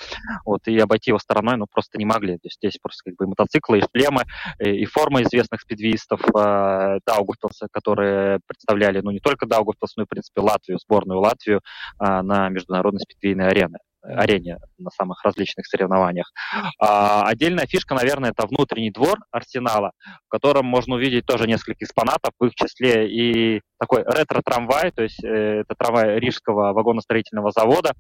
вот, 0.46 0.68
и 0.68 0.78
обойти 0.78 1.12
его 1.12 1.20
стороной, 1.20 1.58
ну, 1.58 1.66
просто 1.72 1.98
не 1.98 2.06
могли. 2.06 2.34
То 2.34 2.46
есть 2.46 2.58
здесь 2.58 2.78
просто 2.82 3.10
как 3.10 3.16
бы 3.16 3.26
и 3.26 3.28
мотоциклы, 3.28 3.80
и 3.80 3.84
шлемы, 3.92 4.24
и, 4.60 4.70
и 4.82 4.86
форма 4.86 5.22
известных 5.24 5.62
спидвеистов 5.62 6.22
э, 6.22 7.00
Даугавпилса, 7.06 7.68
которые 7.72 8.40
представляли, 8.48 9.02
ну, 9.02 9.12
не 9.12 9.20
только 9.20 9.46
Даугавпилс, 9.46 9.96
но 9.98 10.04
и, 10.04 10.06
в 10.06 10.10
принципе, 10.10 10.42
Латвию, 10.42 10.80
сборную 10.80 11.20
Латвию 11.20 11.62
э, 12.00 12.22
на 12.22 12.50
международной 12.50 13.02
спидвейной 13.02 13.48
арене 13.48 13.78
арене 14.02 14.58
на 14.78 14.90
самых 14.90 15.24
различных 15.24 15.68
соревнованиях. 15.68 16.32
А, 16.80 17.24
отдельная 17.28 17.66
фишка, 17.66 17.94
наверное, 17.94 18.32
это 18.32 18.48
внутренний 18.48 18.92
двор 18.92 19.20
Арсенала, 19.32 19.92
в 20.26 20.30
котором 20.30 20.66
можно 20.66 20.96
увидеть 20.96 21.26
тоже 21.26 21.48
несколько 21.48 21.86
экспонатов, 21.86 22.32
в 22.40 22.46
их 22.46 22.56
числе 22.56 23.10
и 23.10 23.62
такой 23.80 24.04
ретро-трамвай, 24.04 24.92
то 24.92 25.04
есть 25.04 25.24
э, 25.24 25.62
это 25.62 25.76
трамвай 25.78 26.20
Рижского 26.20 26.74
вагоностроительного 26.74 27.52
завода. 27.52 27.94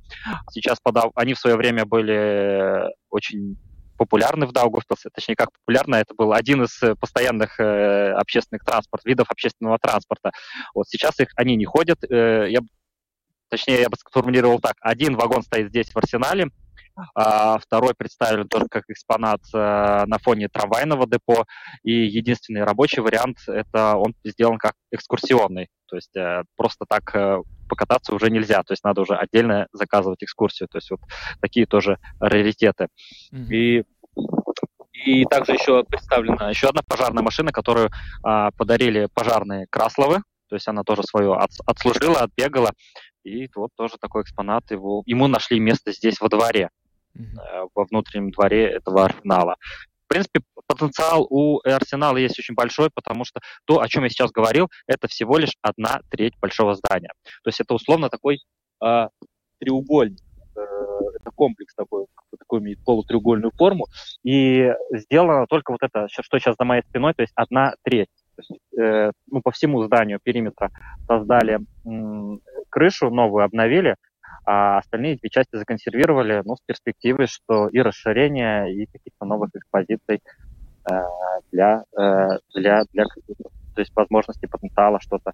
Сейчас 0.51 0.79
подав... 0.81 1.11
они 1.15 1.33
в 1.33 1.39
свое 1.39 1.55
время 1.55 1.85
были 1.85 2.83
очень 3.09 3.57
популярны 3.97 4.47
в 4.47 4.51
Даугавпилсе, 4.51 5.09
точнее, 5.13 5.35
как 5.35 5.49
популярно, 5.51 5.95
это 5.95 6.15
был 6.15 6.33
один 6.33 6.63
из 6.63 6.79
постоянных 6.99 7.59
э, 7.59 8.13
общественных 8.13 8.63
транспорт, 8.65 9.05
видов 9.05 9.29
общественного 9.29 9.77
транспорта. 9.79 10.31
Вот 10.73 10.87
сейчас 10.87 11.19
их, 11.19 11.27
они 11.35 11.55
не 11.55 11.65
ходят, 11.65 11.99
э, 12.09 12.47
я 12.49 12.61
точнее, 13.51 13.81
я 13.81 13.89
бы 13.89 13.97
сформулировал 13.97 14.59
так, 14.59 14.75
один 14.79 15.15
вагон 15.15 15.43
стоит 15.43 15.69
здесь 15.69 15.91
в 15.91 15.97
арсенале, 15.97 16.49
а 17.15 17.59
второй 17.59 17.93
представлен 17.93 18.47
тоже 18.47 18.67
как 18.69 18.85
экспонат 18.87 19.41
э, 19.53 20.03
на 20.05 20.17
фоне 20.19 20.47
трамвайного 20.47 21.05
депо, 21.07 21.45
и 21.83 21.91
единственный 21.91 22.63
рабочий 22.63 23.01
вариант 23.01 23.37
это 23.47 23.95
он 23.95 24.13
сделан 24.23 24.57
как 24.57 24.73
экскурсионный, 24.91 25.67
то 25.87 25.95
есть 25.97 26.15
э, 26.15 26.43
просто 26.55 26.85
так 26.87 27.13
э, 27.15 27.37
покататься 27.69 28.15
уже 28.15 28.29
нельзя, 28.29 28.63
то 28.63 28.73
есть 28.73 28.83
надо 28.83 29.01
уже 29.01 29.15
отдельно 29.15 29.67
заказывать 29.73 30.23
экскурсию, 30.23 30.67
то 30.69 30.77
есть 30.77 30.89
вот 30.91 31.01
такие 31.41 31.65
тоже 31.65 31.97
раритеты. 32.19 32.87
Mm-hmm. 33.33 33.53
И 33.53 33.83
и 35.05 35.25
также 35.25 35.53
еще 35.53 35.83
представлена 35.83 36.49
еще 36.49 36.67
одна 36.67 36.81
пожарная 36.87 37.23
машина, 37.23 37.51
которую 37.51 37.89
а, 38.23 38.51
подарили 38.51 39.07
пожарные 39.13 39.65
Красловы, 39.69 40.21
то 40.51 40.55
есть 40.55 40.67
она 40.67 40.83
тоже 40.83 41.03
свою 41.03 41.31
от, 41.31 41.49
отслужила, 41.65 42.19
отбегала, 42.19 42.71
и 43.23 43.49
вот 43.55 43.71
тоже 43.75 43.95
такой 43.99 44.23
экспонат 44.23 44.71
его, 44.71 45.03
ему 45.05 45.27
нашли 45.27 45.59
место 45.59 45.91
здесь 45.91 46.19
во 46.19 46.29
дворе, 46.29 46.69
mm-hmm. 47.17 47.69
во 47.73 47.85
внутреннем 47.85 48.31
дворе 48.31 48.65
этого 48.65 49.05
арсенала. 49.05 49.55
принципе, 50.11 50.41
потенциал 50.67 51.25
у 51.29 51.59
Арсенала 51.63 52.17
есть 52.17 52.37
очень 52.37 52.53
большой, 52.53 52.89
потому 52.93 53.23
что 53.23 53.39
то, 53.65 53.79
о 53.79 53.87
чем 53.87 54.03
я 54.03 54.09
сейчас 54.09 54.31
говорил, 54.31 54.69
это 54.85 55.07
всего 55.07 55.37
лишь 55.37 55.55
одна 55.61 56.01
треть 56.09 56.33
большого 56.39 56.75
здания. 56.75 57.11
То 57.43 57.47
есть 57.47 57.61
это 57.61 57.73
условно 57.73 58.09
такой 58.09 58.39
э, 58.83 59.07
треугольник, 59.59 60.19
э, 60.55 60.61
это 61.15 61.31
комплекс 61.33 61.73
такой, 61.75 62.07
такой 62.37 62.59
имеет 62.59 62.83
полутреугольную 62.83 63.51
форму, 63.51 63.85
и 64.23 64.73
сделано 64.91 65.47
только 65.47 65.71
вот 65.71 65.81
это, 65.81 66.07
что 66.09 66.39
сейчас 66.39 66.55
за 66.59 66.65
моей 66.65 66.83
спиной, 66.83 67.13
то 67.13 67.21
есть 67.21 67.33
одна 67.35 67.73
треть. 67.83 68.09
То 68.35 68.41
есть, 68.41 68.61
э, 68.77 69.11
ну, 69.27 69.41
по 69.41 69.51
всему 69.51 69.83
зданию 69.83 70.19
периметра 70.21 70.71
создали 71.07 71.59
крышу 72.71 73.09
новую, 73.09 73.45
обновили, 73.45 73.95
а 74.45 74.79
остальные 74.79 75.17
две 75.17 75.29
части 75.29 75.55
законсервировали, 75.55 76.41
ну, 76.45 76.55
с 76.55 76.61
перспективой, 76.65 77.27
что 77.27 77.67
и 77.67 77.79
расширение, 77.79 78.73
и 78.73 78.85
каких-то 78.87 79.25
новых 79.25 79.51
экспозиций 79.53 80.21
э, 80.89 81.01
для, 81.51 81.83
э, 81.97 82.39
для, 82.55 82.83
для, 82.93 83.05
то 83.05 83.81
есть 83.81 83.95
возможности 83.95 84.47
потенциала 84.47 84.99
что-то 84.99 85.33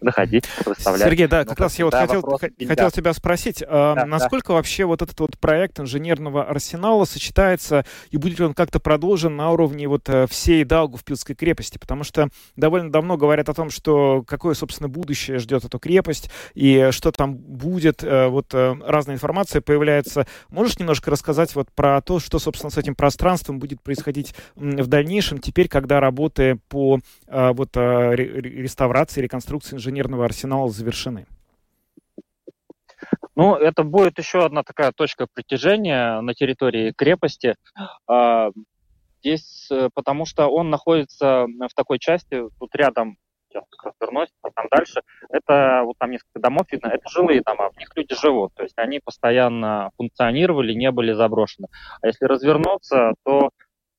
заходить, 0.00 0.44
выставлять. 0.64 1.02
Сергей, 1.02 1.26
да, 1.26 1.44
как 1.44 1.58
раз 1.58 1.78
я 1.78 1.84
вот 1.84 1.94
хотел, 1.94 2.22
хотел 2.22 2.90
тебя 2.90 3.12
спросить, 3.12 3.62
а, 3.66 3.94
да, 3.94 4.06
насколько 4.06 4.48
да. 4.48 4.54
вообще 4.54 4.84
вот 4.84 5.02
этот 5.02 5.18
вот 5.20 5.38
проект 5.38 5.80
инженерного 5.80 6.44
арсенала 6.44 7.04
сочетается 7.04 7.84
и 8.10 8.16
будет 8.16 8.38
ли 8.38 8.44
он 8.44 8.54
как-то 8.54 8.80
продолжен 8.80 9.36
на 9.36 9.50
уровне 9.50 9.88
вот 9.88 10.08
э, 10.08 10.26
всей 10.28 10.64
Даугавпилской 10.64 11.34
крепости? 11.34 11.78
Потому 11.78 12.04
что 12.04 12.28
довольно 12.56 12.92
давно 12.92 13.16
говорят 13.16 13.48
о 13.48 13.54
том, 13.54 13.70
что 13.70 14.22
какое, 14.26 14.54
собственно, 14.54 14.88
будущее 14.88 15.38
ждет 15.38 15.64
эту 15.64 15.78
крепость 15.78 16.30
и 16.54 16.88
что 16.92 17.10
там 17.10 17.36
будет, 17.36 18.04
э, 18.04 18.28
вот 18.28 18.54
э, 18.54 18.76
разная 18.84 19.16
информация 19.16 19.60
появляется. 19.60 20.26
Можешь 20.48 20.78
немножко 20.78 21.10
рассказать 21.10 21.54
вот 21.54 21.70
про 21.72 22.00
то, 22.02 22.20
что, 22.20 22.38
собственно, 22.38 22.70
с 22.70 22.78
этим 22.78 22.94
пространством 22.94 23.58
будет 23.58 23.82
происходить 23.82 24.34
в 24.54 24.86
дальнейшем, 24.86 25.38
теперь, 25.38 25.68
когда 25.68 26.00
работы 26.00 26.58
по 26.68 27.00
вот 27.26 27.76
реставрации, 27.76 29.20
реконструкции 29.20 29.76
инженерного 29.76 29.87
арсенала 30.24 30.68
завершены? 30.68 31.26
Ну, 33.36 33.54
это 33.54 33.84
будет 33.84 34.18
еще 34.18 34.44
одна 34.44 34.64
такая 34.64 34.90
точка 34.90 35.28
притяжения 35.32 36.20
на 36.20 36.34
территории 36.34 36.92
крепости. 36.92 37.54
А, 38.08 38.50
здесь, 39.20 39.68
э, 39.70 39.90
потому 39.94 40.26
что 40.26 40.48
он 40.48 40.70
находится 40.70 41.46
в 41.46 41.74
такой 41.76 42.00
части, 42.00 42.42
тут 42.58 42.74
рядом, 42.74 43.16
сейчас 43.48 43.64
развернусь, 43.82 44.30
а 44.42 44.50
там 44.50 44.66
дальше, 44.70 45.02
это 45.30 45.82
вот 45.84 45.96
там 45.98 46.10
несколько 46.10 46.40
домов 46.40 46.66
видно, 46.70 46.88
это 46.88 47.08
жилые 47.08 47.42
дома, 47.42 47.70
в 47.70 47.78
них 47.78 47.88
люди 47.94 48.14
живут, 48.14 48.52
то 48.54 48.62
есть 48.62 48.76
они 48.76 49.00
постоянно 49.02 49.90
функционировали, 49.96 50.74
не 50.74 50.90
были 50.90 51.12
заброшены. 51.12 51.68
А 52.02 52.06
если 52.06 52.24
развернуться, 52.26 53.14
то 53.24 53.50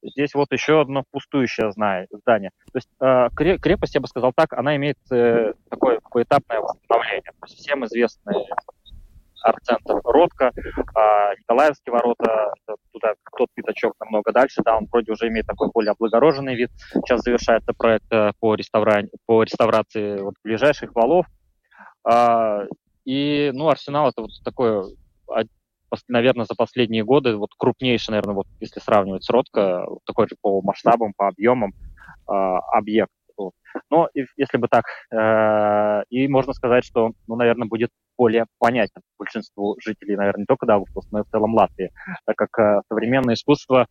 здесь 0.02 0.34
вот 0.34 0.52
еще 0.52 0.82
одно 0.82 1.04
пустующее 1.12 1.72
здание. 1.72 2.52
То 2.72 2.78
есть 2.78 2.89
э, 3.02 3.28
крепость, 3.36 3.95
я 3.95 4.02
бы 4.02 4.08
сказал 4.08 4.34
так, 4.36 4.54
она 4.54 4.76
имеет 4.76 4.97
э, 5.12 5.54
такое 5.70 6.00
поэтапное 6.10 6.60
восстановление. 6.60 7.32
То 7.39 7.47
есть 7.47 7.60
всем 7.60 7.86
известный 7.86 8.36
арт-центр 9.41 10.02
Ротко, 10.04 10.52
э, 10.56 11.36
Николаевские 11.39 11.93
ворота, 11.93 12.54
туда 12.91 13.14
тот 13.38 13.50
пятачок 13.54 13.93
намного 14.00 14.32
дальше, 14.32 14.62
да, 14.64 14.78
он 14.78 14.88
вроде 14.91 15.12
уже 15.12 15.28
имеет 15.28 15.47
такой 15.47 15.70
более 15.74 15.91
облагороженный 15.91 16.56
вид. 16.56 16.72
Сейчас 16.93 17.22
завершается 17.22 17.74
проект 17.74 18.12
э, 18.12 18.32
по, 18.39 18.56
реставра... 18.56 19.04
по 19.26 19.43
реставрации 19.43 20.18
вот, 20.22 20.36
ближайших 20.43 20.93
валов. 20.93 21.26
Э, 22.10 22.68
и, 23.06 23.52
ну, 23.54 23.70
Арсенал 23.70 24.10
это 24.10 24.22
вот 24.22 24.32
такое 24.43 24.84
наверное, 26.08 26.46
за 26.46 26.56
последние 26.56 27.04
годы 27.04 27.36
вот 27.36 27.52
крупнейший, 27.58 28.12
наверное, 28.12 28.36
вот 28.36 28.48
если 28.60 28.80
сравнивать 28.80 29.24
с 29.24 29.30
Ротко, 29.30 29.86
такой 30.06 30.28
же 30.28 30.36
по 30.42 30.62
масштабам, 30.62 31.14
по 31.16 31.28
объемам 31.28 31.74
э, 32.28 32.32
объект. 32.32 33.12
Но 33.90 34.10
если 34.14 34.58
бы 34.58 34.68
так, 34.68 34.86
э, 35.12 36.04
и 36.10 36.28
можно 36.28 36.54
сказать, 36.54 36.84
что, 36.84 37.12
ну, 37.28 37.36
наверное, 37.36 37.68
будет 37.68 37.92
более 38.18 38.46
понятен 38.58 39.02
большинству 39.18 39.78
жителей, 39.80 40.18
наверное, 40.18 40.42
не 40.42 40.46
только 40.46 40.66
Даугавпилса, 40.66 41.08
но 41.12 41.20
и 41.20 41.24
в 41.24 41.30
целом 41.30 41.54
Латвии, 41.56 41.92
так 42.26 42.36
как 42.36 42.60
э, 42.60 42.82
современное 42.90 43.36
искусство, 43.36 43.88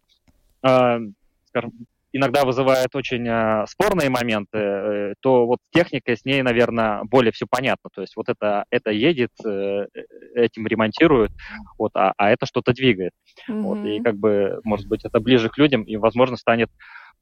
э, 0.62 0.98
скажем, 1.46 1.72
иногда 2.12 2.44
вызывает 2.44 2.94
очень 2.94 3.26
э, 3.28 3.66
спорные 3.66 4.10
моменты, 4.10 4.58
э, 4.58 5.14
то 5.20 5.46
вот 5.46 5.58
с 5.68 5.76
техникой 5.76 6.16
с 6.16 6.24
ней, 6.24 6.42
наверное, 6.42 7.02
более 7.04 7.32
все 7.32 7.46
понятно. 7.48 7.90
То 7.92 8.00
есть 8.00 8.16
вот 8.16 8.28
это, 8.28 8.64
это 8.70 8.90
едет, 8.90 9.30
э, 9.44 9.86
этим 10.34 10.66
ремонтируют, 10.66 11.32
вот, 11.78 11.92
а, 11.94 12.12
а 12.16 12.30
это 12.30 12.46
что-то 12.46 12.72
двигает. 12.72 13.12
Mm-hmm. 13.48 13.60
Вот, 13.62 13.84
и 13.84 14.00
как 14.00 14.16
бы, 14.16 14.60
может 14.64 14.86
быть, 14.88 15.04
это 15.04 15.20
ближе 15.20 15.48
к 15.48 15.58
людям 15.58 15.82
и, 15.82 15.96
возможно, 15.96 16.36
станет 16.36 16.70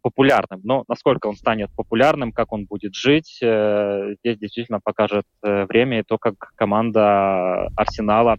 популярным. 0.03 0.61
Но 0.63 0.85
насколько 0.87 1.27
он 1.27 1.35
станет 1.35 1.71
популярным, 1.75 2.33
как 2.33 2.53
он 2.53 2.67
будет 2.67 2.95
жить, 2.95 3.39
э, 3.43 4.15
здесь 4.21 4.39
действительно 4.39 4.81
покажет 4.83 5.25
э, 5.43 5.67
время 5.67 6.01
и 6.01 6.03
то, 6.05 6.19
как 6.19 6.53
команда 6.55 7.67
Арсенала 7.77 8.39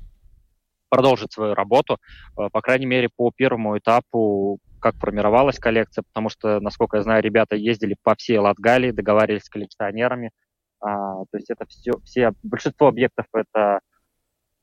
продолжит 0.89 1.33
свою 1.33 1.53
работу, 1.53 1.97
э, 2.37 2.47
по 2.51 2.61
крайней 2.61 2.85
мере, 2.85 3.09
по 3.13 3.31
первому 3.35 3.77
этапу 3.77 4.59
как 4.79 4.95
формировалась 4.95 5.59
коллекция, 5.59 6.03
потому 6.03 6.29
что, 6.29 6.59
насколько 6.59 6.97
я 6.97 7.03
знаю, 7.03 7.23
ребята 7.23 7.55
ездили 7.55 7.95
по 8.03 8.15
всей 8.15 8.37
Латгалии, 8.37 8.91
договаривались 8.91 9.43
с 9.43 9.49
коллекционерами. 9.49 10.31
А, 10.79 11.23
то 11.31 11.37
есть 11.37 11.49
это 11.49 11.65
все, 11.67 11.93
все, 12.03 12.33
большинство 12.43 12.87
объектов 12.87 13.25
это 13.33 13.79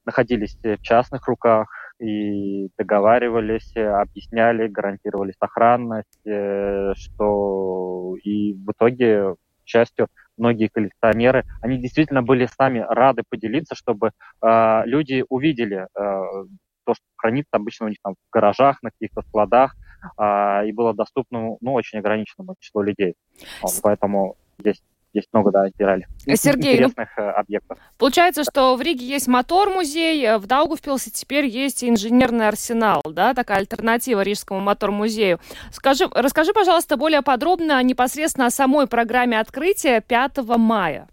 находились 0.04 0.56
в 0.62 0.78
частных 0.82 1.26
руках 1.26 1.68
и 1.98 2.68
договаривались, 2.76 3.74
объясняли, 3.76 4.68
гарантировали 4.68 5.32
сохранность, 5.38 6.26
э, 6.26 6.92
что 6.96 8.16
и 8.22 8.52
в 8.54 8.72
итоге, 8.72 9.34
к 9.34 9.66
счастью, 9.66 10.08
многие 10.36 10.68
коллекционеры, 10.68 11.44
они 11.62 11.78
действительно 11.78 12.22
были 12.22 12.46
сами 12.46 12.84
рады 12.88 13.22
поделиться, 13.28 13.74
чтобы 13.74 14.10
э, 14.42 14.82
люди 14.84 15.24
увидели 15.28 15.86
э, 15.86 15.86
то, 15.94 16.94
что 16.94 17.04
хранится 17.16 17.50
обычно 17.52 17.86
у 17.86 17.88
них 17.88 17.98
там 18.02 18.14
в 18.14 18.32
гаражах, 18.32 18.82
на 18.82 18.90
каких-то 18.90 19.22
складах, 19.22 19.74
а, 20.16 20.62
и 20.64 20.72
было 20.72 20.94
доступно 20.94 21.56
ну, 21.60 21.72
очень 21.72 21.98
ограниченному 21.98 22.54
числу 22.60 22.82
людей. 22.82 23.14
Вот, 23.62 23.72
поэтому 23.82 24.36
здесь 24.58 24.82
здесь 25.14 25.28
много, 25.32 25.52
да, 25.52 25.62
отбирали. 25.62 26.06
Сергей, 26.34 26.72
ну, 26.72 26.88
интересных 26.88 27.08
ну, 27.16 27.28
объектов. 27.30 27.78
Получается, 27.98 28.42
что 28.42 28.74
в 28.74 28.82
Риге 28.82 29.06
есть 29.06 29.28
мотор-музей, 29.28 30.24
э, 30.24 30.38
в 30.38 30.46
Даугавпилсе 30.46 31.10
теперь 31.10 31.46
есть 31.46 31.84
инженерный 31.84 32.48
арсенал, 32.48 33.00
да, 33.08 33.32
такая 33.32 33.58
альтернатива 33.58 34.22
Рижскому 34.22 34.60
мотор-музею. 34.60 35.38
Скажи, 35.70 36.08
расскажи, 36.12 36.52
пожалуйста, 36.52 36.96
более 36.96 37.22
подробно 37.22 37.80
непосредственно 37.82 38.46
о 38.46 38.50
самой 38.50 38.88
программе 38.88 39.38
открытия 39.38 40.00
5 40.00 40.38
мая. 40.58 41.08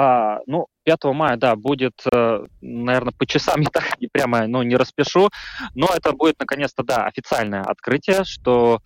А, 0.00 0.38
ну, 0.46 0.68
5 0.84 1.12
мая, 1.12 1.36
да, 1.36 1.56
будет, 1.56 2.04
э, 2.14 2.44
наверное, 2.60 3.12
по 3.18 3.26
часам 3.26 3.56
я 3.62 3.68
так 3.68 4.00
не 4.00 4.06
прямо, 4.06 4.46
ну, 4.46 4.62
не 4.62 4.76
распишу, 4.76 5.28
но 5.74 5.88
это 5.92 6.12
будет, 6.12 6.36
наконец-то, 6.38 6.84
да, 6.84 7.06
официальное 7.06 7.62
открытие, 7.62 8.22
что 8.22 8.78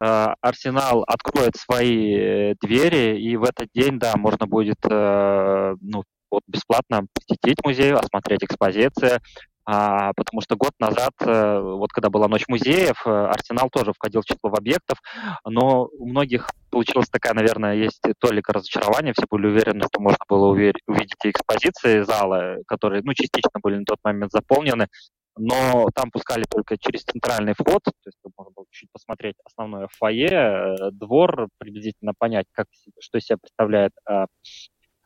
э, 0.00 0.34
Арсенал 0.40 1.02
откроет 1.08 1.56
свои 1.56 2.14
э, 2.14 2.54
двери, 2.62 3.20
и 3.20 3.36
в 3.36 3.42
этот 3.42 3.68
день, 3.74 3.98
да, 3.98 4.12
можно 4.16 4.46
будет, 4.46 4.78
э, 4.88 5.74
ну, 5.80 6.04
вот 6.30 6.44
бесплатно 6.46 7.04
посетить 7.14 7.58
музей, 7.64 7.92
осмотреть 7.92 8.44
экспозиции, 8.44 9.18
а, 9.66 10.12
потому 10.14 10.40
что 10.40 10.56
год 10.56 10.72
назад, 10.80 11.12
э, 11.20 11.60
вот 11.60 11.92
когда 11.92 12.08
была 12.08 12.28
Ночь 12.28 12.48
музеев, 12.48 13.06
э, 13.06 13.10
Арсенал 13.10 13.68
тоже 13.70 13.92
входил 13.92 14.22
в 14.22 14.24
число 14.24 14.50
объектов, 14.50 14.98
но 15.44 15.84
у 15.84 16.08
многих 16.08 16.48
получилась 16.70 17.08
такая, 17.08 17.34
наверное, 17.34 17.74
есть 17.74 18.02
толика 18.18 18.52
разочарования, 18.52 19.12
все 19.12 19.26
были 19.30 19.46
уверены, 19.46 19.84
что 19.92 20.00
можно 20.00 20.18
было 20.28 20.46
увидеть 20.48 20.80
экспозиции 21.24 22.02
зала, 22.02 22.56
которые, 22.66 23.02
ну, 23.04 23.12
частично 23.12 23.60
были 23.62 23.76
на 23.76 23.84
тот 23.84 23.98
момент 24.02 24.32
заполнены, 24.32 24.88
но 25.36 25.86
там 25.94 26.10
пускали 26.10 26.44
только 26.48 26.76
через 26.78 27.04
центральный 27.04 27.52
вход, 27.52 27.82
то 27.84 27.92
есть 28.06 28.18
можно 28.36 28.52
было 28.54 28.66
чуть 28.70 28.90
посмотреть 28.92 29.36
основное 29.44 29.88
фойе, 29.98 30.30
э, 30.30 30.90
двор, 30.92 31.48
приблизительно 31.58 32.12
понять, 32.18 32.46
как, 32.52 32.66
что 32.98 33.18
из 33.18 33.24
себя 33.24 33.36
представляет 33.40 33.92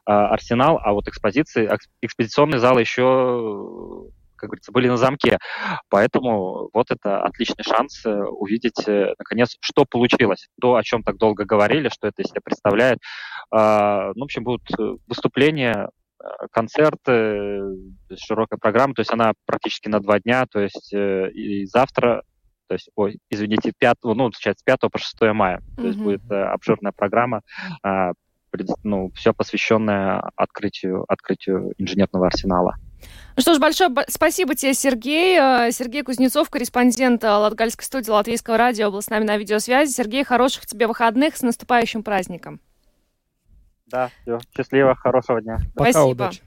Арсенал, 0.07 0.79
а 0.83 0.93
вот 0.93 1.09
экспозиции, 1.09 1.67
экспозиционный 2.03 2.59
зал 2.59 2.79
еще 2.79 4.11
как 4.45 4.51
говорится, 4.51 4.73
были 4.73 4.89
на 4.89 4.97
замке. 4.97 5.39
Поэтому 5.89 6.71
вот 6.73 6.91
это 6.91 7.23
отличный 7.23 7.65
шанс 7.65 8.05
э, 8.05 8.11
увидеть, 8.11 8.87
э, 8.87 9.15
наконец, 9.19 9.57
что 9.61 9.85
получилось. 9.85 10.49
То, 10.61 10.77
о 10.77 10.83
чем 10.83 11.03
так 11.03 11.17
долго 11.17 11.45
говорили, 11.45 11.89
что 11.89 12.09
это 12.09 12.23
из 12.23 12.29
себя 12.29 12.41
представляет. 12.45 12.99
А, 13.51 14.13
ну, 14.15 14.23
в 14.23 14.25
общем, 14.25 14.45
будут 14.45 14.63
э, 14.79 14.97
выступления, 15.07 15.89
концерты, 16.53 17.61
широкая 18.17 18.59
программа, 18.59 18.95
то 18.95 19.01
есть 19.01 19.13
она 19.13 19.33
практически 19.45 19.89
на 19.89 20.01
два 20.01 20.21
дня, 20.21 20.47
то 20.51 20.59
есть 20.59 20.91
и 20.95 21.67
завтра 21.67 22.23
то 22.67 22.75
есть, 22.75 22.89
ой, 22.95 23.19
извините, 23.31 23.73
5, 23.79 23.97
ну, 24.05 24.15
получается, 24.17 24.63
с 24.63 24.65
5 24.65 24.91
по 24.91 24.99
6 24.99 25.21
мая. 25.35 25.59
Mm-hmm. 25.59 25.77
То 25.77 25.87
есть 25.87 25.99
будет 25.99 26.31
э, 26.31 26.45
обширная 26.45 26.93
программа, 26.93 27.43
э, 27.85 28.13
пред, 28.51 28.69
ну, 28.85 29.11
все 29.15 29.35
посвященное 29.35 30.23
открытию, 30.37 31.05
открытию 31.09 31.73
инженерного 31.77 32.27
арсенала. 32.27 32.77
Ну 33.37 33.43
что 33.43 33.55
ж, 33.55 33.59
большое 33.59 33.91
спасибо 34.09 34.55
тебе, 34.55 34.75
Сергей. 34.75 35.39
Э, 35.39 35.73
Сергей 35.73 36.03
Кузнецов, 36.03 36.51
корреспондент 36.51 37.25
э, 37.25 37.31
Латгальской 37.31 37.85
студии 37.85 38.11
Латвийского 38.11 38.57
радио, 38.57 38.91
был 38.91 39.03
с 39.03 39.11
нами 39.11 39.25
на 39.25 39.37
видеосвязи. 39.37 39.91
Сергей, 39.93 40.25
хороших 40.25 40.67
тебе 40.67 40.87
выходных, 40.87 41.37
с 41.37 41.43
наступающим 41.43 42.03
праздником. 42.03 42.61
Да, 43.87 44.11
все. 44.23 44.39
Счастливо, 44.57 44.95
хорошего 44.95 45.41
дня. 45.41 45.59
Пока, 45.75 45.91
Спасибо. 45.91 46.25
Удачи. 46.25 46.43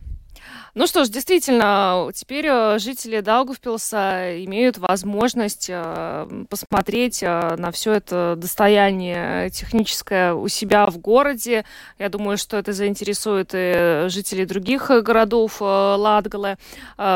Ну 0.78 0.86
что 0.86 1.06
ж, 1.06 1.10
действительно, 1.10 2.12
теперь 2.14 2.46
э, 2.46 2.78
жители 2.78 3.22
Даугавпилса 3.22 4.46
имеют 4.46 4.78
возможность 4.78 5.72
э, 5.72 6.46
посмотреть 6.52 7.24
э, 7.24 7.56
на 7.58 7.72
все 7.72 7.94
это 7.94 8.36
достояние 8.38 9.50
техническое 9.50 10.36
у 10.36 10.48
себя 10.48 10.86
в 10.86 11.00
городе. 11.00 11.66
Я 11.98 12.10
думаю, 12.10 12.38
что 12.38 12.58
это 12.58 12.74
заинтересует 12.74 13.56
и 13.56 14.06
жителей 14.10 14.46
других 14.46 14.92
городов 15.02 15.62
Латгалы. 15.62 16.58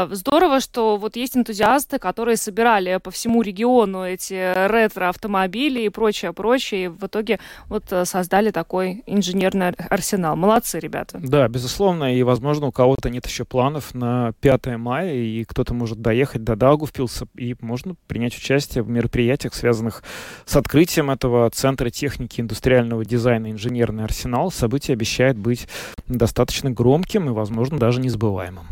Здорово, 0.10 0.60
что 0.60 0.98
вот 0.98 1.16
есть 1.16 1.38
энтузиасты, 1.38 2.00
которые 2.00 2.38
собирали 2.38 2.98
по 2.98 3.12
всему 3.12 3.44
региону 3.44 4.04
эти 4.04 4.54
ретро-автомобили 4.68 5.82
и 5.82 5.90
прочее, 5.90 6.34
прочее, 6.34 6.86
и 6.86 6.88
в 6.88 7.06
итоге 7.06 7.40
вот 7.68 7.84
создали 8.06 8.50
такой 8.50 9.04
инженерный 9.06 9.70
арсенал. 9.70 10.36
Молодцы, 10.36 10.80
ребята. 10.80 11.20
Да, 11.22 11.48
безусловно, 11.48 12.16
и, 12.16 12.24
возможно, 12.24 12.66
у 12.66 12.72
кого-то 12.72 13.12
нет 13.12 13.28
еще 13.28 13.46
планов 13.52 13.94
на 13.94 14.32
5 14.40 14.78
мая, 14.78 15.14
и 15.14 15.44
кто-то 15.44 15.74
может 15.74 16.02
доехать 16.02 16.46
до 16.46 16.56
Даугавпилса, 16.56 17.28
и 17.36 17.54
можно 17.60 17.96
принять 18.08 18.34
участие 18.38 18.82
в 18.82 18.88
мероприятиях, 18.88 19.54
связанных 19.54 20.04
с 20.46 20.56
открытием 20.56 21.12
этого 21.12 21.50
Центра 21.50 21.90
техники 21.90 22.40
индустриального 22.40 23.04
дизайна 23.04 23.52
«Инженерный 23.52 24.06
арсенал». 24.06 24.52
Событие 24.52 24.94
обещает 24.94 25.38
быть 25.38 25.68
достаточно 26.08 26.72
громким 26.72 27.30
и, 27.30 27.34
возможно, 27.34 27.78
даже 27.78 28.00
незабываемым. 28.00 28.64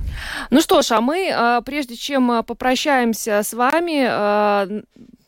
Ну 0.49 0.61
что 0.61 0.81
ж, 0.81 0.91
а 0.91 1.01
мы, 1.01 1.29
а, 1.29 1.59
прежде 1.59 1.97
чем 1.97 2.31
а, 2.31 2.41
попрощаемся 2.41 3.43
с 3.43 3.53
вами, 3.53 4.05
а, 4.09 4.65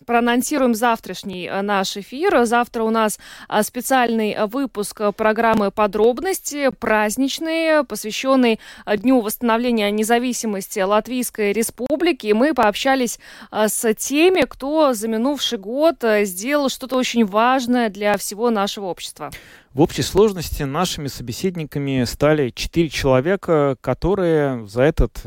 проанонсируем 0.06 0.76
завтрашний 0.76 1.46
э, 1.46 1.62
наш 1.62 1.98
эфир. 1.98 2.46
Завтра 2.46 2.84
у 2.84 2.90
нас 2.90 3.20
э, 3.50 3.64
специальный 3.64 4.32
э, 4.32 4.46
выпуск 4.46 5.02
программы 5.16 5.72
«Подробности», 5.72 6.70
праздничный, 6.70 7.84
посвященный 7.84 8.60
Дню 8.86 9.22
восстановления 9.22 9.92
независимости 9.92 10.80
Латвийской 10.80 11.54
Республики. 11.54 12.32
Мы 12.34 12.54
пообщались 12.54 13.20
с 13.52 13.94
теми, 13.96 14.42
кто 14.42 14.94
за 14.94 15.08
минувший 15.08 15.58
год 15.58 16.04
сделал 16.24 16.70
что-то 16.70 16.98
очень 16.98 17.26
важное 17.26 17.90
для 17.90 18.18
всего 18.18 18.50
нашего 18.50 18.86
общества. 18.86 19.32
В 19.74 19.82
общей 19.82 20.02
сложности 20.02 20.64
нашими 20.64 21.08
собеседниками 21.08 22.04
стали 22.04 22.50
четыре 22.50 22.90
человека, 22.90 23.78
которые 23.82 24.68
за 24.68 24.84
этот 24.84 25.24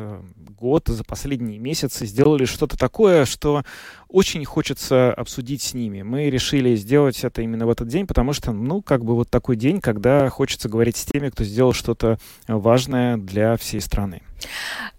год, 0.65 0.89
за 0.89 1.05
последние 1.05 1.59
месяцы 1.59 2.07
сделали 2.07 2.47
что-то 2.47 2.79
такое, 2.79 3.27
что 3.27 3.65
очень 4.09 4.43
хочется 4.47 5.13
обсудить 5.13 5.61
с 5.61 5.75
ними. 5.75 6.01
Мы 6.01 6.31
решили 6.31 6.75
сделать 6.75 7.23
это 7.23 7.43
именно 7.43 7.67
в 7.67 7.71
этот 7.71 7.89
день, 7.89 8.07
потому 8.07 8.33
что, 8.33 8.53
ну, 8.53 8.81
как 8.81 9.05
бы 9.05 9.15
вот 9.15 9.29
такой 9.29 9.57
день, 9.57 9.83
когда 9.83 10.31
хочется 10.31 10.71
говорить 10.71 10.97
с 10.97 11.05
теми, 11.05 11.29
кто 11.29 11.45
сделал 11.45 11.75
что-то 11.75 12.19
важное 12.49 13.19
для 13.19 13.59
всей 13.59 13.83
страны. 13.83 14.23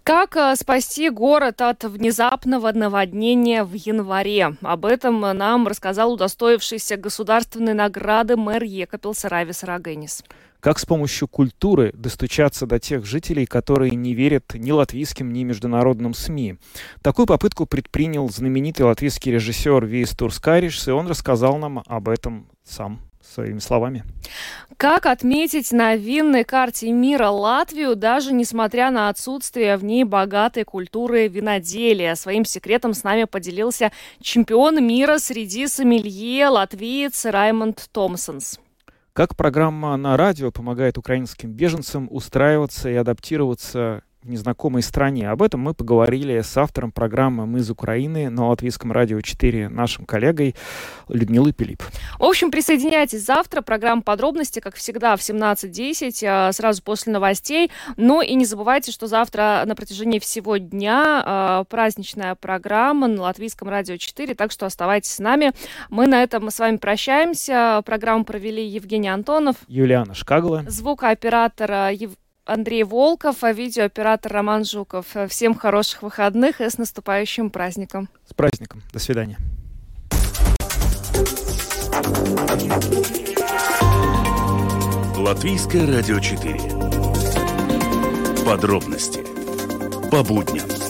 Как 0.04 0.36
э, 0.36 0.54
спасти 0.54 1.10
город 1.10 1.60
от 1.60 1.82
внезапного 1.82 2.70
наводнения 2.70 3.64
в 3.64 3.72
январе? 3.72 4.56
Об 4.62 4.84
этом 4.84 5.20
нам 5.20 5.66
рассказал 5.66 6.12
удостоившийся 6.12 6.96
государственной 6.96 7.74
награды 7.74 8.36
мэр 8.36 8.62
Екапил 8.62 9.14
Саравис 9.14 9.64
Рагенис. 9.64 10.22
Как 10.66 10.80
с 10.80 10.84
помощью 10.84 11.28
культуры 11.28 11.92
достучаться 11.94 12.66
до 12.66 12.80
тех 12.80 13.06
жителей, 13.06 13.46
которые 13.46 13.94
не 13.94 14.14
верят 14.14 14.54
ни 14.54 14.72
латвийским, 14.72 15.32
ни 15.32 15.44
международным 15.44 16.12
СМИ? 16.12 16.56
Такую 17.02 17.26
попытку 17.26 17.66
предпринял 17.66 18.28
знаменитый 18.28 18.84
латвийский 18.84 19.30
режиссер 19.30 19.86
Виес 19.86 20.10
Турскариш, 20.16 20.88
и 20.88 20.90
он 20.90 21.06
рассказал 21.06 21.56
нам 21.58 21.84
об 21.86 22.08
этом 22.08 22.48
сам 22.64 23.00
своими 23.22 23.60
словами. 23.60 24.02
Как 24.76 25.06
отметить 25.06 25.70
на 25.70 25.94
винной 25.94 26.42
карте 26.42 26.90
мира 26.90 27.28
Латвию, 27.28 27.94
даже 27.94 28.32
несмотря 28.32 28.90
на 28.90 29.08
отсутствие 29.08 29.76
в 29.76 29.84
ней 29.84 30.02
богатой 30.02 30.64
культуры 30.64 31.28
виноделия? 31.28 32.16
Своим 32.16 32.44
секретом 32.44 32.92
с 32.92 33.04
нами 33.04 33.22
поделился 33.22 33.92
чемпион 34.20 34.84
мира 34.84 35.18
среди 35.18 35.68
сомелье 35.68 36.48
латвиец 36.48 37.24
Раймонд 37.24 37.88
Томпсонс. 37.92 38.58
Как 39.16 39.34
программа 39.34 39.96
на 39.96 40.18
радио 40.18 40.50
помогает 40.50 40.98
украинским 40.98 41.50
беженцам 41.50 42.06
устраиваться 42.10 42.90
и 42.90 42.94
адаптироваться 42.96 44.02
в 44.26 44.28
незнакомой 44.28 44.82
стране. 44.82 45.30
Об 45.30 45.40
этом 45.40 45.60
мы 45.60 45.72
поговорили 45.72 46.40
с 46.40 46.56
автором 46.56 46.90
программы 46.90 47.46
«Мы 47.46 47.60
из 47.60 47.70
Украины» 47.70 48.28
на 48.28 48.48
Латвийском 48.48 48.90
радио 48.90 49.20
4, 49.20 49.68
нашим 49.68 50.04
коллегой 50.04 50.56
Людмилой 51.08 51.52
Пилип. 51.52 51.80
В 52.18 52.24
общем, 52.24 52.50
присоединяйтесь 52.50 53.24
завтра. 53.24 53.62
Программа 53.62 54.02
«Подробности», 54.02 54.58
как 54.58 54.74
всегда, 54.74 55.16
в 55.16 55.20
17.10, 55.20 56.24
а, 56.26 56.52
сразу 56.52 56.82
после 56.82 57.12
новостей. 57.12 57.70
Но 57.96 58.20
и 58.20 58.34
не 58.34 58.44
забывайте, 58.44 58.90
что 58.90 59.06
завтра 59.06 59.62
на 59.64 59.76
протяжении 59.76 60.18
всего 60.18 60.56
дня 60.56 61.22
а, 61.24 61.64
праздничная 61.64 62.34
программа 62.34 63.06
на 63.06 63.22
Латвийском 63.22 63.68
радио 63.68 63.96
4, 63.96 64.34
так 64.34 64.50
что 64.50 64.66
оставайтесь 64.66 65.12
с 65.12 65.20
нами. 65.20 65.52
Мы 65.88 66.08
на 66.08 66.24
этом 66.24 66.50
с 66.50 66.58
вами 66.58 66.78
прощаемся. 66.78 67.80
Программу 67.86 68.24
провели 68.24 68.66
Евгений 68.66 69.08
Антонов, 69.08 69.54
Юлиана 69.68 70.14
Шкагла, 70.14 70.64
звукооператор 70.66 71.70
Евгений 71.92 72.25
Андрей 72.46 72.84
Волков, 72.84 73.42
а 73.42 73.52
видеооператор 73.52 74.32
Роман 74.32 74.64
Жуков. 74.64 75.06
Всем 75.28 75.54
хороших 75.54 76.02
выходных 76.02 76.60
и 76.60 76.70
с 76.70 76.78
наступающим 76.78 77.50
праздником. 77.50 78.08
С 78.24 78.34
праздником. 78.34 78.82
До 78.92 79.00
свидания. 79.00 79.36
Латвийское 85.16 85.86
радио 85.86 86.20
4. 86.20 86.54
Подробности 88.46 89.24
по 90.10 90.22
будням. 90.22 90.85